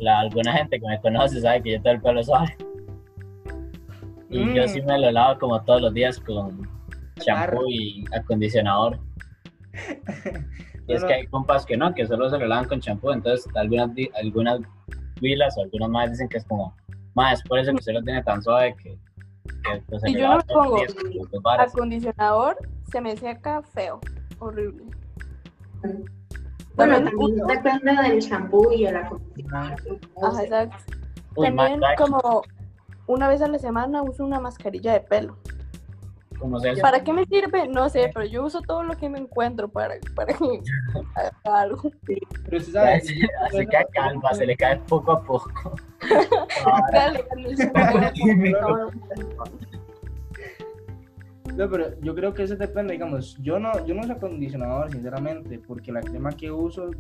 la, 0.00 0.20
alguna 0.20 0.52
gente 0.52 0.80
que 0.80 0.86
me 0.86 1.00
conoce 1.00 1.40
sabe 1.40 1.62
que 1.62 1.72
yo 1.72 1.82
tengo 1.82 1.96
el 1.96 2.02
pelo 2.02 2.22
suave. 2.22 2.56
Y 4.30 4.54
yo 4.54 4.64
Mm. 4.64 4.68
sí 4.68 4.82
me 4.82 4.98
lo 4.98 5.10
lavo 5.10 5.38
como 5.38 5.60
todos 5.62 5.82
los 5.82 5.92
días 5.94 6.18
con 6.20 6.68
shampoo 7.16 7.60
Claro. 7.60 7.60
y 7.68 8.04
acondicionador. 8.14 8.98
Y 10.88 10.94
es 10.94 11.04
que 11.04 11.12
hay 11.14 11.26
compas 11.28 11.64
que 11.64 11.76
no, 11.76 11.94
que 11.94 12.04
solo 12.04 12.28
se 12.28 12.36
lo 12.36 12.46
lavan 12.48 12.66
con 12.66 12.80
shampoo, 12.80 13.12
entonces 13.12 13.46
algunas, 13.54 13.90
algunas 14.20 14.60
vilas 15.20 15.56
o 15.56 15.62
algunos 15.62 15.88
más 15.88 16.10
dicen 16.10 16.28
que 16.28 16.38
es 16.38 16.44
como, 16.46 16.74
más 17.14 17.40
por 17.44 17.60
eso 17.60 17.70
que 17.70 17.76
usted 17.78 17.92
lo 17.92 18.02
tiene 18.02 18.20
tan 18.24 18.42
suave 18.42 18.74
que, 18.82 18.98
que 19.44 19.82
pues, 19.88 20.02
yo 20.12 20.34
no 20.34 20.40
pongo 20.48 20.78
días. 20.78 20.96
Acondicionador 21.60 22.56
se 22.90 23.00
me 23.00 23.16
seca 23.16 23.62
feo, 23.62 24.00
horrible. 24.40 24.82
Bueno, 26.76 26.94
También 26.94 27.16
también 27.18 27.40
uso- 27.40 27.46
depende 27.46 28.02
del 28.02 28.20
champú 28.20 28.72
y 28.72 28.86
el 28.86 28.96
acondicionador. 28.96 29.82
que 29.82 29.90
uno 29.90 30.28
Ajá, 30.28 30.42
exacto. 30.44 30.76
También 31.36 31.80
como 31.96 32.42
una 33.06 33.28
vez 33.28 33.42
a 33.42 33.48
la 33.48 33.58
semana 33.58 34.02
uso 34.02 34.24
una 34.24 34.40
mascarilla 34.40 34.92
de 34.94 35.00
pelo. 35.00 35.36
como. 36.38 36.58
¿Para 36.80 37.04
qué 37.04 37.12
me 37.12 37.24
sirve? 37.26 37.68
No 37.68 37.88
sé, 37.90 38.10
pero 38.14 38.24
yo 38.24 38.44
uso 38.44 38.62
todo 38.62 38.82
lo 38.82 38.96
que 38.96 39.08
me 39.10 39.18
encuentro 39.18 39.68
para, 39.68 39.96
para 40.14 40.32
que 40.32 40.60
haga 41.14 41.60
algo. 41.60 41.90
Pero 42.06 42.56
usted 42.56 42.72
sabe, 42.72 43.00
Se, 43.00 43.14
se 43.50 43.66
cae 43.66 43.86
calva, 43.92 44.32
se 44.34 44.46
le 44.46 44.56
cae 44.56 44.76
poco 44.88 45.12
a 45.12 45.22
poco. 45.22 45.74
Dale, 46.92 47.24
dale. 47.74 48.10
No, 51.56 51.68
pero 51.68 52.00
yo 52.00 52.14
creo 52.14 52.32
que 52.32 52.44
eso 52.44 52.56
depende, 52.56 52.92
digamos, 52.92 53.36
yo 53.38 53.58
no, 53.58 53.84
yo 53.84 53.94
no 53.94 54.02
uso 54.02 54.12
acondicionador, 54.12 54.90
sinceramente, 54.90 55.58
porque 55.58 55.92
la 55.92 56.00
crema 56.00 56.30
que 56.30 56.50
uso, 56.50 56.90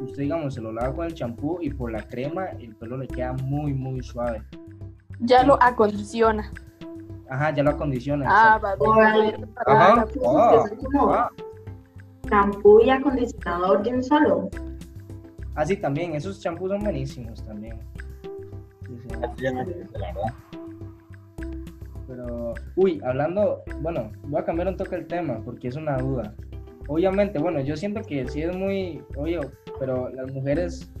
usted, 0.00 0.22
digamos, 0.22 0.54
se 0.54 0.60
lo 0.60 0.72
lava 0.72 0.94
con 0.94 1.06
el 1.06 1.14
champú 1.14 1.58
y 1.60 1.70
por 1.70 1.92
la 1.92 2.02
crema 2.02 2.46
el 2.58 2.74
pelo 2.76 2.96
le 2.96 3.06
queda 3.06 3.32
muy, 3.34 3.74
muy 3.74 4.02
suave. 4.02 4.42
Ya 5.20 5.44
lo 5.44 5.62
acondiciona. 5.62 6.50
Ajá, 7.28 7.54
ya 7.54 7.62
lo 7.62 7.70
acondiciona. 7.70 8.26
Ah, 8.28 8.58
va. 8.58 8.72
Ajá. 9.66 10.04
Que 10.06 10.20
Ah, 10.24 10.68
ah, 11.12 11.30
champú 12.28 12.80
y 12.80 12.90
acondicionador 12.90 13.82
de 13.82 13.90
un 13.94 14.02
solo. 14.02 14.48
ah, 15.54 15.66
sí, 15.66 15.76
también, 15.76 16.14
esos 16.14 16.40
champús 16.40 16.70
son 16.70 16.80
buenísimos 16.82 17.44
también. 17.44 17.78
Sí, 18.86 18.98
sí. 19.02 19.08
Pero, 22.20 22.54
uy, 22.76 23.00
hablando, 23.04 23.62
bueno, 23.80 24.12
voy 24.24 24.40
a 24.40 24.44
cambiar 24.44 24.68
un 24.68 24.76
toque 24.76 24.96
el 24.96 25.06
tema 25.06 25.40
porque 25.44 25.68
es 25.68 25.76
una 25.76 25.96
duda. 25.96 26.34
Obviamente, 26.88 27.38
bueno, 27.38 27.60
yo 27.60 27.76
siento 27.76 28.02
que 28.02 28.26
sí 28.28 28.42
es 28.42 28.54
muy 28.54 29.02
obvio, 29.16 29.40
pero 29.78 30.08
las 30.10 30.30
mujeres 30.32 30.92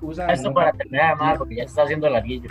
usan. 0.00 0.30
Esto 0.30 0.50
¿no? 0.50 0.54
para 0.54 0.72
terminar, 0.72 1.16
más 1.16 1.38
porque 1.38 1.56
ya 1.56 1.62
se 1.64 1.70
está 1.70 1.82
haciendo 1.82 2.08
larguillo. 2.08 2.50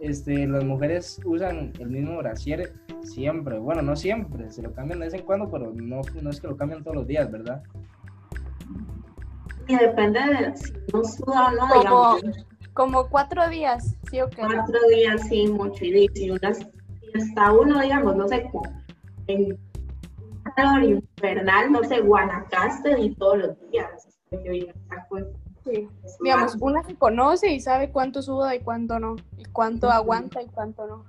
este, 0.00 0.46
las 0.46 0.64
mujeres 0.64 1.20
usan 1.24 1.72
el 1.78 1.88
mismo 1.88 2.18
brasier 2.18 2.72
siempre. 3.02 3.58
Bueno, 3.58 3.80
no 3.80 3.96
siempre, 3.96 4.50
se 4.50 4.62
lo 4.62 4.72
cambian 4.72 4.98
de 5.00 5.06
vez 5.06 5.14
en 5.14 5.22
cuando, 5.22 5.50
pero 5.50 5.72
no, 5.72 6.02
no 6.20 6.30
es 6.30 6.40
que 6.40 6.48
lo 6.48 6.56
cambian 6.56 6.82
todos 6.82 6.96
los 6.96 7.06
días, 7.06 7.30
¿verdad? 7.30 7.62
Y 9.66 9.76
depende 9.76 10.20
de 10.20 10.56
si 10.56 10.72
no 10.92 11.04
suda 11.04 11.46
o 11.46 11.52
no, 11.52 11.78
digamos. 11.78 12.46
Como 12.78 13.08
cuatro 13.08 13.48
días, 13.48 13.96
¿sí 14.08 14.20
o 14.20 14.30
qué? 14.30 14.36
Cuatro 14.42 14.78
días 14.88 15.28
sí, 15.28 15.48
mucho. 15.48 15.84
Y 15.84 16.06
si 16.14 16.30
unas, 16.30 16.60
hasta 17.12 17.50
uno, 17.52 17.80
digamos, 17.80 18.14
no 18.14 18.28
sé, 18.28 18.48
en 19.26 19.58
calor 20.54 20.84
infernal, 20.84 21.72
no 21.72 21.82
sé, 21.82 22.00
Guanacaste 22.02 23.00
y 23.00 23.16
todos 23.16 23.38
los 23.38 23.70
días. 23.72 24.16
Sí. 25.64 25.88
Digamos, 26.22 26.56
una 26.60 26.84
se 26.84 26.94
conoce 26.94 27.50
y 27.50 27.58
sabe 27.58 27.90
cuánto 27.90 28.22
suda 28.22 28.54
y 28.54 28.60
cuánto 28.60 29.00
no, 29.00 29.16
y 29.36 29.44
cuánto 29.46 29.90
aguanta 29.90 30.40
y 30.40 30.46
cuánto 30.46 30.86
no. 30.86 31.04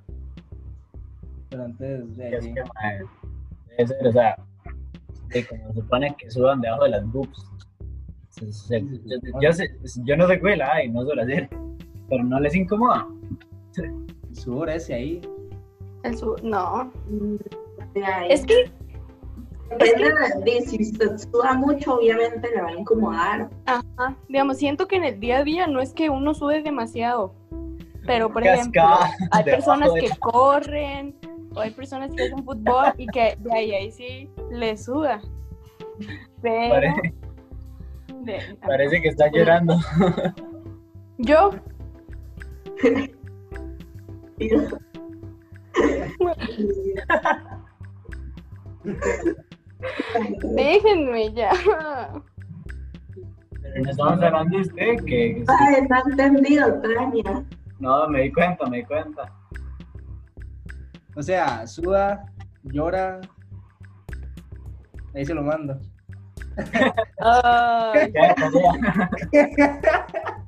Pero 1.52 1.66
antes 1.66 2.18
de 2.18 2.30
que, 2.32 2.40
debe 2.40 3.88
ser, 3.88 4.08
o 4.08 4.12
sea, 4.12 4.40
que 5.30 5.46
como 5.46 5.68
se 5.68 5.82
supone 5.82 6.16
que 6.18 6.32
sudan 6.32 6.62
debajo 6.62 6.86
de 6.86 6.90
las 6.90 7.06
boobs. 7.12 7.46
Se- 8.32 8.52
se- 8.52 8.82
yo, 8.82 9.18
yo 9.40 9.54
sé- 9.54 9.76
yo 10.04 10.18
no 10.18 10.26
soy 10.26 10.40
cuela, 10.40 10.84
y 10.84 10.90
no 10.90 11.04
suelo 11.04 11.22
hacer, 11.22 11.50
pero 12.10 12.24
no 12.24 12.40
les 12.40 12.56
incomoda. 12.56 13.08
el 13.78 14.36
sudor 14.36 14.70
ese 14.70 14.94
ahí. 14.94 15.22
El 16.04 16.18
su- 16.18 16.36
no. 16.44 16.92
Es 18.30 18.46
que, 18.46 18.72
Depende 19.70 20.06
de, 20.44 20.52
de 20.52 20.62
si 20.62 20.82
usted 20.82 21.18
suda 21.32 21.54
mucho, 21.54 21.96
obviamente 21.96 22.50
le 22.56 22.62
va 22.62 22.70
a 22.70 22.74
incomodar. 22.74 23.50
ajá, 23.68 24.16
digamos, 24.28 24.58
siento 24.58 24.88
que 24.88 24.96
en 24.96 25.04
el 25.04 25.20
día 25.20 25.38
a 25.40 25.44
día 25.44 25.68
no 25.68 25.80
es 25.80 25.94
que 25.94 26.10
uno 26.10 26.34
sude 26.34 26.64
demasiado, 26.64 27.34
pero 28.08 28.32
por 28.34 28.44
ejemplo, 28.46 28.82
hay 29.32 29.44
personas 29.44 29.94
de- 29.94 30.02
que 30.02 30.10
corren 30.20 31.16
o 31.56 31.60
hay 31.60 31.70
personas 31.72 32.12
que 32.16 32.24
hacen 32.24 32.44
fútbol 32.44 32.94
y 32.98 33.06
que 33.08 33.38
de 33.40 33.54
ahí, 33.54 33.72
ahí 33.74 33.92
sí 33.92 34.30
le 34.52 34.76
suda. 34.76 35.22
Pero 36.42 36.94
de- 38.24 38.58
parece 38.66 39.02
que 39.04 39.10
está 39.10 39.30
llorando. 39.32 39.78
yo 41.20 41.52
déjenme 50.56 51.34
ya. 51.34 51.52
Pero 53.62 53.84
no 53.84 53.90
estamos 53.90 54.22
hablando 54.22 54.58
de 54.58 54.62
usted, 54.64 55.04
que 55.06 55.44
Ay, 55.48 55.88
no 55.90 55.96
he 55.96 56.00
entendido, 56.12 56.82
Tania. 56.82 57.46
no, 57.80 58.08
me 58.08 58.22
di 58.24 58.32
cuenta, 58.32 58.66
me 58.68 58.78
di 58.78 58.86
cuenta. 58.86 59.32
O 61.16 61.22
sea, 61.22 61.68
suda, 61.68 62.26
llora. 62.64 63.20
Ahí 65.14 65.26
se 65.26 65.34
lo 65.34 65.44
mando. 65.44 65.78
Ay. 67.20 68.14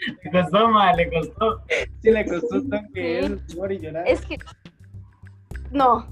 Le 0.24 0.30
costó, 0.30 0.68
ma, 0.68 0.92
le 0.94 1.10
costó. 1.10 1.62
Sí 2.02 2.10
le 2.10 2.26
costó 2.26 2.56
un 2.56 2.70
toque 2.70 3.18
eso, 3.20 3.38
sudor 3.48 3.72
y 3.72 3.78
llorar. 3.78 4.08
es 4.08 4.24
que. 4.24 4.38
No. 5.70 6.06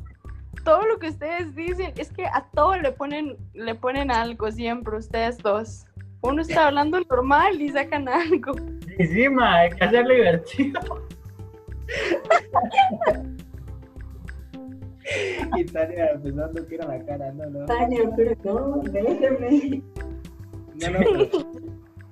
Todo 0.65 0.85
lo 0.87 0.99
que 0.99 1.09
ustedes 1.09 1.55
dicen 1.55 1.93
es 1.97 2.13
que 2.13 2.27
a 2.27 2.47
todo 2.53 2.77
le 2.77 2.93
ponen, 2.93 3.37
le 3.55 3.75
ponen 3.75 4.11
algo 4.11 4.51
siempre, 4.51 4.97
ustedes 4.97 5.39
dos. 5.39 5.87
Uno 6.21 6.43
está 6.43 6.67
hablando 6.67 7.01
normal 7.01 7.61
y 7.61 7.71
sacan 7.71 8.09
algo. 8.09 8.55
Y 8.99 9.07
sí, 9.07 9.29
ma, 9.29 9.61
hay 9.61 9.71
que 9.71 9.85
hacerlo 9.85 10.15
divertido. 10.15 10.81
Y 15.57 15.65
Tania 15.65 16.21
pensando 16.23 16.67
que 16.67 16.75
era 16.75 16.87
la 16.87 17.05
cara, 17.05 17.33
no, 17.33 17.47
no. 17.49 17.65
Tania, 17.65 18.11
pero 18.15 18.37
no, 18.45 18.83
déjeme. 18.83 19.83
No, 20.75 20.91
no, 20.91 20.99
pero 20.99 21.68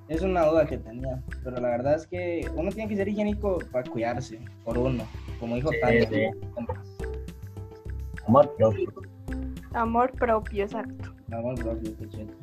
es 0.09 0.21
una 0.21 0.45
duda 0.45 0.65
que 0.65 0.77
tenía. 0.77 1.21
Pero 1.43 1.57
la 1.57 1.69
verdad 1.69 1.95
es 1.95 2.07
que 2.07 2.47
uno 2.55 2.71
tiene 2.71 2.89
que 2.89 2.95
ser 2.95 3.07
higiénico 3.07 3.59
para 3.71 3.89
cuidarse, 3.89 4.39
por 4.63 4.77
uno. 4.77 5.03
Como 5.39 5.55
dijo 5.55 5.69
Sí, 5.69 5.77
Tania. 5.81 6.09
sí. 6.09 6.25
Amor 8.25 8.55
propio. 8.57 8.93
Amor 9.73 10.11
propio, 10.13 10.63
exacto. 10.63 11.13
Vamos, 11.27 11.59
propio, 11.59 11.95
qué 11.97 12.07
chido. 12.09 12.33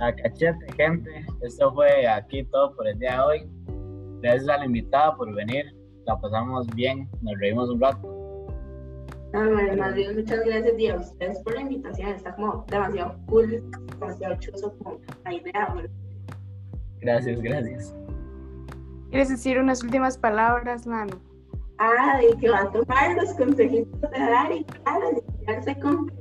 A 0.00 0.12
cachete, 0.14 0.72
gente. 0.76 1.10
Esto 1.42 1.72
fue 1.74 2.06
aquí 2.06 2.44
todo 2.44 2.74
por 2.74 2.88
el 2.88 2.98
día 2.98 3.14
de 3.16 3.20
hoy. 3.20 3.50
Gracias 4.22 4.48
a 4.48 4.58
la 4.58 4.64
invitada 4.64 5.14
por 5.14 5.32
venir. 5.34 5.74
La 6.10 6.20
pasamos 6.20 6.66
bien, 6.74 7.08
nos 7.22 7.38
reímos 7.38 7.70
un 7.70 7.80
rato. 7.80 8.48
No, 9.32 9.48
madre, 9.48 9.76
más 9.76 9.94
bien, 9.94 10.16
muchas 10.16 10.44
gracias 10.44 10.76
y 10.76 10.88
a 10.88 10.96
ustedes 10.96 11.38
por 11.44 11.54
la 11.54 11.60
invitación. 11.60 12.08
Está 12.08 12.34
como 12.34 12.64
demasiado 12.66 13.14
cool, 13.26 13.62
demasiado 13.92 14.34
chuzo 14.40 14.76
como 14.78 14.98
la 15.22 15.34
idea. 15.34 15.72
Gracias, 17.00 17.40
gracias. 17.40 17.94
¿Quieres 19.10 19.28
decir 19.28 19.60
unas 19.60 19.84
últimas 19.84 20.18
palabras, 20.18 20.84
Lano? 20.84 21.16
Ah, 21.78 22.18
de 22.20 22.36
que 22.38 22.50
va 22.50 22.62
a 22.62 22.72
tomar 22.72 23.14
los 23.14 23.32
consejitos 23.34 24.00
de 24.00 24.18
Dari, 24.18 24.64
claro, 24.64 25.10
de 25.12 25.22
quedarse 25.46 25.78
con 25.78 26.12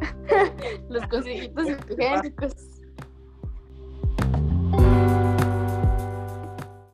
Los 0.88 1.06
consejitos 1.08 1.66
higiénicos. 1.90 2.69